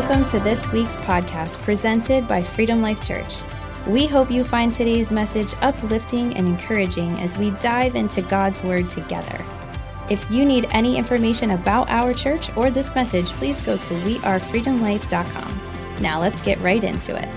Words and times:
Welcome 0.00 0.26
to 0.26 0.38
this 0.38 0.64
week's 0.70 0.96
podcast 0.98 1.60
presented 1.62 2.28
by 2.28 2.40
Freedom 2.40 2.80
Life 2.80 3.04
Church. 3.04 3.42
We 3.88 4.06
hope 4.06 4.30
you 4.30 4.44
find 4.44 4.72
today's 4.72 5.10
message 5.10 5.54
uplifting 5.60 6.36
and 6.36 6.46
encouraging 6.46 7.18
as 7.18 7.36
we 7.36 7.50
dive 7.50 7.96
into 7.96 8.22
God's 8.22 8.62
Word 8.62 8.88
together. 8.88 9.44
If 10.08 10.24
you 10.30 10.44
need 10.44 10.68
any 10.70 10.96
information 10.96 11.50
about 11.50 11.90
our 11.90 12.14
church 12.14 12.56
or 12.56 12.70
this 12.70 12.94
message, 12.94 13.26
please 13.30 13.60
go 13.62 13.76
to 13.76 13.94
wearefreedomlife.com. 14.04 15.60
Now 16.00 16.20
let's 16.20 16.40
get 16.42 16.60
right 16.60 16.84
into 16.84 17.16
it. 17.16 17.28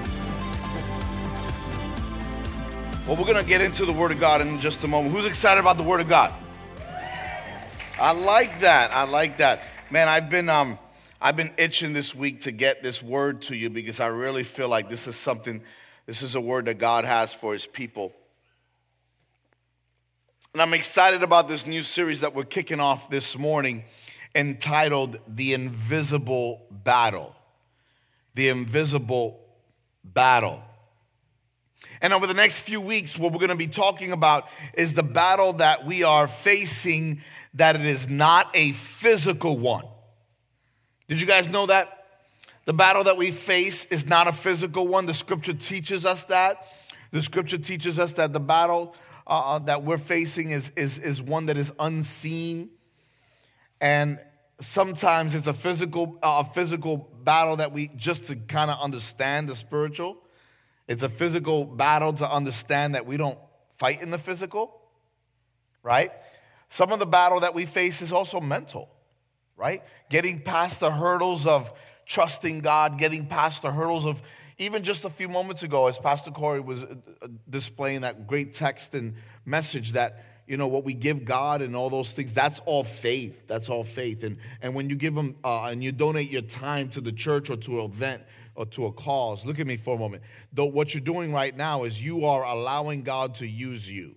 Well, 3.07 3.18
we're 3.18 3.26
going 3.26 3.43
to 3.43 3.43
get 3.43 3.62
into 3.62 3.88
the 3.88 3.93
Word 3.93 4.12
of 4.12 4.20
God 4.20 4.40
in 4.40 4.59
just 4.59 4.84
a 4.84 4.88
moment. 4.88 5.16
Who's 5.16 5.26
excited 5.26 5.59
about 5.59 5.77
the 5.77 5.84
Word 5.84 5.99
of 6.02 6.07
God? 6.07 6.32
I 7.99 8.12
like 8.12 8.59
that. 8.59 8.93
I 8.93 9.05
like 9.05 9.38
that. 9.38 9.63
Man, 9.90 10.07
I've 10.07 10.30
been 10.30 10.48
um 10.48 10.77
I've 11.23 11.35
been 11.35 11.53
itching 11.57 11.93
this 11.93 12.16
week 12.16 12.41
to 12.41 12.52
get 12.52 12.81
this 12.81 13.03
word 13.03 13.43
to 13.43 13.55
you 13.55 13.70
because 13.70 13.99
I 13.99 14.07
really 14.07 14.41
feel 14.43 14.67
like 14.67 14.89
this 14.89 15.05
is 15.05 15.16
something 15.16 15.62
this 16.07 16.23
is 16.23 16.34
a 16.34 16.41
word 16.41 16.66
that 16.66 16.79
God 16.79 17.05
has 17.05 17.31
for 17.31 17.53
his 17.53 17.67
people. 17.67 18.12
And 20.53 20.62
I'm 20.62 20.73
excited 20.73 21.21
about 21.21 21.48
this 21.48 21.67
new 21.67 21.84
series 21.84 22.21
that 22.21 22.34
we're 22.34 22.43
kicking 22.43 22.79
off 22.79 23.09
this 23.12 23.38
morning 23.38 23.84
entitled 24.34 25.20
The 25.27 25.53
Invisible 25.53 26.65
Battle. 26.71 27.35
The 28.34 28.49
Invisible 28.49 29.40
Battle. 30.03 30.63
And 32.01 32.13
over 32.13 32.26
the 32.26 32.34
next 32.34 32.62
few 32.62 32.81
weeks, 32.81 33.20
what 33.20 33.31
we're 33.31 33.40
going 33.40 33.49
to 33.49 33.55
be 33.55 33.68
talking 33.68 34.12
about 34.12 34.48
is 34.74 34.96
the 34.96 35.03
battle 35.03 35.53
that 35.53 35.85
we 35.85 36.03
are 36.03 36.27
facing, 36.27 37.21
that 37.53 37.76
it 37.76 37.85
is 37.85 38.09
not 38.09 38.49
a 38.55 38.71
physical 38.71 39.57
one. 39.59 39.85
Did 41.12 41.20
you 41.20 41.27
guys 41.27 41.49
know 41.49 41.65
that? 41.65 42.05
The 42.63 42.71
battle 42.71 43.04
that 43.04 43.17
we 43.17 43.31
face 43.31 43.84
is 43.84 44.05
not 44.05 44.29
a 44.29 44.31
physical 44.31 44.87
one. 44.87 45.07
The 45.07 45.13
scripture 45.13 45.51
teaches 45.51 46.05
us 46.05 46.23
that. 46.27 46.65
The 47.12 47.21
scripture 47.21 47.57
teaches 47.57 47.99
us 47.99 48.13
that 48.13 48.31
the 48.31 48.40
battle 48.40 48.95
uh, 49.27 49.55
uh 49.55 49.59
that 49.59 49.84
we're 49.84 49.98
facing 49.98 50.51
is, 50.51 50.71
is, 50.77 50.98
is 50.99 51.21
one 51.21 51.48
that 51.48 51.57
is 51.57 51.73
unseen. 51.81 52.70
And 53.81 54.20
sometimes 54.62 55.35
it's 55.35 55.48
a 55.48 55.53
physical, 55.53 56.18
uh, 56.23 56.45
a 56.48 56.53
physical 56.53 57.12
battle 57.25 57.57
that 57.57 57.73
we 57.73 57.90
just 57.98 58.27
to 58.27 58.37
kind 58.37 58.71
of 58.71 58.81
understand 58.81 59.49
the 59.49 59.55
spiritual. 59.55 60.15
It's 60.87 61.03
a 61.03 61.09
physical 61.09 61.65
battle 61.65 62.13
to 62.13 62.34
understand 62.34 62.96
that 62.96 63.05
we 63.05 63.18
don't 63.18 63.37
fight 63.75 64.01
in 64.01 64.12
the 64.12 64.18
physical, 64.18 64.79
right? 65.84 66.13
Some 66.69 66.94
of 66.94 67.00
the 67.00 67.06
battle 67.06 67.41
that 67.41 67.53
we 67.53 67.66
face 67.66 68.01
is 68.01 68.13
also 68.13 68.40
mental, 68.40 68.88
right? 69.62 69.84
Getting 70.09 70.41
past 70.41 70.79
the 70.79 70.90
hurdles 70.90 71.45
of 71.45 71.72
trusting 72.07 72.62
God, 72.62 72.97
getting 72.97 73.28
past 73.28 73.62
the 73.62 73.72
hurdles 73.72 74.07
of 74.07 74.22
even 74.57 74.81
just 74.81 75.06
a 75.06 75.09
few 75.09 75.29
moments 75.29 75.62
ago, 75.62 75.88
as 75.88 76.00
Pastor 76.00 76.31
Corey 76.31 76.59
was 76.59 76.84
uh, 76.84 76.95
uh, 77.22 77.28
displaying 77.47 78.01
that 78.01 78.25
great 78.25 78.53
text 78.53 78.95
and 78.95 79.13
message 79.45 79.91
that 79.91 80.25
you 80.47 80.57
know 80.57 80.68
what 80.68 80.84
we 80.84 80.94
give 80.94 81.23
god 81.23 81.62
and 81.62 81.75
all 81.75 81.90
those 81.90 82.12
things 82.12 82.34
that's 82.34 82.59
all 82.66 82.84
faith 82.84 83.47
that's 83.47 83.69
all 83.69 83.84
faith 83.84 84.23
and 84.23 84.38
and 84.62 84.75
when 84.75 84.90
you 84.90 84.95
give 84.95 85.13
them 85.16 85.35
uh, 85.44 85.66
and 85.66 85.84
you 85.84 85.91
donate 85.91 86.29
your 86.29 86.41
time 86.41 86.90
to 86.90 87.00
the 87.00 87.12
church 87.12 87.50
or 87.50 87.56
to 87.56 87.79
an 87.79 87.85
event 87.85 88.23
or 88.56 88.66
to 88.66 88.85
a 88.85 88.91
cause. 88.91 89.46
Look 89.46 89.59
at 89.59 89.68
me 89.68 89.78
for 89.78 89.96
a 89.96 90.00
moment. 90.00 90.23
Though 90.51 90.66
what 90.66 90.94
you're 90.94 91.01
doing 91.01 91.31
right 91.31 91.56
now 91.56 91.84
is 91.84 92.03
you 92.03 92.25
are 92.25 92.44
allowing 92.44 93.03
God 93.03 93.36
to 93.36 93.47
use 93.47 93.90
you. 93.90 94.16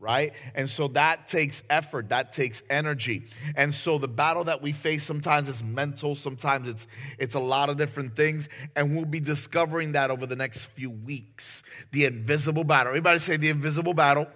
Right? 0.00 0.32
And 0.54 0.68
so 0.68 0.88
that 0.88 1.26
takes 1.26 1.62
effort, 1.68 2.08
that 2.08 2.32
takes 2.32 2.62
energy. 2.70 3.26
And 3.54 3.74
so 3.74 3.98
the 3.98 4.08
battle 4.08 4.44
that 4.44 4.62
we 4.62 4.72
face 4.72 5.04
sometimes 5.04 5.46
is 5.46 5.62
mental, 5.62 6.14
sometimes 6.14 6.70
it's 6.70 6.86
it's 7.18 7.34
a 7.34 7.40
lot 7.40 7.68
of 7.68 7.76
different 7.76 8.16
things, 8.16 8.48
and 8.74 8.96
we'll 8.96 9.04
be 9.04 9.20
discovering 9.20 9.92
that 9.92 10.10
over 10.10 10.24
the 10.24 10.36
next 10.36 10.66
few 10.66 10.90
weeks. 10.90 11.62
The 11.92 12.06
invisible 12.06 12.64
battle. 12.64 12.88
Everybody 12.88 13.18
say 13.18 13.36
the 13.36 13.50
invisible 13.50 13.92
battle. 13.92 14.26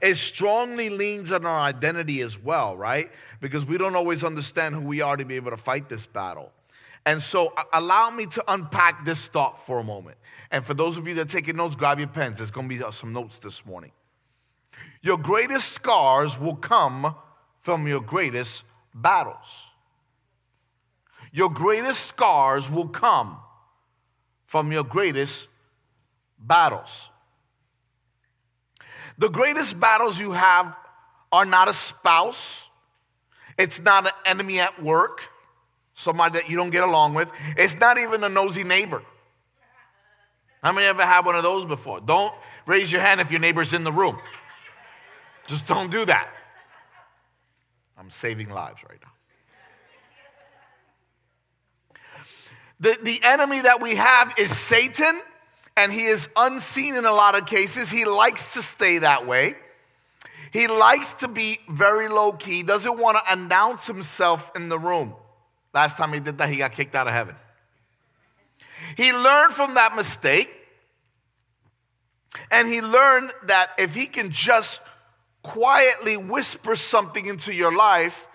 It 0.00 0.16
strongly 0.16 0.88
leans 0.88 1.30
on 1.30 1.46
our 1.46 1.60
identity 1.60 2.20
as 2.22 2.38
well, 2.40 2.76
right? 2.76 3.10
Because 3.40 3.64
we 3.64 3.78
don't 3.78 3.94
always 3.94 4.24
understand 4.24 4.74
who 4.74 4.86
we 4.86 5.00
are 5.00 5.16
to 5.16 5.24
be 5.24 5.36
able 5.36 5.52
to 5.52 5.56
fight 5.56 5.88
this 5.88 6.06
battle. 6.06 6.52
And 7.04 7.22
so, 7.22 7.52
allow 7.72 8.10
me 8.10 8.26
to 8.26 8.44
unpack 8.46 9.04
this 9.04 9.26
thought 9.26 9.64
for 9.64 9.80
a 9.80 9.84
moment. 9.84 10.18
And 10.50 10.64
for 10.64 10.74
those 10.74 10.96
of 10.96 11.08
you 11.08 11.14
that 11.14 11.22
are 11.22 11.30
taking 11.30 11.56
notes, 11.56 11.74
grab 11.74 11.98
your 11.98 12.08
pens. 12.08 12.38
There's 12.38 12.50
going 12.50 12.68
to 12.68 12.76
be 12.76 12.92
some 12.92 13.12
notes 13.12 13.38
this 13.38 13.66
morning. 13.66 13.90
Your 15.02 15.18
greatest 15.18 15.72
scars 15.72 16.38
will 16.38 16.54
come 16.54 17.14
from 17.58 17.86
your 17.86 18.00
greatest 18.00 18.64
battles. 18.94 19.68
Your 21.32 21.50
greatest 21.50 22.06
scars 22.06 22.70
will 22.70 22.88
come 22.88 23.38
from 24.44 24.70
your 24.70 24.84
greatest 24.84 25.48
battles. 26.38 27.10
The 29.18 29.28
greatest 29.28 29.78
battles 29.80 30.20
you 30.20 30.32
have 30.32 30.76
are 31.32 31.44
not 31.44 31.68
a 31.68 31.72
spouse, 31.72 32.68
it's 33.58 33.80
not 33.80 34.06
an 34.06 34.12
enemy 34.26 34.60
at 34.60 34.82
work, 34.82 35.22
somebody 35.94 36.38
that 36.38 36.48
you 36.48 36.56
don't 36.56 36.70
get 36.70 36.84
along 36.84 37.14
with. 37.14 37.30
It's 37.56 37.78
not 37.78 37.98
even 37.98 38.22
a 38.24 38.28
nosy 38.28 38.64
neighbor. 38.64 39.02
How 40.62 40.72
many 40.72 40.86
ever 40.86 41.04
had 41.04 41.24
one 41.26 41.34
of 41.34 41.42
those 41.42 41.66
before? 41.66 42.00
Don't 42.00 42.32
raise 42.66 42.92
your 42.92 43.00
hand 43.00 43.20
if 43.20 43.30
your 43.30 43.40
neighbor's 43.40 43.74
in 43.74 43.84
the 43.84 43.92
room. 43.92 44.18
Just 45.46 45.66
don't 45.66 45.90
do 45.90 46.04
that. 46.04 46.28
I'm 47.98 48.10
saving 48.10 48.50
lives 48.50 48.82
right 48.88 48.98
now. 49.02 49.08
The, 52.80 52.98
the 53.02 53.20
enemy 53.22 53.60
that 53.60 53.80
we 53.80 53.94
have 53.94 54.34
is 54.38 54.56
Satan, 54.56 55.20
and 55.76 55.92
he 55.92 56.04
is 56.04 56.28
unseen 56.36 56.96
in 56.96 57.04
a 57.04 57.12
lot 57.12 57.36
of 57.36 57.46
cases. 57.46 57.90
He 57.90 58.04
likes 58.04 58.54
to 58.54 58.62
stay 58.62 58.98
that 58.98 59.26
way. 59.26 59.54
He 60.52 60.66
likes 60.66 61.14
to 61.14 61.28
be 61.28 61.60
very 61.68 62.08
low 62.08 62.32
key, 62.32 62.62
doesn't 62.62 62.98
want 62.98 63.18
to 63.18 63.32
announce 63.32 63.86
himself 63.86 64.50
in 64.56 64.68
the 64.68 64.78
room. 64.78 65.14
Last 65.72 65.96
time 65.96 66.12
he 66.12 66.20
did 66.20 66.38
that, 66.38 66.48
he 66.48 66.56
got 66.56 66.72
kicked 66.72 66.94
out 66.94 67.06
of 67.06 67.12
heaven. 67.12 67.36
He 68.96 69.12
learned 69.12 69.54
from 69.54 69.74
that 69.74 69.94
mistake, 69.94 70.50
and 72.50 72.68
he 72.68 72.82
learned 72.82 73.32
that 73.44 73.68
if 73.78 73.94
he 73.94 74.06
can 74.06 74.30
just 74.30 74.82
quietly 75.42 76.16
whisper 76.16 76.76
something 76.76 77.26
into 77.26 77.52
your 77.52 77.76
life, 77.76 78.28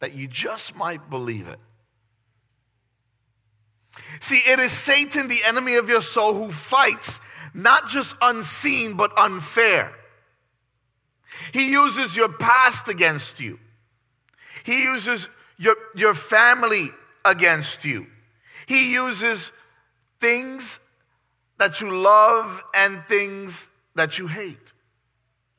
that 0.00 0.14
you 0.14 0.26
just 0.26 0.76
might 0.76 1.10
believe 1.10 1.48
it. 1.48 1.58
See, 4.20 4.52
it 4.52 4.58
is 4.58 4.72
Satan, 4.72 5.28
the 5.28 5.40
enemy 5.46 5.76
of 5.76 5.88
your 5.88 6.02
soul, 6.02 6.34
who 6.34 6.50
fights 6.50 7.20
not 7.54 7.88
just 7.88 8.16
unseen, 8.22 8.96
but 8.96 9.16
unfair. 9.18 9.92
He 11.52 11.70
uses 11.70 12.16
your 12.16 12.28
past 12.28 12.88
against 12.88 13.40
you. 13.40 13.58
He 14.64 14.82
uses 14.84 15.28
your, 15.58 15.76
your 15.94 16.14
family 16.14 16.88
against 17.24 17.84
you. 17.84 18.06
He 18.66 18.92
uses 18.92 19.52
things 20.20 20.80
that 21.58 21.80
you 21.80 21.90
love 21.90 22.62
and 22.74 23.02
things 23.04 23.70
that 23.94 24.18
you 24.18 24.26
hate, 24.26 24.69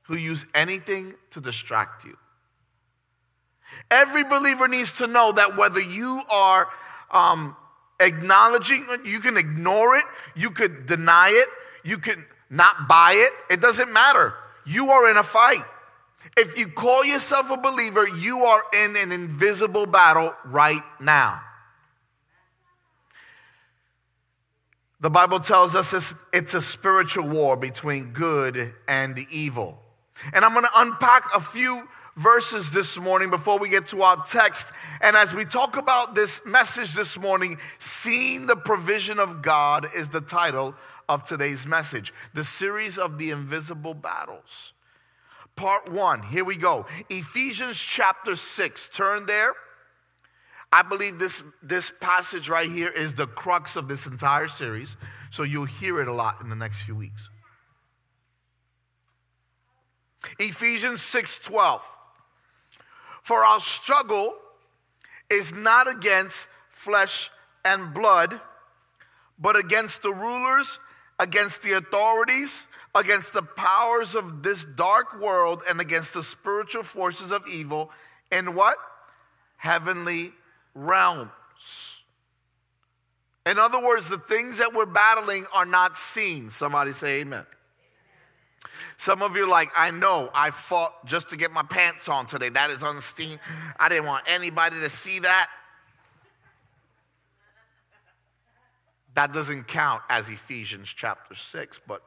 who 0.03 0.16
use 0.16 0.45
anything 0.53 1.13
to 1.31 1.41
distract 1.41 2.06
you. 2.06 2.17
Every 3.90 4.23
believer 4.23 4.67
needs 4.67 4.97
to 4.97 5.08
know 5.08 5.31
that 5.31 5.58
whether 5.58 5.79
you 5.79 6.22
are 6.31 6.67
um, 7.11 7.55
acknowledging, 7.99 8.85
you 9.05 9.20
can 9.20 9.37
ignore 9.37 9.96
it, 9.96 10.05
you 10.35 10.52
could 10.52 10.85
deny 10.85 11.29
it, 11.31 11.47
you 11.87 11.97
can 11.97 12.25
not 12.49 12.87
buy 12.87 13.14
it, 13.16 13.53
it 13.53 13.61
doesn't 13.61 13.91
matter. 13.91 14.34
You 14.66 14.90
are 14.90 15.09
in 15.09 15.17
a 15.17 15.23
fight. 15.23 15.64
If 16.37 16.58
you 16.58 16.67
call 16.67 17.03
yourself 17.03 17.49
a 17.49 17.58
believer, 17.58 18.08
you 18.08 18.40
are 18.43 18.64
in 18.84 18.96
an 18.96 19.11
invisible 19.11 19.85
battle 19.85 20.34
right 20.46 20.84
now. 20.99 21.41
The 24.99 25.09
Bible 25.09 25.40
tells 25.40 25.73
us 25.73 26.14
it's 26.31 26.53
a 26.53 26.61
spiritual 26.61 27.28
war 27.28 27.58
between 27.58 28.14
good 28.14 28.75
and 28.87 29.17
evil. 29.31 29.80
And 30.34 30.44
I'm 30.46 30.53
going 30.53 30.66
to 30.66 30.72
unpack 30.76 31.26
a 31.35 31.40
few 31.40 31.88
verses 32.16 32.72
this 32.72 33.00
morning 33.00 33.29
before 33.29 33.59
we 33.59 33.70
get 33.70 33.88
to 33.88 34.02
our 34.03 34.23
text. 34.26 34.72
And 35.02 35.16
as 35.16 35.34
we 35.34 35.46
talk 35.46 35.78
about 35.78 36.16
this 36.16 36.46
message 36.46 36.94
this 36.94 37.18
morning, 37.18 37.58
Seeing 37.79 38.47
the 38.47 38.56
Provision 38.56 39.20
of 39.20 39.41
God 39.41 39.88
is 39.96 40.09
the 40.09 40.22
title 40.22 40.76
of 41.08 41.23
today's 41.23 41.66
message, 41.66 42.14
the 42.34 42.44
series 42.44 42.97
of 42.97 43.18
the 43.18 43.32
invisible 43.32 43.94
battles 43.94 44.73
part 45.56 45.91
one. 45.91 46.23
Here 46.23 46.44
we 46.44 46.58
go. 46.58 46.85
Ephesians 47.09 47.79
chapter 47.79 48.35
6. 48.35 48.90
Turn 48.90 49.26
there. 49.26 49.53
I 50.73 50.82
believe 50.82 51.20
this, 51.20 51.44
this 51.62 51.91
passage 52.00 52.50
right 52.50 52.70
here 52.70 52.90
is 52.90 53.16
the 53.16 53.28
crux 53.28 53.76
of 53.76 53.88
this 53.88 54.08
entire 54.08 54.47
series, 54.47 54.96
so 55.29 55.44
you'll 55.44 55.66
hear 55.66 56.02
it 56.02 56.08
a 56.08 56.14
lot 56.14 56.40
in 56.41 56.50
the 56.50 56.56
next 56.56 56.84
few 56.84 56.96
weeks. 56.96 57.29
Ephesians 60.40 61.02
6:12. 61.02 61.84
For 63.22 63.44
our 63.44 63.59
struggle 63.59 64.35
is 65.29 65.53
not 65.53 65.88
against 65.88 66.50
flesh 66.70 67.29
and 67.64 67.94
blood, 67.94 68.41
but 69.38 69.56
against 69.56 70.02
the 70.02 70.14
rulers, 70.14 70.79
against 71.20 71.62
the 71.62 71.73
authorities, 71.73 72.68
against 72.94 73.34
the 73.34 73.44
powers 73.44 74.16
of 74.16 74.44
this 74.44 74.66
dark 74.66 75.20
world, 75.20 75.64
and 75.70 75.79
against 75.79 76.14
the 76.14 76.23
spiritual 76.23 76.84
forces 76.84 77.32
of 77.32 77.47
evil 77.47 77.91
in 78.32 78.56
what? 78.56 78.78
Heavenly 79.58 80.34
realms. 80.73 82.03
In 83.46 83.58
other 83.58 83.82
words, 83.82 84.09
the 84.09 84.18
things 84.18 84.58
that 84.59 84.73
we're 84.73 84.85
battling 84.85 85.46
are 85.53 85.66
not 85.66 85.97
seen. 85.97 86.50
Somebody 86.50 86.94
say 86.94 87.22
amen. 87.22 87.46
Some 89.01 89.23
of 89.23 89.35
you 89.35 89.45
are 89.45 89.49
like, 89.49 89.71
I 89.75 89.89
know 89.89 90.29
I 90.31 90.51
fought 90.51 91.07
just 91.07 91.29
to 91.29 91.35
get 91.35 91.51
my 91.51 91.63
pants 91.63 92.07
on 92.07 92.27
today. 92.27 92.49
That 92.49 92.69
is 92.69 92.83
unseen. 92.83 93.39
I 93.79 93.89
didn't 93.89 94.05
want 94.05 94.25
anybody 94.27 94.79
to 94.79 94.89
see 94.91 95.17
that. 95.17 95.49
That 99.15 99.33
doesn't 99.33 99.67
count 99.67 100.03
as 100.07 100.29
Ephesians 100.29 100.93
chapter 100.95 101.33
6, 101.33 101.81
but 101.87 102.03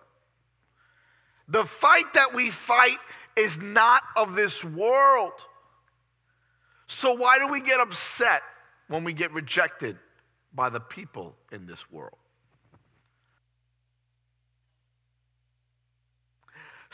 the 1.48 1.64
fight 1.64 2.14
that 2.14 2.32
we 2.32 2.48
fight 2.50 2.98
is 3.36 3.60
not 3.60 4.02
of 4.14 4.36
this 4.36 4.64
world. 4.64 5.32
So, 6.86 7.14
why 7.14 7.40
do 7.40 7.48
we 7.48 7.60
get 7.60 7.80
upset 7.80 8.42
when 8.86 9.02
we 9.02 9.14
get 9.14 9.32
rejected 9.32 9.98
by 10.54 10.68
the 10.68 10.78
people 10.78 11.34
in 11.50 11.66
this 11.66 11.90
world? 11.90 12.18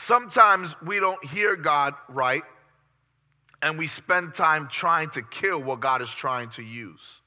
Sometimes 0.01 0.75
we 0.81 0.99
don't 0.99 1.23
hear 1.23 1.55
God 1.55 1.93
right, 2.09 2.41
and 3.61 3.77
we 3.77 3.85
spend 3.85 4.33
time 4.33 4.67
trying 4.67 5.11
to 5.11 5.21
kill 5.21 5.61
what 5.61 5.79
God 5.79 6.01
is 6.01 6.11
trying 6.11 6.49
to 6.49 6.63
use. 6.63 7.21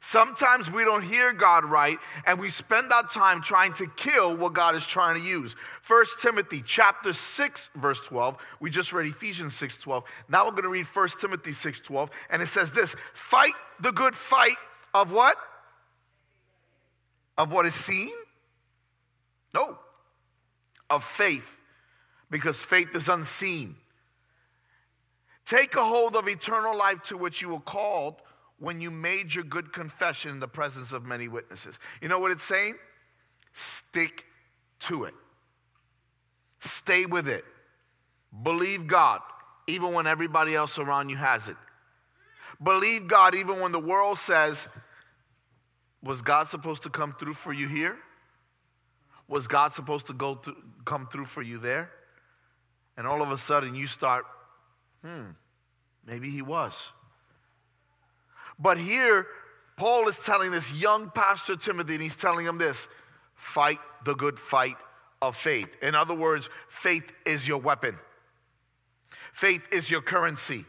Sometimes 0.00 0.70
we 0.70 0.84
don't 0.84 1.02
hear 1.02 1.32
God 1.32 1.64
right 1.64 1.96
and 2.26 2.38
we 2.38 2.50
spend 2.50 2.92
our 2.92 3.08
time 3.08 3.40
trying 3.40 3.72
to 3.72 3.86
kill 3.96 4.36
what 4.36 4.52
God 4.52 4.74
is 4.74 4.86
trying 4.86 5.18
to 5.18 5.26
use. 5.26 5.56
1 5.86 6.04
Timothy 6.20 6.62
chapter 6.66 7.14
6 7.14 7.70
verse 7.74 8.06
12. 8.06 8.36
We 8.60 8.68
just 8.68 8.92
read 8.92 9.06
Ephesians 9.06 9.54
6:12. 9.54 10.04
Now 10.28 10.44
we're 10.44 10.50
going 10.50 10.64
to 10.64 10.68
read 10.68 10.84
1 10.84 11.08
Timothy 11.18 11.52
6:12 11.52 12.10
and 12.28 12.42
it 12.42 12.48
says 12.48 12.72
this, 12.72 12.94
"Fight 13.14 13.54
the 13.80 13.92
good 13.92 14.14
fight 14.14 14.58
of 14.92 15.10
what? 15.10 15.38
Of 17.36 17.52
what 17.52 17.66
is 17.66 17.74
seen? 17.74 18.12
No. 19.52 19.78
Of 20.90 21.02
faith, 21.02 21.60
because 22.30 22.62
faith 22.62 22.94
is 22.94 23.08
unseen. 23.08 23.76
Take 25.44 25.74
a 25.76 25.84
hold 25.84 26.16
of 26.16 26.28
eternal 26.28 26.76
life 26.76 27.02
to 27.04 27.16
which 27.16 27.42
you 27.42 27.50
were 27.50 27.60
called 27.60 28.16
when 28.58 28.80
you 28.80 28.90
made 28.90 29.34
your 29.34 29.44
good 29.44 29.72
confession 29.72 30.30
in 30.30 30.40
the 30.40 30.48
presence 30.48 30.92
of 30.92 31.04
many 31.04 31.28
witnesses. 31.28 31.78
You 32.00 32.08
know 32.08 32.18
what 32.18 32.30
it's 32.30 32.44
saying? 32.44 32.74
Stick 33.52 34.26
to 34.80 35.04
it. 35.04 35.14
Stay 36.60 37.04
with 37.06 37.28
it. 37.28 37.44
Believe 38.42 38.86
God, 38.86 39.20
even 39.66 39.92
when 39.92 40.06
everybody 40.06 40.54
else 40.54 40.78
around 40.78 41.08
you 41.08 41.16
has 41.16 41.48
it. 41.48 41.56
Believe 42.62 43.06
God, 43.06 43.34
even 43.34 43.60
when 43.60 43.72
the 43.72 43.80
world 43.80 44.18
says, 44.18 44.68
Was 46.04 46.20
God 46.20 46.48
supposed 46.48 46.82
to 46.82 46.90
come 46.90 47.14
through 47.14 47.32
for 47.32 47.52
you 47.52 47.66
here? 47.66 47.96
Was 49.26 49.46
God 49.46 49.72
supposed 49.72 50.06
to 50.08 50.12
go 50.12 50.34
to, 50.34 50.54
come 50.84 51.06
through 51.06 51.24
for 51.24 51.40
you 51.40 51.58
there? 51.58 51.90
And 52.96 53.06
all 53.06 53.22
of 53.22 53.32
a 53.32 53.38
sudden 53.38 53.74
you 53.74 53.86
start, 53.86 54.26
hmm, 55.02 55.30
maybe 56.06 56.28
he 56.28 56.42
was. 56.42 56.92
But 58.58 58.76
here, 58.76 59.26
Paul 59.76 60.06
is 60.06 60.24
telling 60.24 60.50
this 60.50 60.72
young 60.74 61.10
pastor 61.10 61.56
Timothy, 61.56 61.94
and 61.94 62.02
he's 62.02 62.16
telling 62.16 62.46
him 62.46 62.58
this 62.58 62.86
fight 63.34 63.80
the 64.04 64.14
good 64.14 64.38
fight 64.38 64.76
of 65.22 65.34
faith. 65.34 65.76
In 65.82 65.94
other 65.94 66.14
words, 66.14 66.50
faith 66.68 67.12
is 67.24 67.48
your 67.48 67.58
weapon, 67.58 67.98
faith 69.32 69.72
is 69.72 69.90
your 69.90 70.02
currency. 70.02 70.66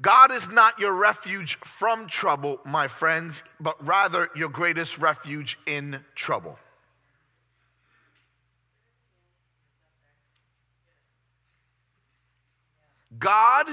God 0.00 0.30
is 0.30 0.50
not 0.50 0.78
your 0.78 0.94
refuge 0.94 1.56
from 1.56 2.06
trouble, 2.06 2.60
my 2.64 2.86
friends, 2.86 3.42
but 3.58 3.74
rather 3.86 4.28
your 4.36 4.50
greatest 4.50 4.98
refuge 4.98 5.58
in 5.66 6.00
trouble. 6.14 6.58
God 13.18 13.66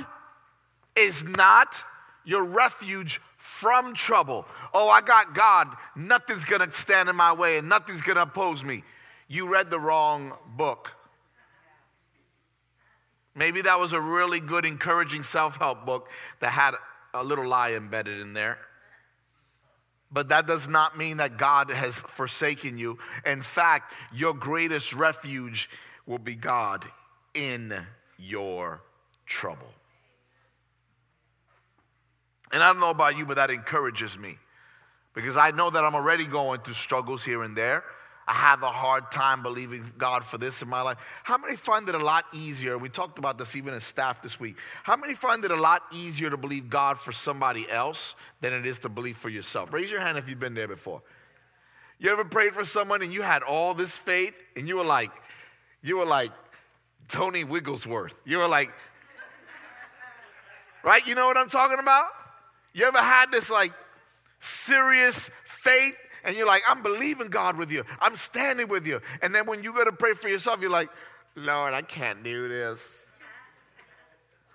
is 0.96 1.26
not 1.26 1.84
your 2.24 2.46
refuge 2.46 3.20
from 3.38 3.94
trouble. 3.94 4.46
Oh, 4.74 4.90
I 4.90 5.02
got 5.02 5.36
God. 5.36 5.76
Nothing's 5.98 6.46
going 6.46 6.62
to 6.62 6.72
stand 6.72 7.10
in 7.10 7.16
my 7.18 7.34
way 7.34 7.58
and 7.58 7.68
nothing's 7.68 8.02
going 8.02 8.16
to 8.16 8.22
oppose 8.22 8.64
me. 8.64 8.84
You 9.28 9.52
read 9.52 9.70
the 9.70 9.80
wrong 9.80 10.34
book. 10.56 10.96
Maybe 13.36 13.62
that 13.62 13.80
was 13.80 13.94
a 13.94 14.02
really 14.02 14.40
good, 14.40 14.66
encouraging 14.66 15.24
self 15.24 15.58
help 15.58 15.86
book 15.86 16.10
that 16.40 16.52
had 16.52 16.76
a 17.14 17.24
little 17.24 17.48
lie 17.48 17.74
embedded 17.74 18.20
in 18.20 18.34
there. 18.34 18.60
But 20.12 20.30
that 20.30 20.46
does 20.46 20.68
not 20.68 20.96
mean 20.98 21.18
that 21.18 21.38
God 21.38 21.72
has 21.72 22.00
forsaken 22.00 22.78
you. 22.78 23.00
In 23.26 23.42
fact, 23.42 23.94
your 24.14 24.34
greatest 24.34 24.94
refuge 24.94 25.70
will 26.06 26.20
be 26.20 26.36
God 26.36 26.86
in 27.34 27.74
your 28.18 28.82
trouble. 29.26 29.74
And 32.52 32.62
I 32.62 32.72
don't 32.72 32.80
know 32.80 32.92
about 32.92 33.18
you, 33.18 33.26
but 33.26 33.38
that 33.38 33.50
encourages 33.50 34.20
me 34.20 34.38
because 35.16 35.38
I 35.38 35.50
know 35.50 35.72
that 35.72 35.84
I'm 35.84 35.96
already 35.96 36.28
going 36.28 36.62
through 36.62 36.76
struggles 36.76 37.26
here 37.26 37.42
and 37.42 37.58
there. 37.58 37.84
I 38.28 38.34
have 38.34 38.64
a 38.64 38.70
hard 38.70 39.12
time 39.12 39.44
believing 39.44 39.92
God 39.98 40.24
for 40.24 40.38
this 40.38 40.62
in 40.62 40.70
my 40.70 40.82
life. 40.82 40.98
How 41.24 41.38
many 41.38 41.56
find 41.56 41.88
it 41.90 41.96
a 41.96 42.04
lot 42.04 42.26
easier? 42.34 42.78
We 42.78 42.90
talked 42.90 43.20
about 43.20 43.38
this 43.38 43.56
even 43.56 43.74
as 43.74 43.84
staff 43.84 44.22
this 44.22 44.40
week. 44.40 44.58
How 44.84 44.96
many 44.96 45.14
find 45.14 45.44
it 45.44 45.52
a 45.52 45.56
lot 45.56 45.84
easier 45.94 46.30
to 46.30 46.38
believe 46.38 46.70
God 46.70 46.98
for 46.98 47.12
somebody 47.12 47.70
else 47.70 48.16
than 48.40 48.54
it 48.54 48.66
is 48.66 48.80
to 48.80 48.90
believe 48.90 49.18
for 49.18 49.30
yourself? 49.30 49.74
Raise 49.74 49.92
your 49.92 50.00
hand 50.00 50.18
if 50.18 50.30
you've 50.30 50.40
been 50.40 50.54
there 50.54 50.68
before. 50.68 51.02
You 52.00 52.12
ever 52.12 52.26
prayed 52.26 52.54
for 52.54 52.64
someone 52.64 53.02
and 53.02 53.14
you 53.14 53.22
had 53.22 53.44
all 53.44 53.74
this 53.74 53.98
faith 53.98 54.36
and 54.56 54.68
you 54.68 54.78
were 54.78 54.86
like, 54.86 55.12
you 55.82 55.98
were 55.98 56.06
like 56.06 56.32
Tony 57.10 57.44
Wigglesworth. 57.44 58.20
You 58.26 58.38
were 58.38 58.48
like, 58.48 58.72
right? 60.84 61.06
You 61.06 61.16
know 61.16 61.28
what 61.28 61.38
I'm 61.38 61.50
talking 61.50 61.80
about? 61.80 62.08
You 62.74 62.86
ever 62.86 63.00
had 63.00 63.32
this 63.32 63.52
like 63.52 63.74
serious 64.40 65.30
faith 65.46 65.96
and 66.24 66.36
you're 66.36 66.48
like, 66.48 66.64
I'm 66.68 66.82
believing 66.82 67.28
God 67.28 67.58
with 67.58 67.72
you, 67.72 67.84
I'm 68.00 68.16
standing 68.16 68.68
with 68.68 68.88
you. 68.88 69.02
And 69.22 69.34
then 69.34 69.46
when 69.46 69.64
you 69.64 69.74
go 69.74 69.84
to 69.84 69.92
pray 69.92 70.14
for 70.14 70.30
yourself, 70.30 70.62
you're 70.62 70.72
like, 70.72 70.90
Lord, 71.36 71.74
I 71.74 71.82
can't 71.82 72.24
do 72.24 72.48
this. 72.48 73.10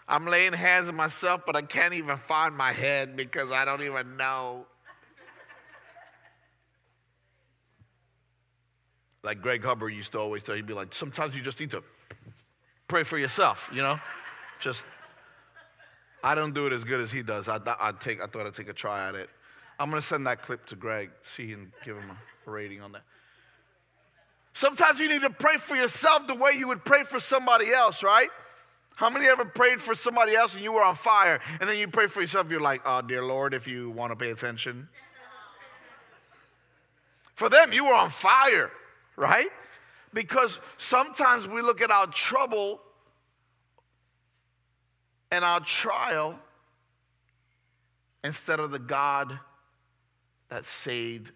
I'm 0.09 0.27
laying 0.27 0.55
hands 0.55 0.89
on 0.89 0.97
myself, 0.97 1.43
but 1.45 1.55
I 1.55 1.63
can't 1.63 1.93
even 1.93 2.17
find 2.17 2.57
my 2.57 2.73
head 2.73 3.17
because 3.17 3.53
I 3.53 3.65
don't 3.65 3.83
even 3.83 4.17
know. 4.17 4.67
Like 9.23 9.43
Greg 9.43 9.63
Hubbard 9.63 9.93
used 9.93 10.13
to 10.13 10.19
always 10.19 10.43
tell, 10.43 10.55
he'd 10.55 10.67
be 10.67 10.73
like, 10.73 10.95
sometimes 10.95 11.37
you 11.37 11.43
just 11.43 11.61
need 11.61 11.71
to 11.73 11.83
pray 12.87 13.03
for 13.03 13.19
yourself, 13.19 13.71
you 13.75 13.83
know? 13.83 14.01
Just 14.61 14.87
I 16.23 16.35
don't 16.35 16.55
do 16.55 16.67
it 16.67 16.73
as 16.73 16.85
good 16.85 17.01
as 17.01 17.13
he 17.13 17.23
does. 17.23 17.49
I, 17.49 17.59
I, 17.81 17.93
take, 17.93 18.23
I 18.23 18.27
thought 18.27 18.47
I'd 18.47 18.55
take 18.55 18.69
a 18.69 18.73
try 18.73 19.09
at 19.09 19.15
it. 19.15 19.31
I'm 19.79 19.91
going 19.91 20.01
to 20.01 20.07
send 20.07 20.27
that 20.27 20.43
clip 20.43 20.67
to 20.67 20.77
Greg, 20.77 21.11
see 21.23 21.53
and 21.53 21.71
give 21.85 21.97
him 21.97 22.11
a 22.11 22.51
rating 22.51 22.81
on 22.81 22.93
that. 22.93 23.03
Sometimes 24.53 24.99
you 24.99 25.09
need 25.09 25.23
to 25.23 25.31
pray 25.31 25.57
for 25.57 25.77
yourself 25.77 26.27
the 26.27 26.35
way 26.35 26.53
you 26.59 26.67
would 26.69 26.85
pray 26.85 27.05
for 27.05 27.21
somebody 27.21 27.73
else, 27.73 28.03
right? 28.03 28.29
How 28.97 29.09
many 29.09 29.27
ever 29.27 29.45
prayed 29.45 29.81
for 29.81 29.95
somebody 29.95 30.35
else 30.35 30.57
and 30.57 30.65
you 30.65 30.73
were 30.73 30.83
on 30.83 30.97
fire, 30.97 31.41
and 31.61 31.69
then 31.69 31.79
you 31.79 31.87
pray 31.87 32.09
for 32.09 32.21
yourself, 32.21 32.51
you're 32.51 32.61
like, 32.61 32.83
oh, 32.85 33.01
dear 33.01 33.25
Lord, 33.25 33.55
if 33.55 33.69
you 33.69 33.91
want 33.91 34.11
to 34.11 34.17
pay 34.17 34.33
attention. 34.33 34.89
For 37.35 37.49
them, 37.49 37.73
you 37.73 37.85
were 37.85 37.95
on 37.95 38.11
fire, 38.11 38.73
right? 39.15 39.47
Because 40.13 40.61
sometimes 40.77 41.47
we 41.47 41.63
look 41.63 41.81
at 41.81 41.93
our 41.93 42.09
trouble 42.09 42.81
and 45.31 45.45
our 45.45 45.61
trial 45.61 46.41
instead 48.25 48.59
of 48.59 48.73
the 48.73 48.81
God 48.81 49.39
that 50.49 50.65
saved 50.65 51.33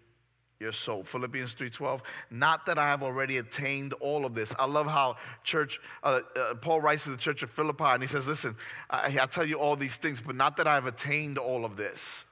your 0.59 0.71
soul. 0.71 1.03
Philippians 1.03 1.53
3:12. 1.53 2.01
Not 2.29 2.65
that 2.65 2.77
I 2.77 2.87
have 2.87 3.03
already 3.03 3.37
attained 3.37 3.93
all 3.93 4.25
of 4.25 4.33
this. 4.33 4.55
I 4.57 4.65
love 4.65 4.87
how 4.87 5.17
church 5.43 5.79
uh, 6.03 6.21
uh, 6.35 6.55
Paul 6.55 6.81
writes 6.81 7.03
to 7.03 7.11
the 7.11 7.17
church 7.17 7.43
of 7.43 7.49
Philippi 7.49 7.83
and 7.83 8.01
he 8.01 8.07
says, 8.07 8.27
"Listen, 8.27 8.55
I, 8.89 9.17
I 9.21 9.25
tell 9.25 9.45
you 9.45 9.59
all 9.59 9.75
these 9.75 9.97
things, 9.97 10.21
but 10.21 10.35
not 10.35 10.57
that 10.57 10.67
I 10.67 10.75
have 10.75 10.87
attained 10.87 11.37
all 11.37 11.65
of 11.65 11.75
this." 11.75 12.25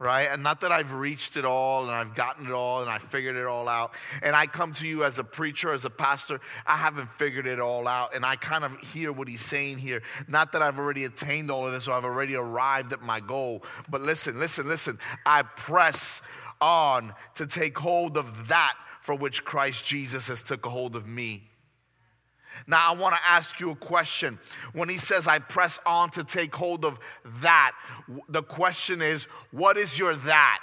Right? 0.00 0.28
And 0.32 0.42
not 0.42 0.62
that 0.62 0.72
I've 0.72 0.94
reached 0.94 1.36
it 1.36 1.44
all 1.44 1.82
and 1.82 1.92
I've 1.92 2.14
gotten 2.14 2.46
it 2.46 2.52
all 2.52 2.80
and 2.80 2.90
I 2.90 2.96
figured 2.96 3.36
it 3.36 3.44
all 3.44 3.68
out. 3.68 3.92
And 4.22 4.34
I 4.34 4.46
come 4.46 4.72
to 4.74 4.88
you 4.88 5.04
as 5.04 5.18
a 5.18 5.24
preacher, 5.24 5.74
as 5.74 5.84
a 5.84 5.90
pastor, 5.90 6.40
I 6.66 6.78
haven't 6.78 7.12
figured 7.12 7.46
it 7.46 7.60
all 7.60 7.86
out. 7.86 8.14
And 8.14 8.24
I 8.24 8.36
kind 8.36 8.64
of 8.64 8.80
hear 8.80 9.12
what 9.12 9.28
he's 9.28 9.44
saying 9.44 9.76
here. 9.76 10.02
Not 10.26 10.52
that 10.52 10.62
I've 10.62 10.78
already 10.78 11.04
attained 11.04 11.50
all 11.50 11.66
of 11.66 11.72
this 11.72 11.86
or 11.86 11.92
I've 11.92 12.06
already 12.06 12.34
arrived 12.34 12.94
at 12.94 13.02
my 13.02 13.20
goal. 13.20 13.62
But 13.90 14.00
listen, 14.00 14.38
listen, 14.38 14.66
listen. 14.66 14.98
I 15.26 15.42
press 15.42 16.22
on 16.62 17.12
to 17.34 17.46
take 17.46 17.76
hold 17.78 18.16
of 18.16 18.48
that 18.48 18.76
for 19.02 19.14
which 19.14 19.44
Christ 19.44 19.86
Jesus 19.86 20.28
has 20.28 20.42
took 20.42 20.64
a 20.64 20.70
hold 20.70 20.96
of 20.96 21.06
me. 21.06 21.49
Now, 22.66 22.90
I 22.90 22.94
want 22.94 23.14
to 23.14 23.20
ask 23.26 23.60
you 23.60 23.70
a 23.70 23.76
question. 23.76 24.38
When 24.72 24.88
he 24.88 24.98
says, 24.98 25.26
I 25.26 25.38
press 25.38 25.78
on 25.86 26.10
to 26.10 26.24
take 26.24 26.54
hold 26.54 26.84
of 26.84 26.98
that, 27.42 27.72
the 28.28 28.42
question 28.42 29.02
is, 29.02 29.24
what 29.50 29.76
is 29.76 29.98
your 29.98 30.14
that? 30.14 30.60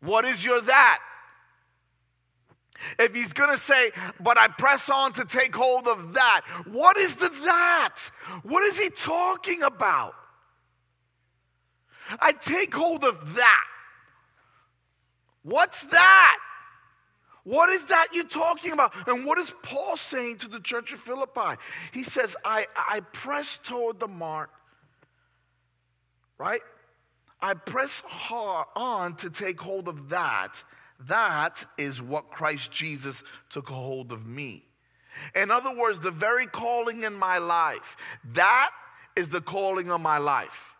What 0.00 0.24
is 0.24 0.44
your 0.44 0.60
that? 0.60 0.98
If 2.98 3.14
he's 3.14 3.32
going 3.32 3.50
to 3.50 3.58
say, 3.58 3.90
but 4.20 4.38
I 4.38 4.48
press 4.48 4.88
on 4.88 5.12
to 5.14 5.24
take 5.24 5.54
hold 5.54 5.88
of 5.88 6.14
that, 6.14 6.42
what 6.66 6.96
is 6.96 7.16
the 7.16 7.28
that? 7.28 7.96
What 8.44 8.62
is 8.62 8.78
he 8.78 8.90
talking 8.90 9.62
about? 9.62 10.14
I 12.20 12.32
take 12.32 12.74
hold 12.74 13.04
of 13.04 13.34
that. 13.34 13.66
What's 15.42 15.84
that? 15.86 16.38
What 17.48 17.70
is 17.70 17.86
that 17.86 18.08
you're 18.12 18.24
talking 18.24 18.72
about? 18.72 18.92
And 19.08 19.24
what 19.24 19.38
is 19.38 19.54
Paul 19.62 19.96
saying 19.96 20.36
to 20.38 20.48
the 20.48 20.60
church 20.60 20.92
of 20.92 21.00
Philippi? 21.00 21.58
He 21.94 22.02
says, 22.02 22.36
I, 22.44 22.66
I 22.76 23.00
press 23.14 23.56
toward 23.56 24.00
the 24.00 24.06
mark, 24.06 24.50
right? 26.36 26.60
I 27.40 27.54
press 27.54 28.02
hard 28.06 28.66
on 28.76 29.16
to 29.16 29.30
take 29.30 29.62
hold 29.62 29.88
of 29.88 30.10
that. 30.10 30.62
That 31.06 31.64
is 31.78 32.02
what 32.02 32.30
Christ 32.30 32.70
Jesus 32.70 33.24
took 33.48 33.70
hold 33.70 34.12
of 34.12 34.26
me. 34.26 34.66
In 35.34 35.50
other 35.50 35.74
words, 35.74 36.00
the 36.00 36.10
very 36.10 36.46
calling 36.46 37.02
in 37.02 37.14
my 37.14 37.38
life, 37.38 37.96
that 38.34 38.72
is 39.16 39.30
the 39.30 39.40
calling 39.40 39.90
of 39.90 40.02
my 40.02 40.18
life. 40.18 40.74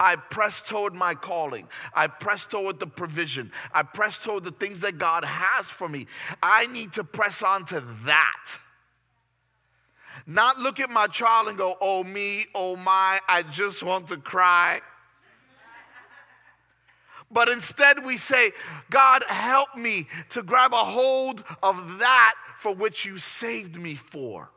I 0.00 0.16
press 0.16 0.60
toward 0.60 0.92
my 0.92 1.14
calling. 1.14 1.68
I 1.94 2.08
press 2.08 2.46
toward 2.46 2.80
the 2.80 2.86
provision. 2.86 3.52
I 3.72 3.84
press 3.84 4.22
toward 4.22 4.44
the 4.44 4.50
things 4.50 4.80
that 4.80 4.98
God 4.98 5.24
has 5.24 5.70
for 5.70 5.88
me. 5.88 6.06
I 6.42 6.66
need 6.66 6.92
to 6.94 7.04
press 7.04 7.42
on 7.42 7.64
to 7.66 7.80
that. 8.04 8.58
Not 10.26 10.58
look 10.58 10.80
at 10.80 10.90
my 10.90 11.06
child 11.06 11.48
and 11.48 11.58
go, 11.58 11.76
oh 11.80 12.02
me, 12.02 12.46
oh 12.54 12.76
my, 12.76 13.20
I 13.28 13.42
just 13.42 13.82
want 13.82 14.08
to 14.08 14.16
cry. 14.16 14.80
But 17.30 17.48
instead, 17.48 18.04
we 18.04 18.16
say, 18.16 18.52
God, 18.90 19.22
help 19.28 19.76
me 19.76 20.06
to 20.30 20.42
grab 20.42 20.72
a 20.72 20.76
hold 20.76 21.42
of 21.62 21.98
that 21.98 22.34
for 22.58 22.74
which 22.74 23.04
you 23.04 23.18
saved 23.18 23.80
me 23.80 23.94
for 23.94 24.50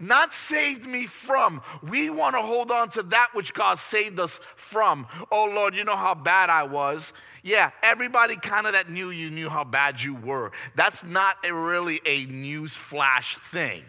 not 0.00 0.32
saved 0.32 0.86
me 0.86 1.06
from. 1.06 1.62
We 1.82 2.10
want 2.10 2.36
to 2.36 2.42
hold 2.42 2.70
on 2.70 2.88
to 2.90 3.02
that 3.04 3.30
which 3.32 3.54
God 3.54 3.78
saved 3.78 4.20
us 4.20 4.40
from. 4.56 5.06
Oh 5.30 5.50
Lord, 5.54 5.74
you 5.74 5.84
know 5.84 5.96
how 5.96 6.14
bad 6.14 6.50
I 6.50 6.64
was. 6.64 7.12
Yeah, 7.42 7.70
everybody 7.82 8.36
kind 8.36 8.66
of 8.66 8.72
that 8.72 8.90
knew 8.90 9.10
you 9.10 9.30
knew 9.30 9.48
how 9.48 9.64
bad 9.64 10.02
you 10.02 10.14
were. 10.14 10.52
That's 10.74 11.04
not 11.04 11.36
a 11.44 11.52
really 11.52 12.00
a 12.06 12.26
news 12.26 12.72
flash 12.72 13.36
thing. 13.36 13.82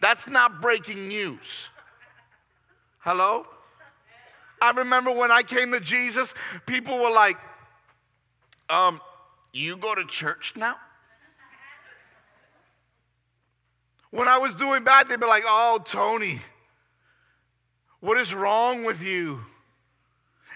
That's 0.00 0.26
not 0.28 0.60
breaking 0.60 1.08
news. 1.08 1.70
Hello? 2.98 3.46
I 4.60 4.72
remember 4.72 5.12
when 5.12 5.30
I 5.32 5.42
came 5.42 5.72
to 5.72 5.80
Jesus, 5.80 6.34
people 6.66 6.98
were 6.98 7.12
like, 7.12 7.36
um, 8.70 9.00
you 9.52 9.76
go 9.76 9.94
to 9.94 10.04
church 10.04 10.54
now? 10.56 10.76
When 14.12 14.28
I 14.28 14.36
was 14.36 14.54
doing 14.54 14.84
bad, 14.84 15.08
they'd 15.08 15.18
be 15.18 15.26
like, 15.26 15.42
oh, 15.46 15.80
Tony, 15.84 16.38
what 18.00 18.18
is 18.18 18.34
wrong 18.34 18.84
with 18.84 19.02
you? 19.02 19.40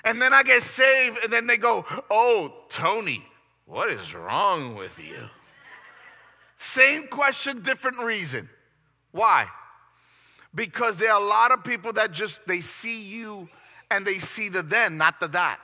And 0.05 0.21
then 0.21 0.35
I 0.35 0.43
get 0.43 0.63
saved, 0.63 1.25
and 1.25 1.33
then 1.33 1.47
they 1.47 1.57
go, 1.57 1.85
oh, 2.11 2.53
Tony, 2.69 3.25
what 3.65 3.89
is 3.89 4.15
wrong 4.15 4.77
with 4.77 5.03
you? 5.03 5.17
Same 6.59 7.09
question, 7.09 7.63
different 7.63 7.99
reason. 7.99 8.51
Why? 9.11 9.47
Because 10.55 10.99
there 10.99 11.13
are 11.13 11.21
a 11.21 11.25
lot 11.25 11.51
of 11.51 11.65
people 11.65 11.95
that 11.95 12.13
just 12.13 12.47
they 12.47 12.61
see 12.61 13.03
you 13.03 13.49
and 13.91 14.07
they 14.07 14.19
see 14.19 14.51
the 14.51 14.63
then, 14.63 14.99
not 14.99 15.19
the 15.19 15.29
that. 15.29 15.61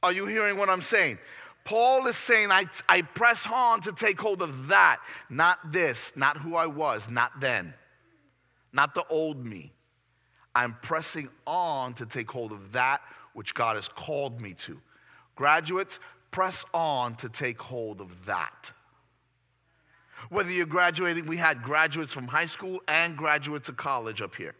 Are 0.00 0.12
you 0.12 0.26
hearing 0.26 0.56
what 0.56 0.70
I'm 0.70 0.80
saying? 0.80 1.18
Paul 1.64 2.06
is 2.06 2.16
saying, 2.16 2.50
I, 2.50 2.64
I 2.88 3.02
press 3.02 3.46
on 3.50 3.80
to 3.82 3.92
take 3.92 4.20
hold 4.20 4.42
of 4.42 4.68
that, 4.68 5.00
not 5.28 5.72
this, 5.72 6.16
not 6.16 6.38
who 6.38 6.56
I 6.56 6.66
was, 6.66 7.10
not 7.10 7.40
then, 7.40 7.74
not 8.72 8.94
the 8.94 9.04
old 9.08 9.44
me. 9.44 9.72
I'm 10.54 10.76
pressing 10.82 11.28
on 11.46 11.94
to 11.94 12.06
take 12.06 12.30
hold 12.30 12.52
of 12.52 12.72
that 12.72 13.02
which 13.34 13.54
God 13.54 13.76
has 13.76 13.88
called 13.88 14.40
me 14.40 14.54
to. 14.54 14.80
Graduates, 15.36 16.00
press 16.30 16.64
on 16.74 17.14
to 17.16 17.28
take 17.28 17.60
hold 17.60 18.00
of 18.00 18.26
that. 18.26 18.72
Whether 20.28 20.50
you're 20.50 20.66
graduating, 20.66 21.26
we 21.26 21.36
had 21.36 21.62
graduates 21.62 22.12
from 22.12 22.28
high 22.28 22.46
school 22.46 22.80
and 22.86 23.16
graduates 23.16 23.68
of 23.68 23.76
college 23.76 24.20
up 24.20 24.34
here. 24.34 24.54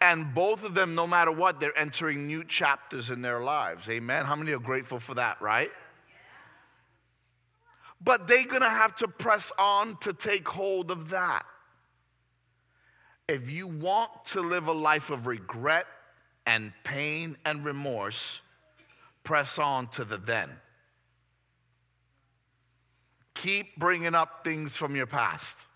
And 0.00 0.34
both 0.34 0.64
of 0.64 0.74
them, 0.74 0.94
no 0.94 1.06
matter 1.06 1.32
what, 1.32 1.58
they're 1.58 1.76
entering 1.76 2.26
new 2.26 2.44
chapters 2.44 3.10
in 3.10 3.22
their 3.22 3.40
lives. 3.40 3.88
Amen. 3.88 4.26
How 4.26 4.36
many 4.36 4.52
are 4.52 4.60
grateful 4.60 5.00
for 5.00 5.14
that, 5.14 5.40
right? 5.42 5.70
But 8.04 8.26
they're 8.26 8.46
going 8.46 8.62
to 8.62 8.68
have 8.68 8.96
to 8.96 9.08
press 9.08 9.52
on 9.58 9.96
to 9.98 10.12
take 10.12 10.48
hold 10.48 10.90
of 10.90 11.10
that. 11.10 11.44
If 13.28 13.50
you 13.50 13.68
want 13.68 14.10
to 14.26 14.40
live 14.40 14.66
a 14.66 14.72
life 14.72 15.10
of 15.10 15.26
regret 15.26 15.86
and 16.44 16.72
pain 16.82 17.36
and 17.44 17.64
remorse, 17.64 18.40
press 19.22 19.58
on 19.58 19.86
to 19.88 20.04
the 20.04 20.18
then. 20.18 20.50
Keep 23.34 23.76
bringing 23.76 24.14
up 24.14 24.44
things 24.44 24.76
from 24.76 24.96
your 24.96 25.06
past. 25.06 25.66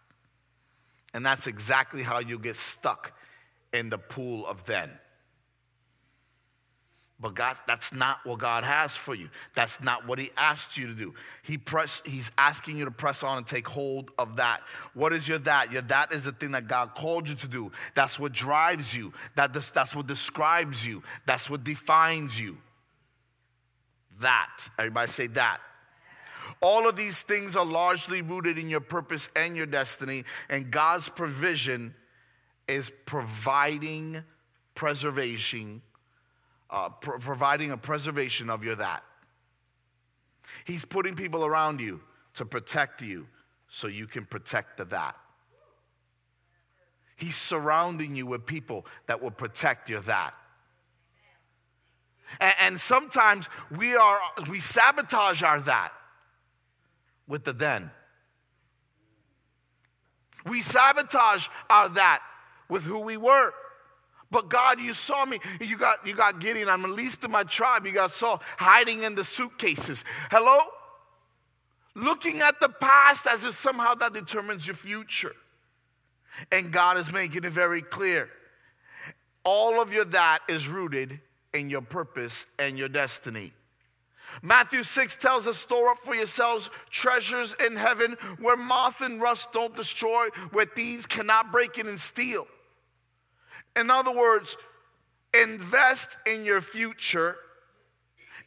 And 1.15 1.25
that's 1.25 1.47
exactly 1.47 2.03
how 2.03 2.19
you 2.19 2.39
get 2.39 2.57
stuck 2.57 3.19
in 3.73 3.89
the 3.89 3.99
pool 3.99 4.47
of 4.47 4.65
then. 4.65 4.91
But 7.27 7.35
God, 7.35 7.57
that's 7.67 7.93
not 7.93 8.21
what 8.25 8.39
God 8.39 8.63
has 8.63 8.97
for 8.97 9.13
you. 9.13 9.29
That's 9.53 9.83
not 9.83 10.07
what 10.07 10.21
He 10.21 10.31
asked 10.37 10.79
you 10.79 10.87
to 10.87 10.95
do. 10.95 11.13
He 11.43 11.59
press, 11.59 12.01
He's 12.07 12.31
asking 12.39 12.79
you 12.79 12.85
to 12.85 12.93
press 12.93 13.25
on 13.25 13.39
and 13.39 13.45
take 13.45 13.67
hold 13.67 14.13
of 14.17 14.37
that. 14.37 14.61
What 14.95 15.13
is 15.13 15.27
your 15.27 15.39
that? 15.39 15.73
Your 15.73 15.83
that 15.83 16.13
is 16.13 16.23
the 16.23 16.31
thing 16.31 16.53
that 16.53 16.69
God 16.69 16.95
called 16.95 17.29
you 17.29 17.35
to 17.35 17.49
do. 17.49 17.73
That's 17.97 18.21
what 18.21 18.31
drives 18.31 18.95
you. 18.95 19.13
That, 19.35 19.53
that's 19.53 19.97
what 19.97 20.07
describes 20.07 20.87
you. 20.87 21.03
That's 21.27 21.51
what 21.51 21.65
defines 21.65 22.41
you. 22.41 22.59
That. 24.21 24.69
Everybody 24.79 25.09
say 25.09 25.27
that. 25.27 25.59
All 26.61 26.89
of 26.89 26.95
these 26.95 27.25
things 27.25 27.57
are 27.57 27.67
largely 27.67 28.23
rooted 28.23 28.57
in 28.57 28.71
your 28.71 28.79
purpose 28.79 29.31
and 29.35 29.57
your 29.57 29.67
destiny, 29.67 30.23
and 30.49 30.71
God's 30.71 31.09
provision 31.09 31.93
is 32.69 32.93
providing 33.05 34.23
preservation 34.77 35.83
uh, 36.71 36.89
providing 36.89 37.71
a 37.71 37.77
preservation 37.77 38.51
of 38.51 38.65
your 38.65 38.75
that. 38.77 39.03
He's 40.65 40.85
putting 40.85 41.15
people 41.15 41.45
around 41.45 41.81
you 41.81 42.01
to 42.35 42.45
protect 42.45 43.03
you 43.03 43.27
so 43.69 43.89
you 43.89 44.07
can 44.07 44.25
protect 44.25 44.77
the 44.77 44.85
that. 44.87 45.17
He's 47.17 47.35
surrounding 47.35 48.15
you 48.15 48.27
with 48.27 48.47
people 48.47 48.87
that 49.07 49.23
will 49.23 49.31
protect 49.31 49.89
your 49.89 50.01
that. 50.01 50.35
And, 52.41 52.55
and 52.61 52.81
sometimes 52.81 53.49
we 53.71 53.97
are 53.97 54.19
we 54.51 54.61
sabotage 54.61 55.43
our 55.43 55.61
that 55.61 55.93
with 57.27 57.45
the 57.45 57.53
then. 57.53 57.91
We 60.45 60.61
sabotage 60.61 61.49
our 61.71 61.89
that 61.91 62.21
with 62.69 62.85
who 62.85 63.01
we 63.01 63.17
were. 63.17 63.53
But 64.37 64.51
God, 64.51 64.81
you 64.81 64.93
saw 64.93 65.25
me. 65.25 65.39
You 65.63 65.79
got, 65.79 66.07
you 66.07 66.15
got 66.15 66.41
Gideon. 66.41 66.69
I'm 66.69 66.83
least 66.95 67.25
of 67.25 67.31
my 67.31 67.43
tribe. 67.43 67.87
You 67.87 67.93
got 67.93 68.11
Saul 68.11 68.43
hiding 68.59 69.03
in 69.03 69.15
the 69.15 69.25
suitcases. 69.25 70.05
Hello? 70.31 70.59
Looking 71.95 72.43
at 72.43 72.61
the 72.61 72.69
past 72.69 73.27
as 73.27 73.47
if 73.47 73.55
somehow 73.55 73.95
that 73.95 74.13
determines 74.13 74.67
your 74.67 74.77
future. 74.77 75.35
And 76.53 76.71
God 76.71 76.99
is 76.99 77.11
making 77.15 77.45
it 77.45 77.51
very 77.51 77.81
clear. 77.81 78.29
All 79.43 79.81
of 79.81 79.91
your 79.91 80.05
that 80.05 80.41
is 80.51 80.69
rooted 80.69 81.19
in 81.55 81.71
your 81.71 81.81
purpose 81.81 82.45
and 82.59 82.79
your 82.79 82.91
destiny. 82.91 83.55
Matthew 84.43 84.83
6 84.83 85.17
tells 85.17 85.47
us, 85.47 85.57
Store 85.57 85.89
up 85.89 85.99
for 86.01 86.15
yourselves 86.15 86.69
treasures 86.91 87.57
in 87.67 87.77
heaven 87.77 88.19
where 88.39 88.59
moth 88.59 89.01
and 89.01 89.19
rust 89.19 89.55
don't 89.55 89.75
destroy, 89.75 90.29
where 90.53 90.67
thieves 90.67 91.07
cannot 91.07 91.51
break 91.51 91.79
in 91.79 91.87
and 91.87 91.99
steal. 91.99 92.47
In 93.77 93.91
other 93.91 94.15
words, 94.15 94.57
invest 95.35 96.17
in 96.27 96.45
your 96.45 96.61
future 96.61 97.37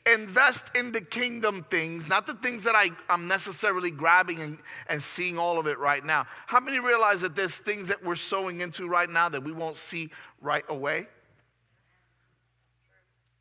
invest 0.06 0.76
in 0.76 0.92
the 0.92 1.02
kingdom 1.02 1.64
things, 1.70 2.08
not 2.08 2.26
the 2.26 2.34
things 2.34 2.64
that 2.64 2.76
I, 2.76 2.92
I'm 3.10 3.28
necessarily 3.28 3.92
grabbing 3.92 4.42
and, 4.42 4.58
and 4.88 5.02
seeing 5.02 5.38
all 5.38 5.60
of 5.60 5.68
it 5.68 5.78
right 5.78 6.04
now. 6.04 6.26
How 6.48 6.60
many 6.60 6.80
realize 6.80 7.22
that 7.22 7.36
there's 7.36 7.58
things 7.58 7.90
that 7.90 8.04
we're 8.04 8.16
sowing 8.16 8.62
into 8.62 8.88
right 8.88 9.10
now 9.10 9.30
that 9.30 9.44
we 9.44 9.52
won't 9.52 9.76
see 9.76 10.10
right 10.42 10.64
away? 10.70 11.08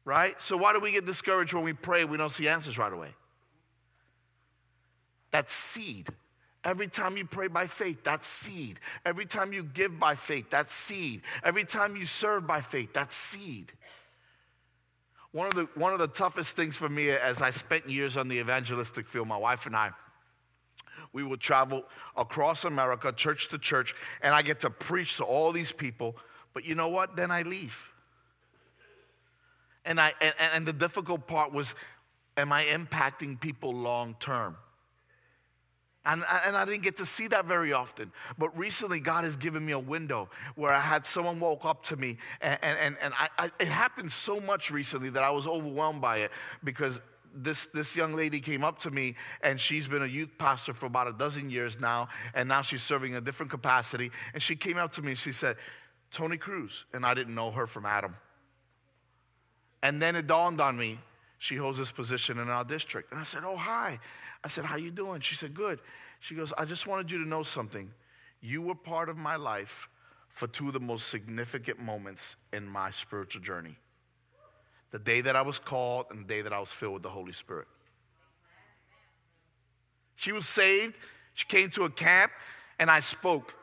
Right? 0.05 0.41
So, 0.41 0.57
why 0.57 0.73
do 0.73 0.81
we 0.81 0.93
get 0.93 1.05
discouraged 1.05 1.53
when 1.53 1.65
we 1.65 1.75
pray 1.75 2.05
we 2.05 2.17
don't 2.17 2.31
see 2.31 2.49
answers 2.49 2.79
right 2.79 2.93
away? 2.93 3.15
That 5.31 5.51
seed. 5.51 6.09
Every 6.69 6.87
time 6.87 7.17
you 7.17 7.25
pray 7.25 7.49
by 7.49 7.67
faith, 7.67 8.05
that's 8.05 8.27
seed. 8.27 8.79
Every 9.07 9.25
time 9.25 9.55
you 9.55 9.63
give 9.63 9.99
by 9.99 10.15
faith, 10.15 10.51
that's 10.51 10.75
seed. 10.75 11.23
Every 11.43 11.65
time 11.65 11.97
you 11.97 12.05
serve 12.05 12.47
by 12.47 12.61
faith, 12.61 12.93
that's 12.93 13.17
seed. 13.17 13.73
One 15.33 15.47
of, 15.47 15.55
the, 15.55 15.67
one 15.77 15.95
of 15.95 15.99
the 15.99 16.09
toughest 16.09 16.57
things 16.57 16.77
for 16.77 16.91
me 16.91 17.09
as 17.09 17.41
I 17.41 17.49
spent 17.49 17.89
years 17.89 18.19
on 18.19 18.29
the 18.29 18.39
evangelistic 18.39 19.07
field, 19.07 19.29
my 19.29 19.39
wife 19.39 19.65
and 19.65 19.75
I, 19.75 19.93
we 21.15 21.23
would 21.23 21.41
travel 21.41 21.85
across 22.19 22.67
America, 22.67 23.13
church 23.13 23.49
to 23.49 23.59
church, 23.59 23.95
and 24.21 24.35
I 24.35 24.43
get 24.43 24.61
to 24.61 24.69
preach 24.69 25.17
to 25.17 25.25
all 25.25 25.53
these 25.53 25.73
people. 25.73 26.19
But 26.53 26.67
you 26.67 26.75
know 26.75 26.91
what? 26.91 27.17
Then 27.17 27.31
I 27.31 27.43
leave. 27.43 27.91
And, 29.87 29.99
I, 29.99 30.13
and, 30.21 30.35
and 30.53 30.67
the 30.67 30.75
difficult 30.75 31.27
part 31.27 31.51
was, 31.51 31.75
am 32.37 32.53
I 32.53 32.65
impacting 32.65 33.41
people 33.41 33.73
long 33.73 34.17
term? 34.21 34.59
And, 36.09 36.25
and 36.47 36.57
I 36.57 36.65
didn't 36.65 36.83
get 36.83 36.97
to 36.97 37.07
see 37.07 37.29
that 37.29 37.45
very 37.45 37.75
often. 37.75 38.11
But 38.39 38.57
recently, 38.57 38.99
God 38.99 39.25
has 39.25 39.37
given 39.37 39.65
me 39.65 39.73
a 39.73 39.79
window 39.79 40.31
where 40.55 40.73
I 40.73 40.81
had 40.81 41.05
someone 41.05 41.39
walk 41.39 41.67
up 41.67 41.85
to 41.85 41.97
me. 41.97 42.17
And, 42.41 42.59
and, 42.63 42.97
and 43.03 43.13
I, 43.15 43.29
I, 43.37 43.51
it 43.61 43.69
happened 43.69 44.11
so 44.11 44.41
much 44.41 44.71
recently 44.71 45.11
that 45.11 45.23
I 45.23 45.29
was 45.29 45.47
overwhelmed 45.47 46.01
by 46.01 46.21
it 46.21 46.31
because 46.65 47.03
this, 47.35 47.67
this 47.67 47.95
young 47.95 48.15
lady 48.15 48.41
came 48.41 48.65
up 48.65 48.79
to 48.81 48.91
me 48.91 49.17
and 49.43 49.61
she's 49.61 49.87
been 49.87 50.03
a 50.03 50.07
youth 50.07 50.31
pastor 50.39 50.73
for 50.73 50.87
about 50.87 51.09
a 51.09 51.13
dozen 51.13 51.51
years 51.51 51.79
now. 51.79 52.09
And 52.35 52.49
now 52.49 52.63
she's 52.63 52.83
serving 52.83 53.13
in 53.13 53.19
a 53.19 53.21
different 53.21 53.51
capacity. 53.51 54.11
And 54.33 54.43
she 54.43 54.57
came 54.57 54.79
up 54.79 54.93
to 54.93 55.03
me 55.03 55.11
and 55.11 55.19
she 55.19 55.33
said, 55.33 55.57
Tony 56.11 56.39
Cruz. 56.39 56.87
And 56.95 57.05
I 57.05 57.13
didn't 57.13 57.35
know 57.35 57.51
her 57.51 57.67
from 57.67 57.85
Adam. 57.85 58.17
And 59.83 60.01
then 60.01 60.17
it 60.17 60.27
dawned 60.27 60.63
on 60.63 60.79
me, 60.79 61.01
she 61.37 61.57
holds 61.57 61.79
this 61.79 61.93
position 61.93 62.39
in 62.39 62.49
our 62.49 62.65
district. 62.65 63.13
And 63.13 63.21
I 63.21 63.25
said, 63.25 63.43
Oh, 63.45 63.57
hi. 63.57 64.01
I 64.49 64.51
said, 64.51 64.65
How 64.65 64.77
you 64.77 64.91
doing? 64.91 65.21
She 65.21 65.35
said, 65.35 65.53
Good. 65.53 65.79
She 66.21 66.35
goes, 66.35 66.55
I 66.57 66.65
just 66.65 66.87
wanted 66.87 67.13
you 67.13 67.23
to 67.23 67.29
know 67.29 67.43
something. 67.43 67.93
You 68.41 68.63
were 68.63 68.75
part 68.75 69.11
of 69.11 69.19
my 69.19 69.37
life 69.37 69.91
for 70.31 70.49
two 70.49 70.69
of 70.69 70.73
the 70.73 70.81
most 70.81 71.09
significant 71.09 71.79
moments 71.79 72.35
in 72.51 72.67
my 72.67 72.91
spiritual 72.91 73.43
journey 73.43 73.77
the 74.91 74.99
day 74.99 75.21
that 75.21 75.37
I 75.37 75.43
was 75.43 75.59
called 75.59 76.07
and 76.09 76.21
the 76.21 76.25
day 76.25 76.41
that 76.41 76.53
I 76.55 76.61
was 76.61 76.71
filled 76.71 76.95
with 76.95 77.03
the 77.03 77.11
Holy 77.11 77.35
Spirit. 77.35 77.67
She 80.17 80.33
was 80.33 80.49
saved. 80.49 80.99
She 81.35 81.45
came 81.45 81.69
to 81.73 81.83
a 81.83 81.91
camp, 81.91 82.33
and 82.79 82.91
I 82.91 83.01
spoke. 83.01 83.55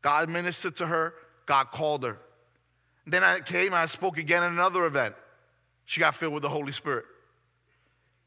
God 0.00 0.28
ministered 0.28 0.74
to 0.78 0.86
her, 0.88 1.14
God 1.46 1.70
called 1.70 2.02
her. 2.02 2.18
Then 3.06 3.22
I 3.22 3.38
came 3.38 3.66
and 3.66 3.76
I 3.76 3.86
spoke 3.86 4.18
again 4.18 4.42
at 4.42 4.50
another 4.50 4.86
event. 4.86 5.14
She 5.84 6.00
got 6.00 6.16
filled 6.16 6.34
with 6.34 6.42
the 6.42 6.48
Holy 6.48 6.72
Spirit 6.72 7.04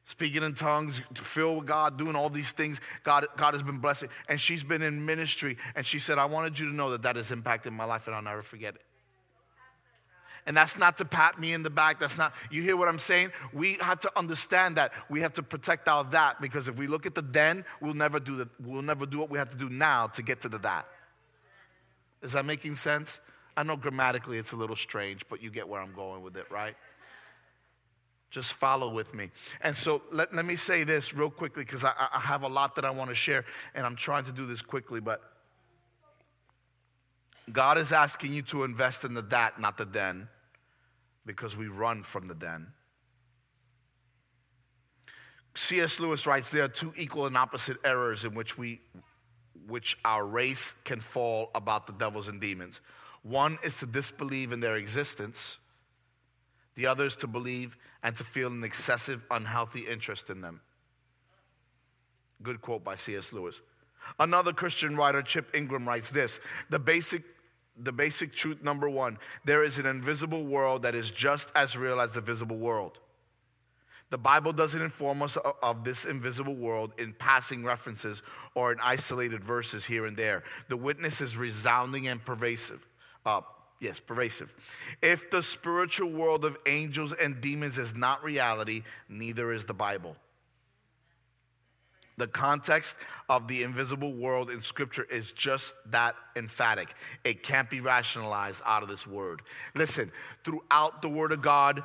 speaking 0.06 0.44
in 0.44 0.54
tongues, 0.54 1.02
filled 1.16 1.58
with 1.58 1.66
God, 1.66 1.98
doing 1.98 2.16
all 2.16 2.30
these 2.30 2.52
things. 2.52 2.80
God, 3.04 3.26
God 3.36 3.54
has 3.54 3.64
been 3.64 3.80
blessing. 3.80 4.10
And 4.30 4.40
she's 4.40 4.64
been 4.64 4.82
in 4.82 5.06
ministry. 5.06 5.58
And 5.76 5.86
she 5.86 6.00
said, 6.00 6.18
I 6.18 6.26
wanted 6.26 6.58
you 6.58 6.70
to 6.70 6.74
know 6.74 6.92
that 6.92 7.02
that 7.02 7.16
has 7.18 7.32
impacted 7.32 7.74
my 7.74 7.86
life 7.86 8.08
and 8.08 8.16
I'll 8.16 8.22
never 8.22 8.42
forget 8.42 8.76
it. 8.76 8.82
And 10.48 10.56
that's 10.56 10.78
not 10.78 10.98
to 10.98 11.06
pat 11.06 11.40
me 11.40 11.54
in 11.54 11.64
the 11.64 11.72
back. 11.72 12.00
That's 12.00 12.20
not, 12.20 12.34
you 12.52 12.62
hear 12.62 12.78
what 12.78 12.88
I'm 12.88 13.00
saying? 13.00 13.32
We 13.52 13.78
have 13.82 14.00
to 14.02 14.12
understand 14.16 14.76
that 14.76 14.92
we 15.10 15.22
have 15.22 15.34
to 15.34 15.44
protect 15.44 15.88
our 15.88 16.04
that 16.06 16.40
because 16.40 16.68
if 16.68 16.78
we 16.78 16.86
look 16.86 17.08
at 17.08 17.16
the 17.16 17.24
then, 17.24 17.66
we'll 17.82 17.96
never 17.96 18.20
do 18.20 18.38
the, 18.38 18.48
we'll 18.64 18.84
never 18.84 19.08
do 19.08 19.18
what 19.18 19.32
we 19.32 19.40
have 19.40 19.50
to 19.50 19.58
do 19.58 19.70
now 19.70 20.06
to 20.08 20.22
get 20.22 20.42
to 20.42 20.50
the 20.50 20.60
that. 20.60 20.86
Is 22.22 22.34
that 22.34 22.46
making 22.46 22.76
sense? 22.76 23.20
I 23.58 23.64
know 23.64 23.76
grammatically 23.76 24.38
it's 24.38 24.52
a 24.52 24.56
little 24.56 24.76
strange, 24.76 25.28
but 25.28 25.42
you 25.42 25.50
get 25.50 25.68
where 25.68 25.82
I'm 25.82 25.94
going 25.94 26.22
with 26.22 26.38
it, 26.38 26.46
right? 26.52 26.76
Just 28.30 28.54
follow 28.54 28.90
with 28.90 29.14
me. 29.14 29.30
And 29.62 29.76
so 29.76 30.02
let, 30.12 30.34
let 30.34 30.46
me 30.46 30.56
say 30.56 30.84
this 30.84 31.14
real 31.14 31.30
quickly 31.30 31.64
because 31.64 31.84
I, 31.84 31.92
I 32.14 32.20
have 32.20 32.44
a 32.44 32.48
lot 32.48 32.76
that 32.76 32.86
I 32.86 32.90
want 32.90 33.10
to 33.10 33.16
share, 33.16 33.46
and 33.74 33.86
I'm 33.86 33.96
trying 33.96 34.26
to 34.26 34.32
do 34.32 34.46
this 34.46 34.62
quickly, 34.62 35.00
but 35.00 35.22
God 37.52 37.78
is 37.78 37.92
asking 37.92 38.34
you 38.34 38.42
to 38.44 38.64
invest 38.64 39.06
in 39.06 39.14
the 39.14 39.22
that, 39.24 39.60
not 39.60 39.78
the 39.78 39.86
then, 39.86 40.28
because 41.26 41.56
we 41.56 41.68
run 41.68 42.04
from 42.04 42.28
the 42.28 42.34
then. 42.34 42.68
C.S. 45.56 46.00
Lewis 46.00 46.28
writes 46.28 46.52
there 46.52 46.66
are 46.66 46.70
two 46.70 46.94
equal 46.98 47.26
and 47.28 47.38
opposite 47.38 47.78
errors 47.84 48.26
in 48.26 48.34
which 48.34 48.58
we 48.58 48.82
which 49.68 49.98
our 50.06 50.28
race 50.28 50.76
can 50.84 51.00
fall 51.00 51.50
about 51.56 51.88
the 51.88 51.94
devils 51.94 52.28
and 52.28 52.40
demons. 52.40 52.82
One 53.24 53.58
is 53.64 53.80
to 53.80 53.88
disbelieve 53.88 54.52
in 54.52 54.60
their 54.60 54.76
existence, 54.76 55.58
the 56.76 56.86
other 56.86 57.06
is 57.06 57.16
to 57.18 57.28
believe 57.28 57.76
and 58.06 58.16
to 58.16 58.24
feel 58.24 58.50
an 58.50 58.64
excessive, 58.64 59.26
unhealthy 59.32 59.80
interest 59.80 60.30
in 60.30 60.42
them. 60.42 60.62
Good 62.44 62.62
quote 62.62 62.84
by 62.84 62.98
C.S. 62.98 63.34
Lewis. 63.34 63.64
Another 64.20 64.54
Christian 64.54 64.96
writer, 64.96 65.24
Chip 65.24 65.50
Ingram, 65.56 65.88
writes 65.88 66.12
this 66.12 66.40
the 66.70 66.78
basic, 66.78 67.24
the 67.76 67.92
basic 67.92 68.36
truth 68.36 68.62
number 68.62 68.88
one 68.88 69.18
there 69.44 69.64
is 69.64 69.80
an 69.80 69.88
invisible 69.88 70.46
world 70.46 70.84
that 70.84 70.94
is 70.94 71.10
just 71.10 71.52
as 71.56 71.76
real 71.76 72.00
as 72.00 72.14
the 72.14 72.22
visible 72.22 72.60
world. 72.60 73.00
The 74.12 74.20
Bible 74.20 74.54
doesn't 74.54 74.84
inform 74.84 75.24
us 75.24 75.36
of 75.64 75.84
this 75.84 76.06
invisible 76.06 76.56
world 76.56 76.94
in 77.00 77.12
passing 77.12 77.64
references 77.64 78.22
or 78.54 78.72
in 78.72 78.78
isolated 78.84 79.44
verses 79.44 79.84
here 79.84 80.06
and 80.06 80.16
there. 80.16 80.44
The 80.70 80.78
witness 80.78 81.22
is 81.22 81.38
resounding 81.38 82.08
and 82.08 82.24
pervasive. 82.24 82.86
Uh, 83.26 83.42
Yes, 83.80 84.00
pervasive. 84.00 84.54
If 85.02 85.30
the 85.30 85.42
spiritual 85.42 86.10
world 86.10 86.46
of 86.46 86.58
angels 86.66 87.14
and 87.14 87.42
demons 87.42 87.78
is 87.78 87.94
not 87.94 88.24
reality, 88.24 88.84
neither 89.10 89.52
is 89.52 89.66
the 89.66 89.74
Bible. 89.74 90.16
The 92.18 92.28
context 92.28 92.96
of 93.28 93.50
the 93.50 93.64
invisible 93.64 94.14
world 94.14 94.50
in 94.50 94.62
Scripture 94.62 95.04
is 95.04 95.34
just 95.34 95.76
that 95.92 96.16
emphatic. 96.38 96.94
It 97.26 97.44
can't 97.44 97.70
be 97.70 97.82
rationalized 97.82 98.62
out 98.66 98.84
of 98.84 98.90
this 98.90 99.06
word. 99.06 99.42
Listen, 99.76 100.12
throughout 100.46 101.02
the 101.02 101.10
Word 101.10 101.34
of 101.34 101.42
God, 101.42 101.84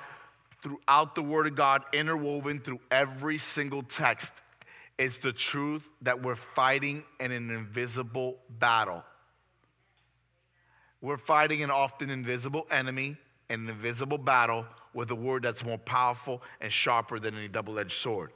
throughout 0.63 1.17
the 1.17 1.23
Word 1.23 1.49
of 1.49 1.57
God, 1.57 1.83
interwoven 1.93 2.61
through 2.61 2.81
every 2.93 3.39
single 3.39 3.83
text, 3.83 4.35
is 4.99 5.19
the 5.19 5.33
truth 5.33 5.89
that 6.03 6.23
we're 6.23 6.37
fighting 6.37 7.03
in 7.19 7.33
an 7.33 7.51
invisible 7.51 8.39
battle. 8.49 9.05
We're 11.03 11.19
fighting 11.19 11.63
an 11.63 11.71
often 11.71 12.11
invisible 12.11 12.67
enemy, 12.71 13.17
an 13.49 13.69
invisible 13.69 14.19
battle 14.19 14.67
with 14.93 15.11
a 15.11 15.15
word 15.15 15.45
that's 15.45 15.65
more 15.65 15.79
powerful 15.79 16.43
and 16.61 16.71
sharper 16.71 17.19
than 17.19 17.37
any 17.37 17.49
double 17.49 17.79
edged 17.79 17.93
sword. 17.93 18.33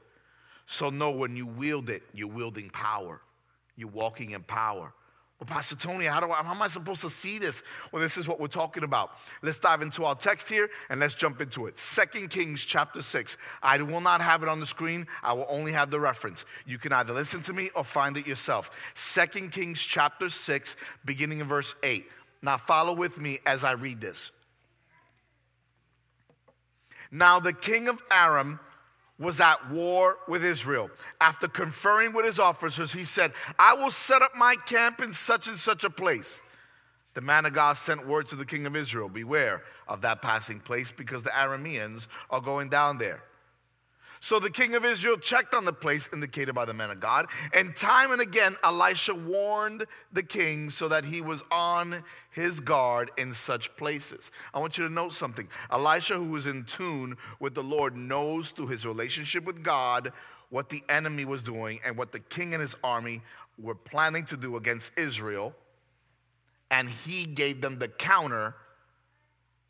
So, 0.67 0.89
know 0.89 1.11
when 1.11 1.37
you 1.37 1.47
wield 1.47 1.91
it, 1.91 2.03
you're 2.15 2.29
wielding 2.29 2.71
power. 2.71 3.21
You're 3.77 3.91
walking 3.91 4.31
in 4.31 4.43
power. 4.43 4.95
Well, 5.41 5.47
Pastor 5.47 5.75
Tony, 5.75 6.07
how, 6.07 6.21
do 6.21 6.31
I, 6.31 6.37
how 6.37 6.53
am 6.53 6.63
I 6.63 6.69
supposed 6.69 7.01
to 7.01 7.11
see 7.11 7.39
this? 7.39 7.63
Well, 7.93 8.01
this 8.01 8.17
is 8.17 8.29
what 8.29 8.41
we're 8.41 8.47
talking 8.47 8.85
about. 8.85 9.11
Let's 9.43 9.59
dive 9.59 9.83
into 9.83 10.05
our 10.05 10.15
text 10.15 10.49
here 10.49 10.71
and 10.89 11.01
let's 11.01 11.17
jump 11.17 11.41
into 11.41 11.67
it. 11.67 11.77
Second 11.79 12.31
Kings 12.31 12.65
chapter 12.65 13.03
6. 13.03 13.37
I 13.63 13.83
will 13.83 14.01
not 14.01 14.23
have 14.23 14.43
it 14.43 14.49
on 14.49 14.61
the 14.61 14.67
screen. 14.67 15.07
I 15.23 15.33
will 15.33 15.47
only 15.51 15.73
have 15.73 15.91
the 15.91 15.99
reference. 15.99 16.47
You 16.67 16.79
can 16.79 16.93
either 16.93 17.13
listen 17.13 17.43
to 17.43 17.53
me 17.53 17.71
or 17.75 17.83
find 17.83 18.17
it 18.17 18.29
yourself. 18.29 18.71
Second 18.95 19.51
Kings 19.51 19.83
chapter 19.83 20.31
6, 20.31 20.77
beginning 21.05 21.41
in 21.41 21.47
verse 21.47 21.75
8. 21.83 22.07
Now, 22.45 22.59
follow 22.59 22.93
with 22.93 23.19
me 23.19 23.39
as 23.47 23.65
I 23.65 23.73
read 23.73 24.03
this. 24.03 24.31
Now, 27.11 27.41
the 27.41 27.55
king 27.55 27.89
of 27.89 28.03
Aram 28.13 28.61
was 29.19 29.41
at 29.41 29.71
war 29.71 30.19
with 30.29 30.45
Israel. 30.45 30.91
After 31.23 31.49
conferring 31.49 32.13
with 32.13 32.27
his 32.27 32.39
officers, 32.39 32.93
he 32.93 33.05
said, 33.05 33.33
I 33.59 33.73
will 33.73 33.91
set 33.91 34.21
up 34.21 34.33
my 34.37 34.57
camp 34.67 35.01
in 35.01 35.15
such 35.15 35.49
and 35.49 35.59
such 35.59 35.85
a 35.85 35.91
place. 35.91 36.43
The 37.15 37.23
man 37.23 37.47
of 37.47 37.55
God 37.55 37.79
sent 37.79 38.07
word 38.07 38.27
to 38.27 38.37
the 38.37 38.45
king 38.45 38.67
of 38.67 38.77
Israel 38.77 39.09
Beware 39.09 39.63
of 39.89 40.03
that 40.03 40.21
passing 40.21 40.61
place 40.61 40.93
because 40.93 41.23
the 41.23 41.31
Arameans 41.31 42.09
are 42.29 42.43
going 42.43 42.69
down 42.69 42.99
there. 42.99 43.23
So 44.25 44.41
the 44.41 44.49
king 44.49 44.75
of 44.75 44.87
Israel 44.87 45.19
checked 45.19 45.53
on 45.53 45.67
the 45.67 45.73
place 45.75 46.09
indicated 46.11 46.55
by 46.55 46.65
the 46.65 46.73
man 46.73 46.91
of 46.91 46.99
God, 46.99 47.27
and 47.53 47.77
time 47.77 48.11
and 48.11 48.23
again 48.23 48.57
Elisha 48.65 49.15
warned 49.15 49.85
the 50.15 50.23
king 50.23 50.71
so 50.71 50.89
that 50.89 51.05
he 51.05 51.21
was 51.21 51.45
on 51.53 52.03
his 52.31 52.59
guard 52.59 53.11
in 53.19 53.35
such 53.35 53.77
places. 53.77 54.33
I 54.55 54.61
want 54.61 54.79
you 54.79 54.89
to 54.89 54.91
note 54.91 55.13
something. 55.13 55.47
Elisha, 55.71 56.15
who 56.15 56.31
was 56.31 56.47
in 56.47 56.65
tune 56.65 57.19
with 57.39 57.55
the 57.55 57.63
Lord, 57.63 57.99
knows 57.99 58.51
through 58.51 58.69
his 58.69 58.87
relationship 58.87 59.45
with 59.45 59.63
God 59.63 60.11
what 60.49 60.71
the 60.71 60.83
enemy 60.89 61.27
was 61.27 61.43
doing 61.43 61.81
and 61.85 61.99
what 61.99 62.13
the 62.13 62.21
king 62.21 62.55
and 62.55 62.63
his 62.63 62.77
army 62.83 63.21
were 63.59 63.75
planning 63.75 64.25
to 64.25 64.39
do 64.39 64.57
against 64.57 64.99
Israel 64.99 65.55
and 66.71 66.89
he 66.89 67.27
gave 67.27 67.61
them 67.61 67.79
the 67.79 67.89
counter 67.89 68.55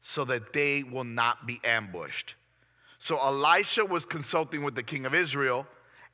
so 0.01 0.25
that 0.25 0.53
they 0.53 0.85
will 0.85 1.03
not 1.03 1.45
be 1.45 1.59
ambushed. 1.65 2.37
So 3.05 3.19
Elisha 3.19 3.85
was 3.85 4.07
consulting 4.07 4.63
with 4.63 4.77
the 4.77 4.83
king 4.83 5.05
of 5.05 5.15
Israel 5.15 5.67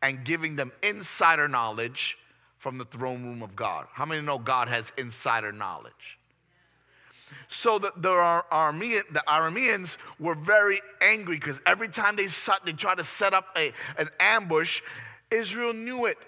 and 0.03 0.25
giving 0.25 0.57
them 0.57 0.73
insider 0.83 1.47
knowledge 1.47 2.19
from 2.59 2.79
the 2.79 2.85
throne 2.85 3.23
room 3.23 3.45
of 3.45 3.55
God. 3.55 3.87
How 3.93 4.05
many 4.05 4.23
know 4.23 4.41
God 4.41 4.67
has 4.67 4.93
insider 4.99 5.53
knowledge? 5.53 6.19
So 7.47 7.79
the, 7.79 7.93
the, 7.97 8.09
Aramean, 8.09 9.03
the 9.13 9.23
Arameans 9.29 9.99
were 10.19 10.35
very 10.35 10.81
angry 11.01 11.37
because 11.37 11.63
every 11.65 11.87
time 11.87 12.17
they, 12.17 12.27
they 12.65 12.73
tried 12.73 12.99
to 12.99 13.05
set 13.05 13.35
up 13.35 13.57
a, 13.57 13.73
an 13.97 14.09
ambush, 14.19 14.83
Israel 15.31 15.73
knew 15.73 16.07
it. 16.07 16.19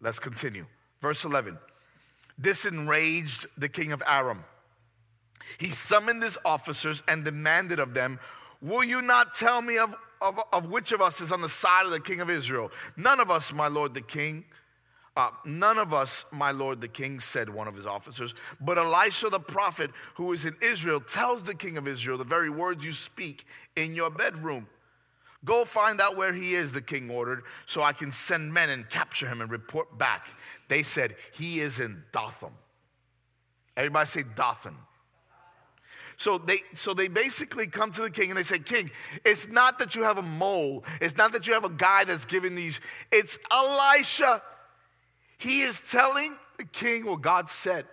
Let's 0.00 0.20
continue. 0.20 0.66
Verse 1.02 1.24
11. 1.24 1.58
This 2.38 2.64
enraged 2.64 3.48
the 3.58 3.68
king 3.68 3.90
of 3.90 4.04
Aram. 4.06 4.44
He 5.58 5.70
summoned 5.70 6.22
his 6.22 6.38
officers 6.44 7.02
and 7.08 7.24
demanded 7.24 7.80
of 7.80 7.92
them, 7.94 8.20
Will 8.60 8.84
you 8.84 9.02
not 9.02 9.34
tell 9.34 9.62
me 9.62 9.78
of, 9.78 9.94
of, 10.20 10.38
of 10.52 10.70
which 10.70 10.92
of 10.92 11.00
us 11.00 11.20
is 11.20 11.32
on 11.32 11.42
the 11.42 11.48
side 11.48 11.84
of 11.84 11.92
the 11.92 12.00
king 12.00 12.20
of 12.20 12.30
Israel? 12.30 12.70
None 12.96 13.20
of 13.20 13.30
us, 13.30 13.52
my 13.52 13.68
lord 13.68 13.94
the 13.94 14.00
king. 14.00 14.44
Uh, 15.16 15.30
none 15.44 15.78
of 15.78 15.94
us, 15.94 16.24
my 16.32 16.50
lord 16.50 16.80
the 16.80 16.88
king, 16.88 17.20
said 17.20 17.48
one 17.48 17.68
of 17.68 17.76
his 17.76 17.86
officers. 17.86 18.34
But 18.60 18.78
Elisha 18.78 19.28
the 19.28 19.38
prophet, 19.38 19.90
who 20.14 20.32
is 20.32 20.44
in 20.44 20.56
Israel, 20.60 21.00
tells 21.00 21.44
the 21.44 21.54
king 21.54 21.76
of 21.76 21.86
Israel 21.86 22.18
the 22.18 22.24
very 22.24 22.50
words 22.50 22.84
you 22.84 22.90
speak 22.92 23.44
in 23.76 23.94
your 23.94 24.10
bedroom. 24.10 24.66
Go 25.44 25.64
find 25.64 26.00
out 26.00 26.16
where 26.16 26.32
he 26.32 26.54
is, 26.54 26.72
the 26.72 26.80
king 26.80 27.10
ordered, 27.10 27.42
so 27.66 27.82
I 27.82 27.92
can 27.92 28.10
send 28.12 28.52
men 28.52 28.70
and 28.70 28.88
capture 28.88 29.26
him 29.28 29.40
and 29.40 29.50
report 29.50 29.98
back. 29.98 30.34
They 30.68 30.82
said, 30.82 31.16
He 31.32 31.60
is 31.60 31.80
in 31.80 32.02
Dothan. 32.12 32.52
Everybody 33.76 34.06
say 34.06 34.22
Dothan. 34.34 34.74
So 36.16 36.38
they, 36.38 36.58
so 36.74 36.94
they 36.94 37.08
basically 37.08 37.66
come 37.66 37.90
to 37.92 38.02
the 38.02 38.10
king 38.10 38.30
and 38.30 38.38
they 38.38 38.44
say, 38.44 38.58
King, 38.58 38.90
it's 39.24 39.48
not 39.48 39.78
that 39.78 39.94
you 39.94 40.02
have 40.02 40.18
a 40.18 40.22
mole, 40.22 40.84
it's 41.00 41.16
not 41.16 41.32
that 41.32 41.46
you 41.46 41.54
have 41.54 41.64
a 41.64 41.70
guy 41.70 42.04
that's 42.04 42.24
giving 42.24 42.54
these, 42.54 42.80
it's 43.10 43.38
Elisha. 43.50 44.42
He 45.38 45.62
is 45.62 45.80
telling 45.80 46.36
the 46.56 46.64
king 46.64 47.06
what 47.06 47.20
God 47.20 47.50
said. 47.50 47.84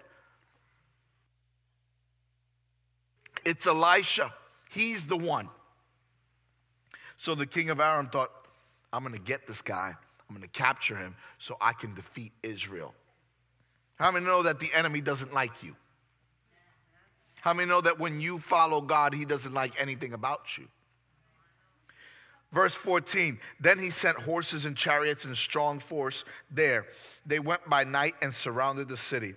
It's 3.44 3.66
Elisha. 3.66 4.34
He's 4.70 5.08
the 5.08 5.18
one. 5.18 5.50
So 7.18 7.36
the 7.36 7.48
king 7.48 7.70
of 7.70 7.80
Aram 7.80 8.08
thought, 8.08 8.32
I'm 8.94 9.04
going 9.04 9.16
to 9.16 9.22
get 9.22 9.48
this 9.48 9.62
guy, 9.62 9.94
I'm 10.30 10.36
going 10.36 10.42
to 10.42 10.50
capture 10.50 10.96
him 10.96 11.16
so 11.38 11.58
I 11.60 11.74
can 11.74 11.94
defeat 11.94 12.34
Israel. 12.44 12.94
How 13.96 14.12
many 14.12 14.26
know 14.26 14.44
that 14.44 14.60
the 14.60 14.70
enemy 14.76 15.02
doesn't 15.02 15.34
like 15.34 15.64
you? 15.64 15.76
How 17.42 17.54
many 17.54 17.68
know 17.68 17.82
that 17.82 18.00
when 18.00 18.22
you 18.22 18.38
follow 18.38 18.82
God, 18.82 19.14
he 19.14 19.26
doesn't 19.26 19.54
like 19.54 19.80
anything 19.82 20.14
about 20.14 20.58
you? 20.58 20.68
Verse 22.52 22.76
14 22.76 23.40
Then 23.60 23.80
he 23.80 23.90
sent 23.90 24.18
horses 24.18 24.66
and 24.66 24.78
chariots 24.78 25.26
and 25.26 25.36
strong 25.36 25.80
force 25.80 26.24
there. 26.50 26.86
They 27.26 27.40
went 27.40 27.70
by 27.70 27.84
night 27.84 28.14
and 28.22 28.34
surrounded 28.34 28.88
the 28.88 28.98
city. 28.98 29.34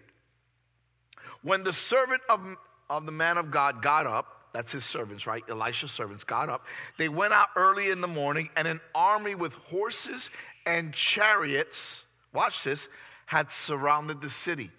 When 1.42 1.62
the 1.62 1.72
servant 1.72 2.22
of, 2.28 2.56
of 2.88 3.06
the 3.06 3.12
man 3.12 3.38
of 3.38 3.50
God 3.50 3.82
got 3.82 4.06
up, 4.06 4.50
that's 4.52 4.72
his 4.72 4.84
servants, 4.84 5.26
right? 5.26 5.42
Elisha's 5.48 5.90
servants 5.90 6.24
got 6.24 6.48
up. 6.48 6.64
They 6.96 7.08
went 7.08 7.32
out 7.32 7.48
early 7.56 7.90
in 7.90 8.00
the 8.00 8.06
morning, 8.06 8.50
and 8.56 8.68
an 8.68 8.80
army 8.94 9.34
with 9.34 9.54
horses 9.54 10.30
and 10.64 10.92
chariots, 10.92 12.04
watch 12.32 12.64
this, 12.64 12.88
had 13.26 13.50
surrounded 13.50 14.20
the 14.20 14.30
city. 14.30 14.70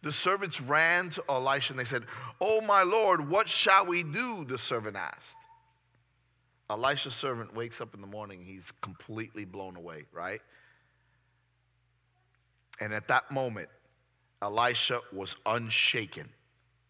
The 0.00 0.12
servants 0.12 0.60
ran 0.60 1.10
to 1.10 1.24
Elisha 1.28 1.72
and 1.72 1.80
they 1.80 1.84
said, 1.84 2.04
Oh, 2.40 2.60
my 2.60 2.82
Lord, 2.82 3.28
what 3.28 3.48
shall 3.48 3.86
we 3.86 4.02
do? 4.02 4.44
The 4.44 4.58
servant 4.58 4.96
asked. 4.96 5.48
Elisha's 6.70 7.14
servant 7.14 7.54
wakes 7.54 7.80
up 7.80 7.94
in 7.94 8.00
the 8.00 8.06
morning, 8.06 8.42
he's 8.42 8.72
completely 8.80 9.44
blown 9.44 9.76
away, 9.76 10.04
right? 10.12 10.40
And 12.80 12.94
at 12.94 13.08
that 13.08 13.30
moment, 13.30 13.68
Elisha 14.40 15.00
was 15.12 15.36
unshaken. 15.44 16.28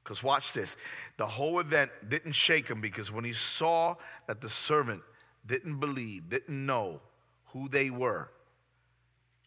Because 0.02 0.22
watch 0.22 0.52
this. 0.52 0.76
The 1.16 1.26
whole 1.26 1.60
event 1.60 1.90
didn't 2.08 2.32
shake 2.32 2.68
him 2.68 2.80
because 2.80 3.12
when 3.12 3.24
he 3.24 3.32
saw 3.32 3.96
that 4.26 4.40
the 4.40 4.48
servant 4.48 5.02
didn't 5.46 5.78
believe, 5.78 6.28
didn't 6.28 6.66
know 6.66 7.00
who 7.46 7.68
they 7.68 7.90
were, 7.90 8.30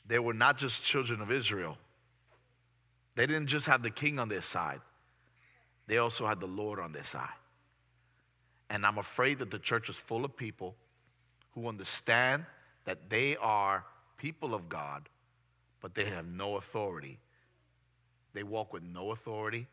they 0.06 0.20
were 0.20 0.34
not 0.34 0.58
just 0.58 0.84
children 0.84 1.22
of 1.22 1.32
Israel. 1.32 1.78
They 3.16 3.26
didn't 3.26 3.48
just 3.48 3.68
have 3.68 3.84
the 3.84 3.90
king 3.90 4.20
on 4.20 4.30
their 4.30 4.42
side, 4.42 4.82
they 5.88 5.98
also 5.98 6.26
had 6.26 6.40
the 6.40 6.48
Lord 6.48 6.80
on 6.80 6.92
their 6.92 7.04
side. 7.04 7.30
And 8.70 8.86
I'm 8.86 8.98
afraid 8.98 9.40
that 9.40 9.52
the 9.52 9.60
church 9.60 9.90
is 9.90 9.96
full 9.96 10.26
of 10.26 10.36
people 10.36 10.76
who 11.54 11.68
understand 11.68 12.46
that 12.86 13.10
they 13.10 13.38
are 13.38 13.86
people 14.18 14.56
of 14.56 14.68
God, 14.68 15.08
but 15.82 15.94
they 15.94 16.06
have 16.06 16.26
no 16.26 16.58
authority. 16.58 17.20
They 18.34 18.44
walk 18.44 18.74
with 18.74 18.84
no 18.84 19.12
authority 19.12 19.68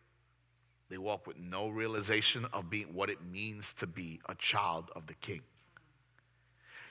they 0.92 0.98
walk 0.98 1.26
with 1.26 1.38
no 1.38 1.70
realization 1.70 2.44
of 2.52 2.68
being 2.68 2.92
what 2.92 3.08
it 3.08 3.24
means 3.24 3.72
to 3.72 3.86
be 3.86 4.20
a 4.28 4.34
child 4.34 4.90
of 4.94 5.06
the 5.06 5.14
king. 5.14 5.40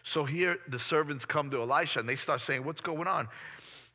So 0.01 0.23
here 0.23 0.57
the 0.67 0.79
servants 0.79 1.23
come 1.23 1.51
to 1.51 1.61
Elisha 1.61 1.99
and 1.99 2.09
they 2.09 2.15
start 2.15 2.41
saying, 2.41 2.65
What's 2.65 2.81
going 2.81 3.05
on? 3.05 3.27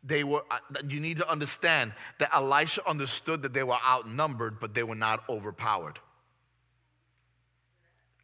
They 0.05 0.25
were, 0.25 0.43
uh, 0.51 0.59
you 0.89 1.01
need 1.01 1.17
to 1.17 1.31
understand 1.31 1.93
that 2.19 2.35
Elisha 2.35 2.89
understood 2.89 3.43
that 3.43 3.53
they 3.53 3.63
were 3.65 3.79
outnumbered, 3.85 4.61
but 4.61 4.75
they 4.75 4.83
were 4.83 4.95
not 4.95 5.25
overpowered. 5.29 5.99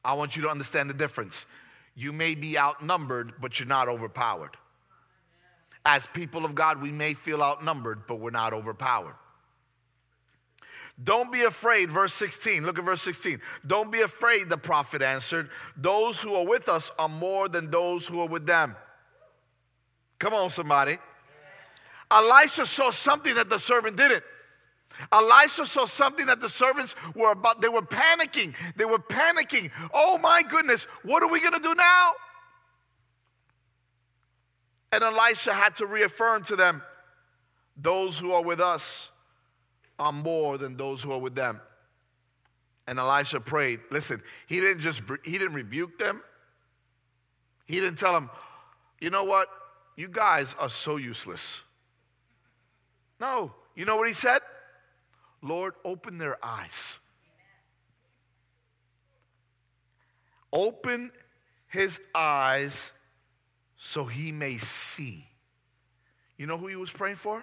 I 0.04 0.14
want 0.14 0.36
you 0.36 0.42
to 0.42 0.48
understand 0.48 0.90
the 0.90 0.94
difference. 0.94 1.46
You 1.94 2.12
may 2.12 2.34
be 2.34 2.58
outnumbered, 2.58 3.34
but 3.40 3.58
you're 3.58 3.68
not 3.68 3.88
overpowered. 3.88 4.56
As 5.84 6.06
people 6.06 6.44
of 6.44 6.54
God, 6.54 6.80
we 6.80 6.92
may 6.92 7.14
feel 7.14 7.42
outnumbered, 7.42 8.06
but 8.06 8.20
we're 8.20 8.30
not 8.30 8.52
overpowered. 8.52 9.16
Don't 11.02 11.32
be 11.32 11.42
afraid, 11.42 11.90
verse 11.90 12.12
16. 12.14 12.64
Look 12.64 12.78
at 12.78 12.84
verse 12.84 13.02
16. 13.02 13.40
Don't 13.66 13.90
be 13.90 14.02
afraid, 14.02 14.48
the 14.48 14.58
prophet 14.58 15.02
answered. 15.02 15.50
Those 15.76 16.20
who 16.20 16.34
are 16.34 16.46
with 16.46 16.68
us 16.68 16.92
are 16.98 17.08
more 17.08 17.48
than 17.48 17.70
those 17.70 18.06
who 18.06 18.20
are 18.20 18.28
with 18.28 18.46
them. 18.46 18.76
Come 20.18 20.34
on, 20.34 20.50
somebody. 20.50 20.98
Elisha 22.12 22.66
saw 22.66 22.90
something 22.90 23.34
that 23.34 23.48
the 23.48 23.58
servant 23.58 23.96
didn't. 23.96 24.22
Elisha 25.10 25.66
saw 25.66 25.86
something 25.86 26.26
that 26.26 26.40
the 26.40 26.48
servants 26.48 26.94
were 27.14 27.32
about. 27.32 27.60
They 27.60 27.68
were 27.68 27.82
panicking. 27.82 28.54
They 28.76 28.84
were 28.84 28.98
panicking. 28.98 29.70
Oh 29.92 30.18
my 30.18 30.42
goodness, 30.42 30.84
what 31.02 31.22
are 31.22 31.30
we 31.30 31.40
going 31.40 31.54
to 31.54 31.60
do 31.60 31.74
now? 31.74 32.12
And 34.92 35.02
Elisha 35.02 35.54
had 35.54 35.74
to 35.76 35.86
reaffirm 35.86 36.44
to 36.44 36.56
them 36.56 36.82
those 37.76 38.18
who 38.18 38.32
are 38.32 38.42
with 38.42 38.60
us 38.60 39.10
are 39.98 40.12
more 40.12 40.58
than 40.58 40.76
those 40.76 41.02
who 41.02 41.12
are 41.12 41.18
with 41.18 41.34
them. 41.34 41.60
And 42.86 42.98
Elisha 42.98 43.40
prayed. 43.40 43.80
Listen, 43.90 44.22
he 44.46 44.60
didn't 44.60 44.80
just 44.80 45.02
he 45.24 45.38
didn't 45.38 45.54
rebuke 45.54 45.98
them. 45.98 46.22
He 47.64 47.80
didn't 47.80 47.96
tell 47.96 48.12
them, 48.12 48.28
"You 49.00 49.10
know 49.10 49.24
what? 49.24 49.48
You 49.96 50.08
guys 50.08 50.54
are 50.58 50.68
so 50.68 50.96
useless." 50.96 51.62
No. 53.22 53.54
You 53.74 53.86
know 53.86 53.96
what 53.96 54.08
he 54.08 54.14
said? 54.14 54.40
Lord, 55.40 55.74
open 55.84 56.18
their 56.18 56.36
eyes. 56.44 56.98
Open 60.52 61.10
his 61.68 62.00
eyes 62.14 62.92
so 63.76 64.04
he 64.04 64.30
may 64.30 64.58
see. 64.58 65.24
You 66.36 66.46
know 66.46 66.58
who 66.58 66.66
he 66.66 66.76
was 66.76 66.90
praying 66.90 67.16
for? 67.16 67.42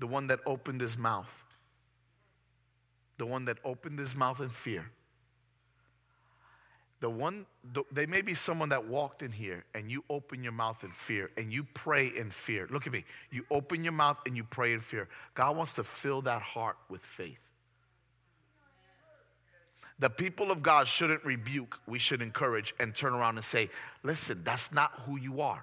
The 0.00 0.08
one 0.08 0.26
that 0.26 0.40
opened 0.44 0.80
his 0.80 0.98
mouth 0.98 1.44
the 3.16 3.26
one 3.26 3.44
that 3.44 3.58
opened 3.64 3.98
his 3.98 4.14
mouth 4.14 4.40
in 4.40 4.50
fear. 4.50 4.90
The 7.04 7.10
one, 7.10 7.44
the, 7.74 7.84
there 7.92 8.06
may 8.06 8.22
be 8.22 8.32
someone 8.32 8.70
that 8.70 8.86
walked 8.86 9.20
in 9.20 9.30
here 9.30 9.66
and 9.74 9.90
you 9.90 10.02
open 10.08 10.42
your 10.42 10.54
mouth 10.54 10.82
in 10.84 10.90
fear 10.90 11.30
and 11.36 11.52
you 11.52 11.64
pray 11.74 12.06
in 12.06 12.30
fear. 12.30 12.66
Look 12.70 12.86
at 12.86 12.94
me. 12.94 13.04
You 13.30 13.44
open 13.50 13.84
your 13.84 13.92
mouth 13.92 14.18
and 14.24 14.34
you 14.34 14.42
pray 14.42 14.72
in 14.72 14.80
fear. 14.80 15.06
God 15.34 15.54
wants 15.54 15.74
to 15.74 15.84
fill 15.84 16.22
that 16.22 16.40
heart 16.40 16.78
with 16.88 17.02
faith. 17.02 17.50
The 19.98 20.08
people 20.08 20.50
of 20.50 20.62
God 20.62 20.88
shouldn't 20.88 21.22
rebuke, 21.26 21.78
we 21.86 21.98
should 21.98 22.22
encourage 22.22 22.74
and 22.80 22.94
turn 22.94 23.12
around 23.12 23.36
and 23.36 23.44
say, 23.44 23.68
listen, 24.02 24.40
that's 24.42 24.72
not 24.72 24.92
who 25.00 25.18
you 25.18 25.42
are 25.42 25.62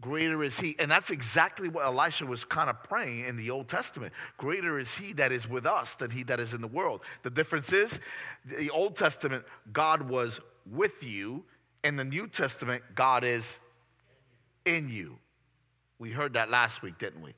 greater 0.00 0.42
is 0.42 0.58
he. 0.58 0.76
And 0.78 0.90
that's 0.90 1.10
exactly 1.10 1.68
what 1.68 1.84
Elisha 1.84 2.26
was 2.26 2.44
kind 2.44 2.70
of 2.70 2.82
praying 2.82 3.26
in 3.26 3.36
the 3.36 3.50
Old 3.50 3.68
Testament. 3.68 4.12
Greater 4.36 4.78
is 4.78 4.96
he 4.96 5.12
that 5.14 5.32
is 5.32 5.48
with 5.48 5.66
us 5.66 5.94
than 5.96 6.10
he 6.10 6.22
that 6.24 6.40
is 6.40 6.54
in 6.54 6.60
the 6.60 6.68
world. 6.68 7.02
The 7.22 7.30
difference 7.30 7.72
is, 7.72 8.00
the 8.44 8.70
Old 8.70 8.96
Testament, 8.96 9.44
God 9.72 10.02
was 10.02 10.40
with 10.70 11.04
you. 11.04 11.44
In 11.82 11.96
the 11.96 12.04
New 12.04 12.26
Testament, 12.26 12.82
God 12.94 13.24
is 13.24 13.58
in 14.64 14.88
you. 14.88 15.18
We 15.98 16.10
heard 16.10 16.34
that 16.34 16.50
last 16.50 16.82
week, 16.82 16.98
didn't 16.98 17.22
we? 17.22 17.34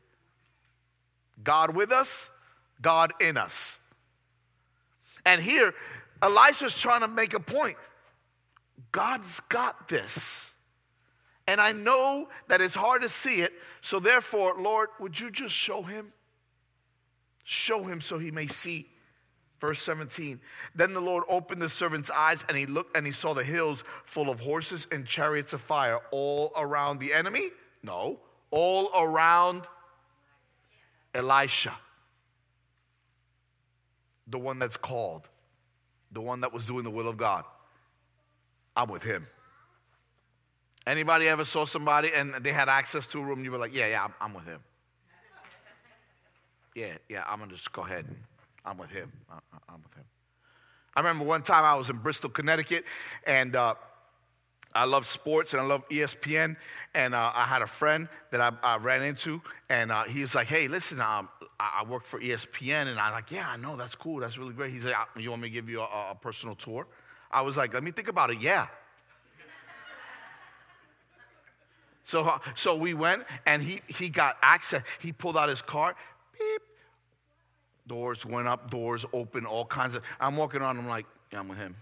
God 1.42 1.74
with 1.74 1.92
us, 1.92 2.30
God 2.80 3.12
in 3.20 3.36
us. 3.36 3.78
And 5.24 5.40
here, 5.40 5.74
Elisha's 6.20 6.78
trying 6.78 7.00
to 7.00 7.08
make 7.08 7.34
a 7.34 7.40
point. 7.40 7.76
God's 8.90 9.40
got 9.40 9.88
this. 9.88 10.51
And 11.46 11.60
I 11.60 11.72
know 11.72 12.28
that 12.48 12.60
it's 12.60 12.74
hard 12.74 13.02
to 13.02 13.08
see 13.08 13.40
it. 13.40 13.52
So, 13.80 13.98
therefore, 13.98 14.54
Lord, 14.58 14.90
would 15.00 15.18
you 15.18 15.30
just 15.30 15.54
show 15.54 15.82
him? 15.82 16.12
Show 17.44 17.84
him 17.84 18.00
so 18.00 18.18
he 18.18 18.30
may 18.30 18.46
see. 18.46 18.88
Verse 19.58 19.80
17. 19.82 20.40
Then 20.74 20.92
the 20.92 21.00
Lord 21.00 21.24
opened 21.28 21.62
the 21.62 21.68
servant's 21.68 22.10
eyes, 22.10 22.44
and 22.48 22.56
he 22.56 22.66
looked 22.66 22.96
and 22.96 23.06
he 23.06 23.12
saw 23.12 23.32
the 23.32 23.44
hills 23.44 23.84
full 24.04 24.28
of 24.28 24.40
horses 24.40 24.86
and 24.90 25.06
chariots 25.06 25.52
of 25.52 25.60
fire 25.60 26.00
all 26.10 26.52
around 26.56 26.98
the 26.98 27.12
enemy. 27.12 27.50
No, 27.82 28.20
all 28.50 28.90
around 28.96 29.64
Elisha, 31.14 31.76
the 34.26 34.38
one 34.38 34.58
that's 34.58 34.76
called, 34.76 35.28
the 36.10 36.20
one 36.20 36.40
that 36.40 36.52
was 36.52 36.66
doing 36.66 36.84
the 36.84 36.90
will 36.90 37.08
of 37.08 37.16
God. 37.16 37.44
I'm 38.76 38.88
with 38.88 39.02
him. 39.02 39.26
Anybody 40.86 41.28
ever 41.28 41.44
saw 41.44 41.64
somebody 41.64 42.10
and 42.14 42.34
they 42.34 42.52
had 42.52 42.68
access 42.68 43.06
to 43.08 43.20
a 43.20 43.22
room? 43.22 43.44
You 43.44 43.52
were 43.52 43.58
like, 43.58 43.74
yeah, 43.74 43.86
yeah, 43.88 44.04
I'm, 44.04 44.14
I'm 44.20 44.34
with 44.34 44.46
him. 44.46 44.60
Yeah, 46.74 46.94
yeah, 47.08 47.24
I'm 47.28 47.38
gonna 47.38 47.52
just 47.52 47.72
go 47.72 47.82
ahead. 47.82 48.06
I'm 48.64 48.78
with 48.78 48.90
him. 48.90 49.12
I, 49.30 49.34
am 49.72 49.82
with 49.82 49.94
him. 49.94 50.04
I 50.96 51.00
remember 51.00 51.24
one 51.24 51.42
time 51.42 51.64
I 51.64 51.74
was 51.74 51.90
in 51.90 51.98
Bristol, 51.98 52.30
Connecticut, 52.30 52.84
and 53.26 53.54
uh, 53.54 53.74
I 54.74 54.86
love 54.86 55.04
sports 55.04 55.52
and 55.52 55.62
I 55.62 55.66
love 55.66 55.86
ESPN. 55.90 56.56
And 56.94 57.14
uh, 57.14 57.30
I 57.34 57.44
had 57.44 57.62
a 57.62 57.66
friend 57.66 58.08
that 58.30 58.40
I, 58.40 58.52
I 58.62 58.78
ran 58.78 59.02
into, 59.02 59.42
and 59.68 59.92
uh, 59.92 60.04
he 60.04 60.22
was 60.22 60.34
like, 60.34 60.46
"Hey, 60.46 60.66
listen, 60.68 61.00
um, 61.00 61.28
I, 61.60 61.80
I 61.80 61.84
work 61.84 62.04
for 62.04 62.18
ESPN," 62.20 62.86
and 62.86 62.98
I'm 62.98 63.12
like, 63.12 63.30
"Yeah, 63.30 63.46
I 63.48 63.56
know. 63.56 63.76
That's 63.76 63.94
cool. 63.94 64.20
That's 64.20 64.38
really 64.38 64.54
great." 64.54 64.70
He's 64.70 64.86
like, 64.86 64.96
"You 65.18 65.30
want 65.30 65.42
me 65.42 65.48
to 65.48 65.54
give 65.54 65.68
you 65.68 65.82
a, 65.82 66.10
a 66.12 66.16
personal 66.20 66.54
tour?" 66.54 66.86
I 67.30 67.42
was 67.42 67.56
like, 67.56 67.74
"Let 67.74 67.82
me 67.82 67.90
think 67.90 68.08
about 68.08 68.30
it." 68.30 68.40
Yeah. 68.40 68.66
So, 72.04 72.40
so 72.54 72.76
we 72.76 72.94
went 72.94 73.24
and 73.46 73.62
he, 73.62 73.80
he 73.86 74.10
got 74.10 74.36
access. 74.42 74.82
He 75.00 75.12
pulled 75.12 75.36
out 75.36 75.48
his 75.48 75.62
card. 75.62 75.94
Beep. 76.38 76.62
Doors 77.86 78.24
went 78.24 78.48
up, 78.48 78.70
doors 78.70 79.04
open, 79.12 79.44
all 79.44 79.64
kinds 79.64 79.94
of. 79.94 80.02
I'm 80.20 80.36
walking 80.36 80.60
around, 80.60 80.78
I'm 80.78 80.88
like, 80.88 81.06
yeah, 81.32 81.40
I'm 81.40 81.48
with 81.48 81.58
him. 81.58 81.76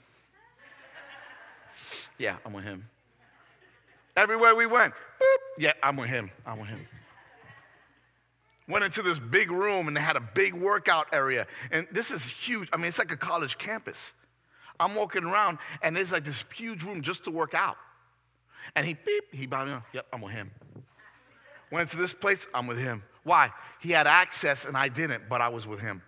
Yeah, 2.19 2.37
I'm 2.45 2.53
with 2.53 2.65
him. 2.65 2.87
Everywhere 4.17 4.55
we 4.55 4.67
went, 4.67 4.93
boop, 4.93 5.37
yeah, 5.59 5.73
I'm 5.83 5.97
with 5.97 6.09
him. 6.09 6.31
I'm 6.47 6.59
with 6.59 6.69
him. 6.69 6.87
Went 8.69 8.85
into 8.85 9.03
this 9.03 9.19
big 9.19 9.51
room 9.51 9.89
and 9.89 9.97
they 9.97 10.01
had 10.01 10.17
a 10.17 10.21
big 10.21 10.55
workout 10.55 11.07
area. 11.13 11.47
And 11.73 11.87
this 11.91 12.11
is 12.11 12.27
huge. 12.27 12.69
I 12.73 12.77
mean, 12.77 12.87
it's 12.87 12.99
like 12.99 13.11
a 13.11 13.17
college 13.17 13.59
campus. 13.59 14.15
I'm 14.79 14.95
walking 14.95 15.25
around 15.25 15.59
and 15.83 15.97
there's 15.97 16.13
like 16.13 16.25
this 16.25 16.45
huge 16.55 16.85
room 16.85 17.03
just 17.03 17.25
to 17.25 17.31
work 17.31 17.55
out. 17.55 17.77
And 18.75 18.87
he 18.87 18.95
beep, 18.95 19.35
he 19.35 19.47
bowed 19.47 19.67
down. 19.67 19.83
Yep, 19.93 20.07
I'm 20.13 20.21
with 20.21 20.33
him. 20.33 20.51
Went 21.71 21.91
to 21.91 21.97
this 21.97 22.13
place, 22.13 22.47
I'm 22.55 22.67
with 22.67 22.79
him. 22.79 23.03
Why? 23.23 23.51
He 23.81 23.91
had 23.91 24.07
access 24.07 24.65
and 24.65 24.77
I 24.77 24.89
didn't, 24.89 25.29
but 25.29 25.41
I 25.41 25.49
was 25.49 25.67
with 25.67 25.81
him. 25.81 26.03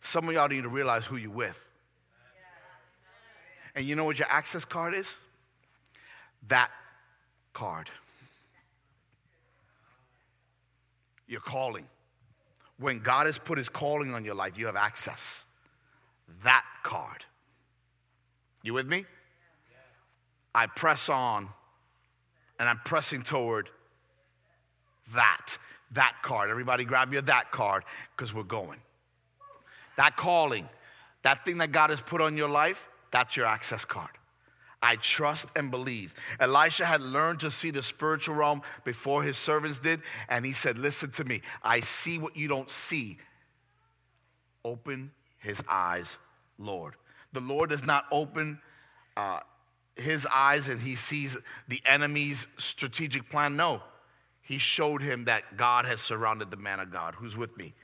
Some 0.00 0.28
of 0.28 0.34
y'all 0.34 0.48
need 0.48 0.62
to 0.62 0.68
realize 0.68 1.06
who 1.06 1.16
you're 1.16 1.30
with. 1.30 1.68
And 3.74 3.84
you 3.86 3.96
know 3.96 4.04
what 4.04 4.18
your 4.18 4.28
access 4.30 4.64
card 4.64 4.94
is? 4.94 5.16
That 6.48 6.70
card. 7.52 7.90
Your 11.26 11.40
calling. 11.40 11.86
When 12.78 12.98
God 12.98 13.26
has 13.26 13.38
put 13.38 13.56
his 13.56 13.68
calling 13.68 14.12
on 14.12 14.24
your 14.24 14.34
life, 14.34 14.58
you 14.58 14.66
have 14.66 14.76
access. 14.76 15.46
That 16.42 16.64
card. 16.82 17.24
You 18.62 18.74
with 18.74 18.86
me? 18.86 19.04
I 20.54 20.66
press 20.66 21.08
on 21.08 21.48
and 22.58 22.68
I'm 22.68 22.80
pressing 22.84 23.22
toward 23.22 23.68
that, 25.14 25.58
that 25.92 26.16
card. 26.22 26.50
Everybody 26.50 26.84
grab 26.84 27.12
your 27.12 27.22
that 27.22 27.50
card 27.50 27.84
because 28.16 28.32
we're 28.32 28.42
going. 28.44 28.80
That 29.96 30.16
calling, 30.16 30.68
that 31.22 31.44
thing 31.44 31.58
that 31.58 31.72
God 31.72 31.90
has 31.90 32.00
put 32.00 32.20
on 32.20 32.36
your 32.36 32.48
life, 32.48 32.88
that's 33.10 33.36
your 33.36 33.46
access 33.46 33.84
card. 33.84 34.10
I 34.82 34.96
trust 34.96 35.48
and 35.56 35.70
believe. 35.70 36.14
Elisha 36.38 36.84
had 36.84 37.00
learned 37.00 37.40
to 37.40 37.50
see 37.50 37.70
the 37.70 37.82
spiritual 37.82 38.34
realm 38.34 38.60
before 38.84 39.22
his 39.22 39.38
servants 39.38 39.78
did, 39.78 40.02
and 40.28 40.44
he 40.44 40.52
said, 40.52 40.76
Listen 40.76 41.10
to 41.12 41.24
me, 41.24 41.40
I 41.62 41.80
see 41.80 42.18
what 42.18 42.36
you 42.36 42.48
don't 42.48 42.68
see. 42.68 43.16
Open 44.62 45.12
his 45.38 45.62
eyes, 45.70 46.18
Lord. 46.58 46.94
The 47.32 47.40
Lord 47.40 47.70
does 47.70 47.86
not 47.86 48.04
open 48.12 48.60
uh, 49.16 49.40
his 49.96 50.26
eyes 50.26 50.68
and 50.68 50.80
he 50.80 50.94
sees 50.94 51.38
the 51.68 51.80
enemy's 51.86 52.46
strategic 52.56 53.30
plan. 53.30 53.56
No, 53.56 53.82
he 54.42 54.58
showed 54.58 55.02
him 55.02 55.24
that 55.24 55.56
God 55.56 55.86
has 55.86 56.00
surrounded 56.00 56.50
the 56.50 56.56
man 56.56 56.80
of 56.80 56.90
God 56.90 57.14
who's 57.14 57.36
with 57.36 57.56
me. 57.56 57.74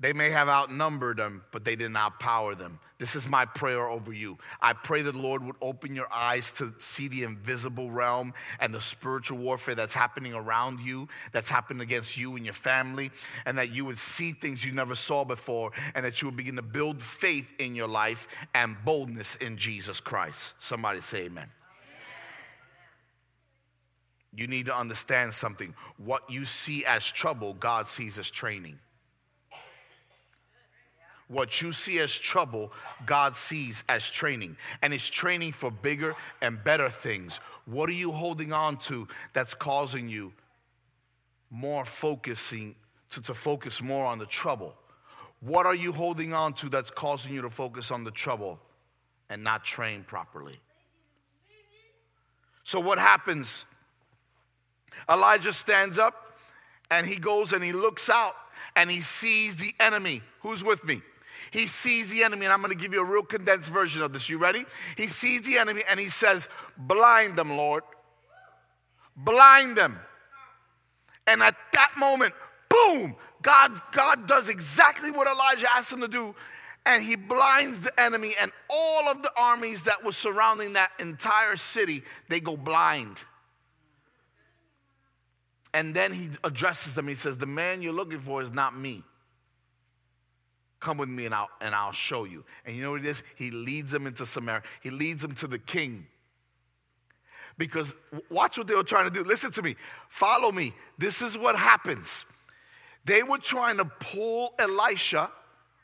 They 0.00 0.14
may 0.14 0.30
have 0.30 0.48
outnumbered 0.48 1.18
them, 1.18 1.44
but 1.52 1.64
they 1.64 1.76
did 1.76 1.90
not 1.90 2.18
power 2.18 2.54
them. 2.54 2.80
This 2.96 3.16
is 3.16 3.28
my 3.28 3.44
prayer 3.44 3.86
over 3.86 4.14
you. 4.14 4.38
I 4.60 4.72
pray 4.72 5.02
that 5.02 5.12
the 5.12 5.18
Lord 5.18 5.44
would 5.44 5.56
open 5.60 5.94
your 5.94 6.10
eyes 6.12 6.54
to 6.54 6.72
see 6.78 7.08
the 7.08 7.24
invisible 7.24 7.90
realm 7.90 8.32
and 8.60 8.72
the 8.72 8.80
spiritual 8.80 9.36
warfare 9.36 9.74
that's 9.74 9.94
happening 9.94 10.32
around 10.32 10.80
you, 10.80 11.08
that's 11.32 11.50
happening 11.50 11.82
against 11.82 12.16
you 12.16 12.34
and 12.36 12.46
your 12.46 12.54
family, 12.54 13.10
and 13.44 13.58
that 13.58 13.74
you 13.74 13.84
would 13.84 13.98
see 13.98 14.32
things 14.32 14.64
you 14.64 14.72
never 14.72 14.94
saw 14.94 15.22
before, 15.22 15.72
and 15.94 16.04
that 16.06 16.22
you 16.22 16.28
would 16.28 16.36
begin 16.36 16.56
to 16.56 16.62
build 16.62 17.02
faith 17.02 17.52
in 17.58 17.74
your 17.74 17.88
life 17.88 18.26
and 18.54 18.76
boldness 18.86 19.34
in 19.36 19.58
Jesus 19.58 20.00
Christ. 20.00 20.54
Somebody 20.62 21.00
say 21.00 21.24
amen. 21.24 21.48
You 24.34 24.46
need 24.46 24.66
to 24.66 24.76
understand 24.76 25.34
something. 25.34 25.74
What 25.98 26.30
you 26.30 26.46
see 26.46 26.86
as 26.86 27.10
trouble, 27.10 27.52
God 27.52 27.86
sees 27.86 28.18
as 28.18 28.30
training. 28.30 28.78
What 31.30 31.62
you 31.62 31.70
see 31.70 32.00
as 32.00 32.18
trouble, 32.18 32.72
God 33.06 33.36
sees 33.36 33.84
as 33.88 34.10
training. 34.10 34.56
And 34.82 34.92
it's 34.92 35.08
training 35.08 35.52
for 35.52 35.70
bigger 35.70 36.16
and 36.42 36.62
better 36.64 36.88
things. 36.88 37.36
What 37.66 37.88
are 37.88 37.92
you 37.92 38.10
holding 38.10 38.52
on 38.52 38.78
to 38.78 39.06
that's 39.32 39.54
causing 39.54 40.08
you 40.08 40.32
more 41.48 41.84
focusing, 41.84 42.74
to, 43.10 43.22
to 43.22 43.32
focus 43.32 43.80
more 43.80 44.06
on 44.06 44.18
the 44.18 44.26
trouble? 44.26 44.74
What 45.38 45.66
are 45.66 45.74
you 45.74 45.92
holding 45.92 46.34
on 46.34 46.52
to 46.54 46.68
that's 46.68 46.90
causing 46.90 47.32
you 47.32 47.42
to 47.42 47.50
focus 47.50 47.92
on 47.92 48.02
the 48.02 48.10
trouble 48.10 48.58
and 49.28 49.44
not 49.44 49.62
train 49.62 50.02
properly? 50.02 50.58
So, 52.64 52.80
what 52.80 52.98
happens? 52.98 53.66
Elijah 55.08 55.52
stands 55.52 55.96
up 55.96 56.36
and 56.90 57.06
he 57.06 57.16
goes 57.16 57.52
and 57.52 57.62
he 57.62 57.70
looks 57.72 58.10
out 58.10 58.34
and 58.74 58.90
he 58.90 59.00
sees 59.00 59.54
the 59.54 59.72
enemy. 59.78 60.22
Who's 60.40 60.64
with 60.64 60.84
me? 60.84 61.02
He 61.50 61.66
sees 61.66 62.10
the 62.10 62.22
enemy, 62.22 62.46
and 62.46 62.52
I'm 62.52 62.60
going 62.60 62.72
to 62.72 62.78
give 62.78 62.92
you 62.92 63.02
a 63.02 63.04
real 63.04 63.22
condensed 63.22 63.70
version 63.70 64.02
of 64.02 64.12
this. 64.12 64.28
You 64.28 64.38
ready? 64.38 64.64
He 64.96 65.06
sees 65.06 65.42
the 65.42 65.58
enemy 65.58 65.82
and 65.90 65.98
he 65.98 66.08
says, 66.08 66.48
Blind 66.76 67.36
them, 67.36 67.56
Lord. 67.56 67.82
Blind 69.16 69.76
them. 69.76 69.98
And 71.26 71.42
at 71.42 71.56
that 71.72 71.92
moment, 71.98 72.32
boom, 72.68 73.16
God, 73.42 73.80
God 73.92 74.26
does 74.26 74.48
exactly 74.48 75.10
what 75.10 75.26
Elijah 75.26 75.66
asked 75.74 75.92
him 75.92 76.00
to 76.00 76.08
do. 76.08 76.34
And 76.86 77.04
he 77.04 77.14
blinds 77.14 77.82
the 77.82 78.00
enemy, 78.00 78.32
and 78.40 78.50
all 78.70 79.08
of 79.08 79.22
the 79.22 79.30
armies 79.36 79.82
that 79.82 80.02
were 80.02 80.12
surrounding 80.12 80.72
that 80.72 80.90
entire 80.98 81.56
city, 81.56 82.02
they 82.28 82.40
go 82.40 82.56
blind. 82.56 83.24
And 85.74 85.94
then 85.94 86.12
he 86.12 86.30
addresses 86.42 86.94
them. 86.94 87.06
He 87.06 87.14
says, 87.14 87.36
The 87.36 87.46
man 87.46 87.82
you're 87.82 87.92
looking 87.92 88.18
for 88.18 88.42
is 88.42 88.52
not 88.52 88.76
me. 88.76 89.04
Come 90.80 90.96
with 90.96 91.10
me 91.10 91.26
and 91.26 91.34
I'll, 91.34 91.50
and 91.60 91.74
I'll 91.74 91.92
show 91.92 92.24
you. 92.24 92.44
And 92.64 92.74
you 92.74 92.82
know 92.82 92.92
what 92.92 93.00
it 93.00 93.06
is? 93.06 93.22
He 93.36 93.50
leads 93.50 93.92
them 93.92 94.06
into 94.06 94.24
Samaria, 94.26 94.62
he 94.82 94.90
leads 94.90 95.22
them 95.22 95.34
to 95.36 95.46
the 95.46 95.58
king. 95.58 96.06
Because 97.58 97.94
watch 98.30 98.56
what 98.56 98.66
they 98.66 98.74
were 98.74 98.82
trying 98.82 99.04
to 99.04 99.10
do. 99.10 99.22
Listen 99.22 99.50
to 99.52 99.62
me. 99.62 99.76
Follow 100.08 100.50
me. 100.50 100.72
This 100.96 101.20
is 101.20 101.36
what 101.36 101.56
happens. 101.56 102.24
They 103.04 103.22
were 103.22 103.36
trying 103.36 103.76
to 103.76 103.84
pull 103.84 104.54
Elisha 104.58 105.30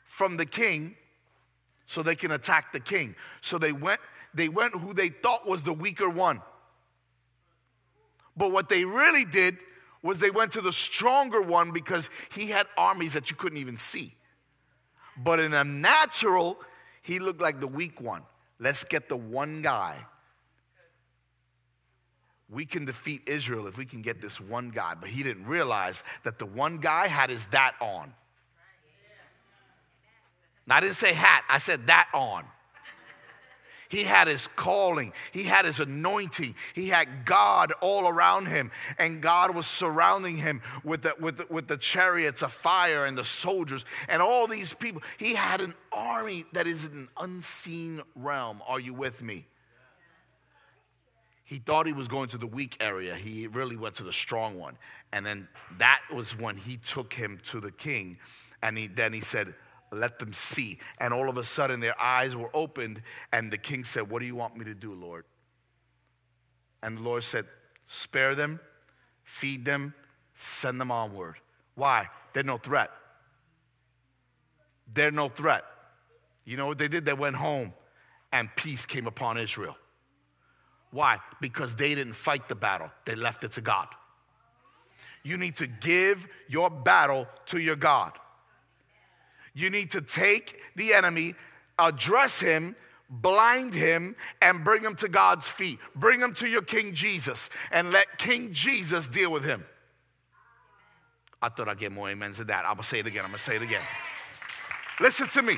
from 0.03 0.37
the 0.37 0.45
king 0.45 0.95
so 1.85 2.01
they 2.01 2.15
can 2.15 2.31
attack 2.31 2.73
the 2.73 2.79
king. 2.79 3.15
So 3.41 3.59
they 3.59 3.73
went, 3.73 3.99
they 4.33 4.49
went 4.49 4.73
who 4.73 4.93
they 4.93 5.09
thought 5.09 5.47
was 5.47 5.63
the 5.63 5.73
weaker 5.73 6.09
one. 6.09 6.41
But 8.35 8.51
what 8.51 8.69
they 8.69 8.83
really 8.83 9.25
did 9.25 9.57
was 10.01 10.19
they 10.19 10.31
went 10.31 10.53
to 10.53 10.61
the 10.61 10.71
stronger 10.71 11.41
one 11.41 11.71
because 11.71 12.09
he 12.33 12.47
had 12.47 12.65
armies 12.77 13.13
that 13.13 13.29
you 13.29 13.35
couldn't 13.35 13.59
even 13.59 13.77
see. 13.77 14.13
But 15.23 15.39
in 15.39 15.51
the 15.51 15.63
natural, 15.63 16.59
he 17.01 17.19
looked 17.19 17.41
like 17.41 17.59
the 17.59 17.67
weak 17.67 18.01
one. 18.01 18.23
Let's 18.59 18.83
get 18.83 19.09
the 19.09 19.17
one 19.17 19.61
guy 19.61 19.97
we 22.49 22.65
can 22.65 22.85
defeat 22.85 23.23
Israel 23.27 23.67
if 23.67 23.77
we 23.77 23.85
can 23.85 24.01
get 24.01 24.21
this 24.21 24.39
one 24.39 24.69
guy. 24.69 24.93
But 24.99 25.09
he 25.09 25.23
didn't 25.23 25.45
realize 25.45 26.03
that 26.23 26.39
the 26.39 26.45
one 26.45 26.77
guy 26.77 27.07
had 27.07 27.29
his 27.29 27.47
that 27.47 27.73
on. 27.81 28.13
Now, 30.65 30.77
I 30.77 30.81
didn't 30.81 30.95
say 30.95 31.13
hat, 31.13 31.43
I 31.49 31.59
said 31.59 31.87
that 31.87 32.09
on. 32.13 32.43
He 33.89 34.03
had 34.03 34.27
his 34.27 34.47
calling, 34.47 35.13
he 35.31 35.43
had 35.43 35.65
his 35.65 35.79
anointing, 35.79 36.55
he 36.73 36.89
had 36.89 37.25
God 37.25 37.71
all 37.81 38.07
around 38.07 38.47
him, 38.47 38.71
and 38.99 39.21
God 39.21 39.55
was 39.55 39.65
surrounding 39.65 40.37
him 40.37 40.61
with 40.83 41.03
the, 41.03 41.13
with 41.19 41.37
the, 41.37 41.47
with 41.49 41.67
the 41.67 41.77
chariots 41.77 42.41
of 42.41 42.51
fire 42.51 43.05
and 43.05 43.17
the 43.17 43.23
soldiers 43.23 43.85
and 44.09 44.21
all 44.21 44.47
these 44.47 44.73
people. 44.73 45.01
He 45.17 45.35
had 45.35 45.61
an 45.61 45.73
army 45.91 46.45
that 46.53 46.67
is 46.67 46.85
in 46.85 46.91
an 46.93 47.09
unseen 47.17 48.01
realm. 48.15 48.61
Are 48.67 48.79
you 48.79 48.93
with 48.93 49.23
me? 49.23 49.45
He 51.47 51.59
thought 51.59 51.87
he 51.87 51.93
was 51.93 52.09
going 52.09 52.27
to 52.29 52.37
the 52.37 52.45
weak 52.45 52.75
area. 52.81 53.15
He 53.15 53.47
really 53.47 53.77
went 53.77 53.95
to 53.95 54.03
the 54.03 54.11
strong 54.11 54.59
one. 54.59 54.77
And 55.13 55.25
then 55.25 55.47
that 55.77 56.01
was 56.13 56.37
when 56.37 56.57
he 56.57 56.75
took 56.75 57.13
him 57.13 57.39
to 57.45 57.61
the 57.61 57.71
king. 57.71 58.17
And 58.61 58.77
he, 58.77 58.87
then 58.87 59.13
he 59.13 59.21
said, 59.21 59.53
let 59.91 60.19
them 60.19 60.33
see. 60.33 60.79
And 60.99 61.13
all 61.13 61.29
of 61.29 61.37
a 61.37 61.43
sudden, 61.43 61.79
their 61.79 61.99
eyes 62.01 62.35
were 62.35 62.49
opened, 62.53 63.01
and 63.31 63.51
the 63.51 63.57
king 63.57 63.83
said, 63.83 64.09
What 64.09 64.19
do 64.19 64.25
you 64.25 64.35
want 64.35 64.57
me 64.57 64.65
to 64.65 64.75
do, 64.75 64.93
Lord? 64.93 65.25
And 66.83 66.97
the 66.97 67.01
Lord 67.01 67.23
said, 67.23 67.45
Spare 67.85 68.35
them, 68.35 68.59
feed 69.23 69.65
them, 69.65 69.93
send 70.33 70.79
them 70.79 70.91
onward. 70.91 71.35
Why? 71.75 72.09
They're 72.33 72.43
no 72.43 72.57
threat. 72.57 72.91
They're 74.93 75.11
no 75.11 75.29
threat. 75.29 75.63
You 76.45 76.57
know 76.57 76.67
what 76.67 76.77
they 76.77 76.87
did? 76.87 77.05
They 77.05 77.13
went 77.13 77.35
home, 77.35 77.73
and 78.31 78.49
peace 78.55 78.85
came 78.85 79.07
upon 79.07 79.37
Israel. 79.37 79.77
Why? 80.91 81.19
Because 81.41 81.75
they 81.75 81.93
didn't 81.95 82.13
fight 82.13 82.47
the 82.47 82.55
battle, 82.55 82.91
they 83.05 83.15
left 83.15 83.43
it 83.43 83.53
to 83.53 83.61
God. 83.61 83.87
You 85.23 85.37
need 85.37 85.57
to 85.57 85.67
give 85.67 86.27
your 86.47 86.69
battle 86.69 87.27
to 87.47 87.59
your 87.59 87.75
God. 87.75 88.13
You 89.57 89.71
need 89.71 89.89
to 89.91 90.01
take 90.01 90.61
the 90.75 90.93
enemy, 90.93 91.33
address 91.79 92.39
him, 92.39 92.75
blind 93.09 93.73
him, 93.73 94.15
and 94.39 94.63
bring 94.63 94.83
him 94.83 94.93
to 94.97 95.09
God's 95.09 95.49
feet. 95.49 95.79
Bring 95.95 96.19
him 96.19 96.31
to 96.35 96.47
your 96.47 96.61
King 96.61 96.93
Jesus 96.93 97.49
and 97.71 97.91
let 97.91 98.19
King 98.19 98.53
Jesus 98.53 99.07
deal 99.07 99.31
with 99.31 99.43
him. 99.43 99.65
I 101.41 101.49
thought 101.49 101.67
I'd 101.67 101.79
get 101.79 101.91
more 101.91 102.07
amens 102.07 102.37
than 102.37 102.45
that. 102.47 102.65
I'm 102.65 102.73
gonna 102.73 102.83
say 102.83 102.99
it 102.99 103.07
again. 103.07 103.25
I'm 103.25 103.31
gonna 103.31 103.39
say 103.39 103.55
it 103.55 103.63
again. 103.63 103.81
Listen 104.99 105.27
to 105.29 105.41
me. 105.41 105.57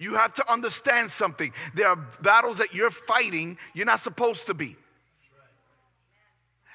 You 0.00 0.14
have 0.16 0.34
to 0.34 0.52
understand 0.52 1.08
something. 1.08 1.52
There 1.74 1.86
are 1.86 1.96
battles 2.20 2.58
that 2.58 2.74
you're 2.74 2.90
fighting 2.90 3.58
you're 3.74 3.86
not 3.86 4.00
supposed 4.00 4.48
to 4.48 4.54
be. 4.54 4.74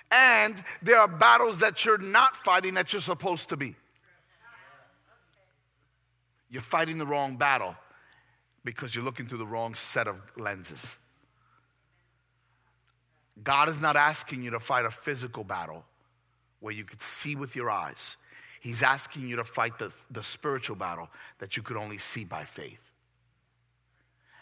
And 0.09 0.63
there 0.81 0.99
are 0.99 1.09
battles 1.09 1.59
that 1.59 1.83
you're 1.83 1.97
not 1.97 2.33
fighting 2.33 2.75
that 2.75 2.93
you're 2.93 3.01
supposed 3.01 3.49
to 3.49 3.57
be. 3.57 3.75
You're 6.49 6.61
fighting 6.61 6.97
the 6.97 7.05
wrong 7.05 7.37
battle 7.37 7.75
because 8.63 8.95
you're 8.95 9.03
looking 9.03 9.25
through 9.25 9.37
the 9.39 9.47
wrong 9.47 9.75
set 9.75 10.07
of 10.07 10.21
lenses. 10.37 10.97
God 13.43 13.69
is 13.69 13.79
not 13.79 13.95
asking 13.95 14.43
you 14.43 14.51
to 14.51 14.59
fight 14.59 14.85
a 14.85 14.91
physical 14.91 15.43
battle 15.43 15.85
where 16.59 16.73
you 16.73 16.83
could 16.83 17.01
see 17.01 17.35
with 17.35 17.55
your 17.55 17.69
eyes. 17.69 18.17
He's 18.59 18.81
asking 18.81 19.27
you 19.27 19.35
to 19.35 19.43
fight 19.43 19.77
the, 19.77 19.93
the 20.09 20.23
spiritual 20.23 20.75
battle 20.75 21.09
that 21.39 21.55
you 21.55 21.63
could 21.63 21.77
only 21.77 21.97
see 21.97 22.25
by 22.25 22.43
faith. 22.43 22.93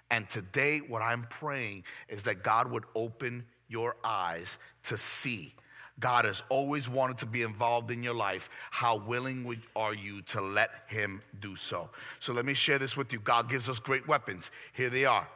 And 0.10 0.30
today, 0.30 0.80
what 0.80 1.02
I'm 1.02 1.24
praying 1.24 1.84
is 2.08 2.24
that 2.24 2.44
God 2.44 2.72
would 2.72 2.86
open 2.96 3.46
your 3.68 3.96
eyes 4.04 4.60
to 4.84 4.98
see 4.98 5.56
God 6.00 6.26
has 6.26 6.44
always 6.50 6.90
wanted 6.90 7.20
to 7.20 7.26
be 7.26 7.42
involved 7.42 7.90
in 7.90 8.04
your 8.04 8.14
life. 8.14 8.50
How 8.72 8.98
willing 8.98 9.62
are 9.76 9.94
you 9.94 10.22
to 10.24 10.42
let 10.42 10.70
Him 10.88 11.22
do 11.40 11.56
so? 11.56 11.90
So 12.20 12.34
let 12.34 12.46
me 12.46 12.54
share 12.54 12.78
this 12.78 12.98
with 12.98 13.14
you. 13.14 13.20
God 13.20 13.50
gives 13.50 13.70
us 13.70 13.80
great 13.80 14.08
weapons. 14.08 14.52
Here 14.74 14.90
they 14.90 15.06
are. 15.06 15.28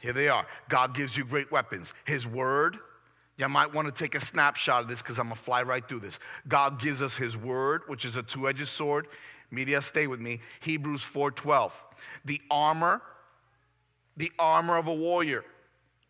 Here 0.00 0.12
they 0.12 0.28
are. 0.28 0.46
God 0.68 0.94
gives 0.94 1.16
you 1.16 1.24
great 1.24 1.50
weapons. 1.50 1.92
His 2.04 2.26
word. 2.26 2.78
You 3.36 3.48
might 3.48 3.72
want 3.72 3.86
to 3.86 3.92
take 3.92 4.16
a 4.16 4.20
snapshot 4.20 4.82
of 4.82 4.88
this 4.88 5.00
because 5.00 5.18
I'm 5.18 5.26
going 5.26 5.36
to 5.36 5.40
fly 5.40 5.62
right 5.62 5.86
through 5.86 6.00
this. 6.00 6.18
God 6.48 6.80
gives 6.80 7.02
us 7.02 7.16
His 7.16 7.36
word, 7.36 7.82
which 7.86 8.04
is 8.04 8.16
a 8.16 8.22
two 8.22 8.48
edged 8.48 8.66
sword. 8.66 9.06
Media, 9.50 9.80
stay 9.80 10.06
with 10.06 10.20
me. 10.20 10.40
Hebrews 10.60 11.02
4:12. 11.02 11.72
The 12.24 12.40
armor, 12.50 13.00
the 14.16 14.30
armor 14.38 14.76
of 14.76 14.88
a 14.88 14.94
warrior. 14.94 15.44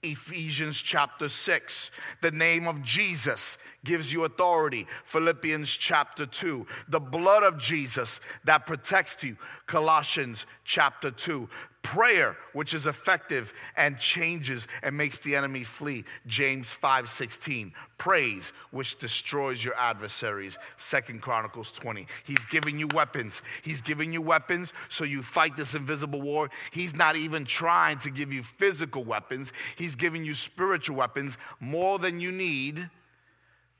Ephesians 0.02 0.80
chapter 0.80 1.28
6. 1.28 1.90
The 2.22 2.30
name 2.30 2.68
of 2.68 2.82
Jesus 2.82 3.58
gives 3.84 4.12
you 4.12 4.24
authority. 4.24 4.86
Philippians 5.04 5.70
chapter 5.70 6.24
2. 6.24 6.66
The 6.88 7.00
blood 7.00 7.42
of 7.42 7.58
Jesus 7.58 8.20
that 8.44 8.66
protects 8.66 9.24
you. 9.24 9.36
Colossians 9.66 10.46
chapter 10.64 11.10
2 11.10 11.48
prayer 11.82 12.36
which 12.52 12.74
is 12.74 12.86
effective 12.86 13.54
and 13.76 13.98
changes 13.98 14.66
and 14.82 14.96
makes 14.96 15.18
the 15.20 15.34
enemy 15.34 15.64
flee. 15.64 16.04
James 16.26 16.76
5.16 16.76 17.72
praise 17.96 18.52
which 18.70 18.98
destroys 18.98 19.64
your 19.64 19.74
adversaries. 19.74 20.58
Second 20.76 21.22
chronicles 21.22 21.72
20 21.72 22.06
he's 22.24 22.44
giving 22.46 22.78
you 22.78 22.88
weapons. 22.88 23.42
He's 23.62 23.80
giving 23.80 24.12
you 24.12 24.20
weapons 24.20 24.72
so 24.88 25.04
you 25.04 25.22
fight 25.22 25.56
this 25.56 25.74
invisible 25.74 26.20
war. 26.20 26.50
He's 26.72 26.94
not 26.94 27.16
even 27.16 27.44
trying 27.44 27.98
to 27.98 28.10
give 28.10 28.32
you 28.32 28.42
physical 28.42 29.04
weapons. 29.04 29.52
He's 29.76 29.94
giving 29.94 30.24
you 30.24 30.34
spiritual 30.34 30.96
weapons 30.96 31.38
more 31.60 31.98
than 31.98 32.20
you 32.20 32.32
need 32.32 32.90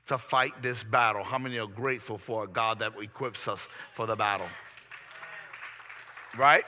to 0.07 0.17
fight 0.17 0.63
this 0.63 0.83
battle. 0.83 1.23
How 1.23 1.37
many 1.37 1.59
are 1.59 1.67
grateful 1.67 2.17
for 2.17 2.45
a 2.45 2.47
god 2.47 2.79
that 2.79 2.93
equips 2.99 3.47
us 3.47 3.69
for 3.93 4.07
the 4.07 4.15
battle? 4.15 4.47
Right 6.37 6.63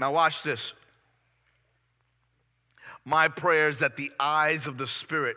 now, 0.00 0.12
watch 0.12 0.42
this. 0.42 0.72
My 3.04 3.28
prayer 3.28 3.68
is 3.68 3.80
that 3.80 3.96
the 3.96 4.10
eyes 4.18 4.66
of 4.66 4.78
the 4.78 4.86
Spirit 4.86 5.36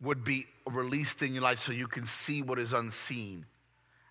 would 0.00 0.24
be 0.24 0.46
released 0.66 1.22
in 1.22 1.34
your 1.34 1.42
life 1.42 1.58
so 1.60 1.72
you 1.72 1.86
can 1.86 2.06
see 2.06 2.40
what 2.40 2.58
is 2.58 2.72
unseen. 2.72 3.44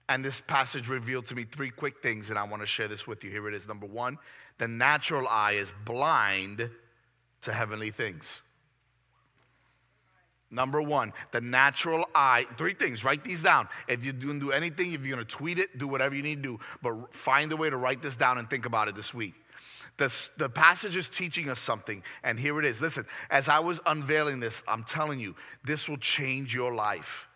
And 0.07 0.23
this 0.23 0.39
passage 0.39 0.89
revealed 0.89 1.25
to 1.27 1.35
me 1.35 1.43
three 1.43 1.71
quick 1.71 2.01
things, 2.01 2.29
and 2.29 2.37
I 2.37 2.43
want 2.43 2.61
to 2.61 2.67
share 2.67 2.87
this 2.87 3.07
with 3.07 3.23
you. 3.23 3.31
Here 3.31 3.47
it 3.47 3.53
is. 3.53 3.67
Number 3.67 3.87
one, 3.87 4.17
the 4.59 4.67
natural 4.67 5.27
eye 5.27 5.53
is 5.53 5.73
blind 5.85 6.69
to 7.41 7.53
heavenly 7.53 7.89
things. 7.89 8.41
Number 10.51 10.81
one, 10.81 11.13
the 11.31 11.41
natural 11.41 12.05
eye. 12.15 12.45
Three 12.57 12.73
things, 12.73 13.03
write 13.03 13.23
these 13.23 13.43
down. 13.43 13.67
If 13.87 14.03
you 14.03 14.13
don't 14.13 14.39
do 14.39 14.51
anything, 14.51 14.93
if 14.93 15.05
you're 15.05 15.17
to 15.17 15.25
tweet 15.25 15.59
it, 15.59 15.77
do 15.77 15.87
whatever 15.87 16.15
you 16.15 16.23
need 16.23 16.41
to 16.43 16.57
do, 16.57 16.59
but 16.81 17.13
find 17.13 17.51
a 17.51 17.55
way 17.55 17.69
to 17.69 17.77
write 17.77 18.01
this 18.01 18.15
down 18.15 18.37
and 18.39 18.49
think 18.49 18.65
about 18.65 18.87
it 18.87 18.95
this 18.95 19.13
week. 19.13 19.35
The, 19.97 20.29
the 20.37 20.49
passage 20.49 20.95
is 20.95 21.09
teaching 21.09 21.49
us 21.49 21.59
something, 21.59 22.03
and 22.23 22.39
here 22.39 22.57
it 22.57 22.65
is. 22.65 22.81
Listen, 22.81 23.05
as 23.29 23.49
I 23.49 23.59
was 23.59 23.79
unveiling 23.85 24.39
this, 24.39 24.63
I'm 24.67 24.83
telling 24.83 25.19
you, 25.19 25.35
this 25.65 25.89
will 25.89 25.97
change 25.97 26.55
your 26.55 26.73
life. 26.73 27.27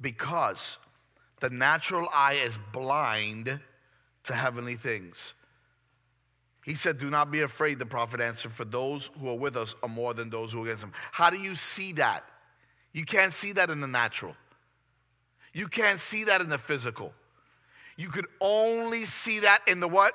Because 0.00 0.76
the 1.40 1.48
natural 1.50 2.06
eye 2.14 2.34
is 2.44 2.58
blind 2.70 3.60
to 4.24 4.34
heavenly 4.34 4.74
things. 4.74 5.34
He 6.66 6.74
said, 6.74 6.98
Do 6.98 7.10
not 7.10 7.30
be 7.30 7.42
afraid, 7.42 7.78
the 7.78 7.86
prophet 7.86 8.20
answered, 8.20 8.50
for 8.50 8.64
those 8.64 9.08
who 9.20 9.28
are 9.28 9.36
with 9.36 9.56
us 9.56 9.76
are 9.84 9.88
more 9.88 10.14
than 10.14 10.30
those 10.30 10.52
who 10.52 10.60
are 10.60 10.64
against 10.64 10.82
them. 10.82 10.92
How 11.12 11.30
do 11.30 11.38
you 11.38 11.54
see 11.54 11.92
that? 11.92 12.24
You 12.92 13.04
can't 13.04 13.32
see 13.32 13.52
that 13.52 13.70
in 13.70 13.80
the 13.80 13.86
natural. 13.86 14.34
You 15.52 15.68
can't 15.68 16.00
see 16.00 16.24
that 16.24 16.40
in 16.40 16.48
the 16.48 16.58
physical. 16.58 17.14
You 17.96 18.08
could 18.08 18.26
only 18.40 19.02
see 19.02 19.40
that 19.40 19.60
in 19.68 19.78
the 19.78 19.86
what? 19.86 20.12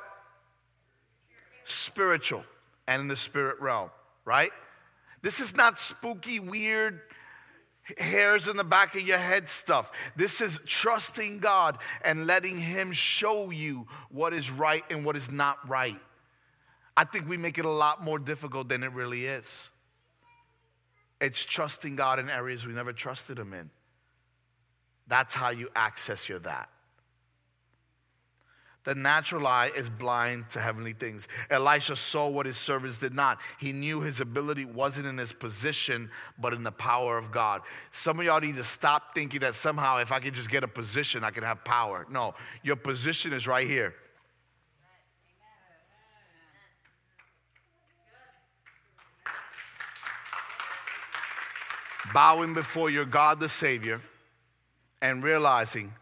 Spiritual 1.63 2.43
and 2.85 3.01
in 3.01 3.07
the 3.07 3.15
spirit 3.15 3.61
realm, 3.61 3.89
right? 4.25 4.51
This 5.21 5.39
is 5.39 5.55
not 5.55 5.79
spooky, 5.79 6.41
weird 6.41 6.99
hairs 7.97 8.49
in 8.49 8.57
the 8.57 8.63
back 8.65 8.93
of 8.95 9.01
your 9.01 9.17
head 9.17 9.47
stuff. 9.47 9.89
This 10.17 10.41
is 10.41 10.59
trusting 10.65 11.39
God 11.39 11.77
and 12.03 12.27
letting 12.27 12.57
Him 12.57 12.91
show 12.91 13.51
you 13.51 13.87
what 14.09 14.33
is 14.33 14.51
right 14.51 14.83
and 14.89 15.05
what 15.05 15.15
is 15.15 15.31
not 15.31 15.57
right. 15.67 15.99
I 16.95 17.03
think 17.03 17.27
we 17.27 17.37
make 17.37 17.57
it 17.57 17.65
a 17.65 17.69
lot 17.69 18.03
more 18.03 18.19
difficult 18.19 18.69
than 18.69 18.83
it 18.83 18.91
really 18.91 19.25
is. 19.25 19.69
It's 21.19 21.45
trusting 21.45 21.95
God 21.95 22.19
in 22.19 22.29
areas 22.29 22.65
we 22.65 22.73
never 22.73 22.93
trusted 22.93 23.37
Him 23.37 23.53
in. 23.53 23.69
That's 25.07 25.33
how 25.33 25.49
you 25.49 25.69
access 25.75 26.27
your 26.27 26.39
that. 26.39 26.69
The 28.83 28.95
natural 28.95 29.45
eye 29.45 29.69
is 29.77 29.91
blind 29.91 30.49
to 30.49 30.59
heavenly 30.59 30.93
things. 30.93 31.27
Elisha 31.51 31.95
saw 31.95 32.27
what 32.29 32.47
his 32.47 32.57
servants 32.57 32.97
did 32.97 33.13
not. 33.13 33.39
He 33.59 33.73
knew 33.73 34.01
his 34.01 34.19
ability 34.19 34.65
wasn't 34.65 35.05
in 35.05 35.19
his 35.19 35.33
position, 35.33 36.09
but 36.39 36.53
in 36.53 36.63
the 36.63 36.71
power 36.71 37.19
of 37.19 37.31
God. 37.31 37.61
Some 37.91 38.19
of 38.19 38.25
y'all 38.25 38.39
need 38.39 38.55
to 38.55 38.63
stop 38.63 39.13
thinking 39.13 39.41
that 39.41 39.53
somehow 39.53 39.99
if 39.99 40.11
I 40.11 40.19
can 40.19 40.33
just 40.33 40.49
get 40.49 40.63
a 40.63 40.67
position, 40.67 41.23
I 41.23 41.29
can 41.29 41.43
have 41.43 41.63
power. 41.63 42.07
No, 42.09 42.33
your 42.63 42.75
position 42.75 43.33
is 43.33 43.47
right 43.47 43.67
here. 43.67 43.93
Bowing 52.13 52.53
before 52.53 52.89
your 52.89 53.05
God 53.05 53.39
the 53.39 53.49
Savior 53.49 54.01
and 55.01 55.23
realizing 55.23 55.93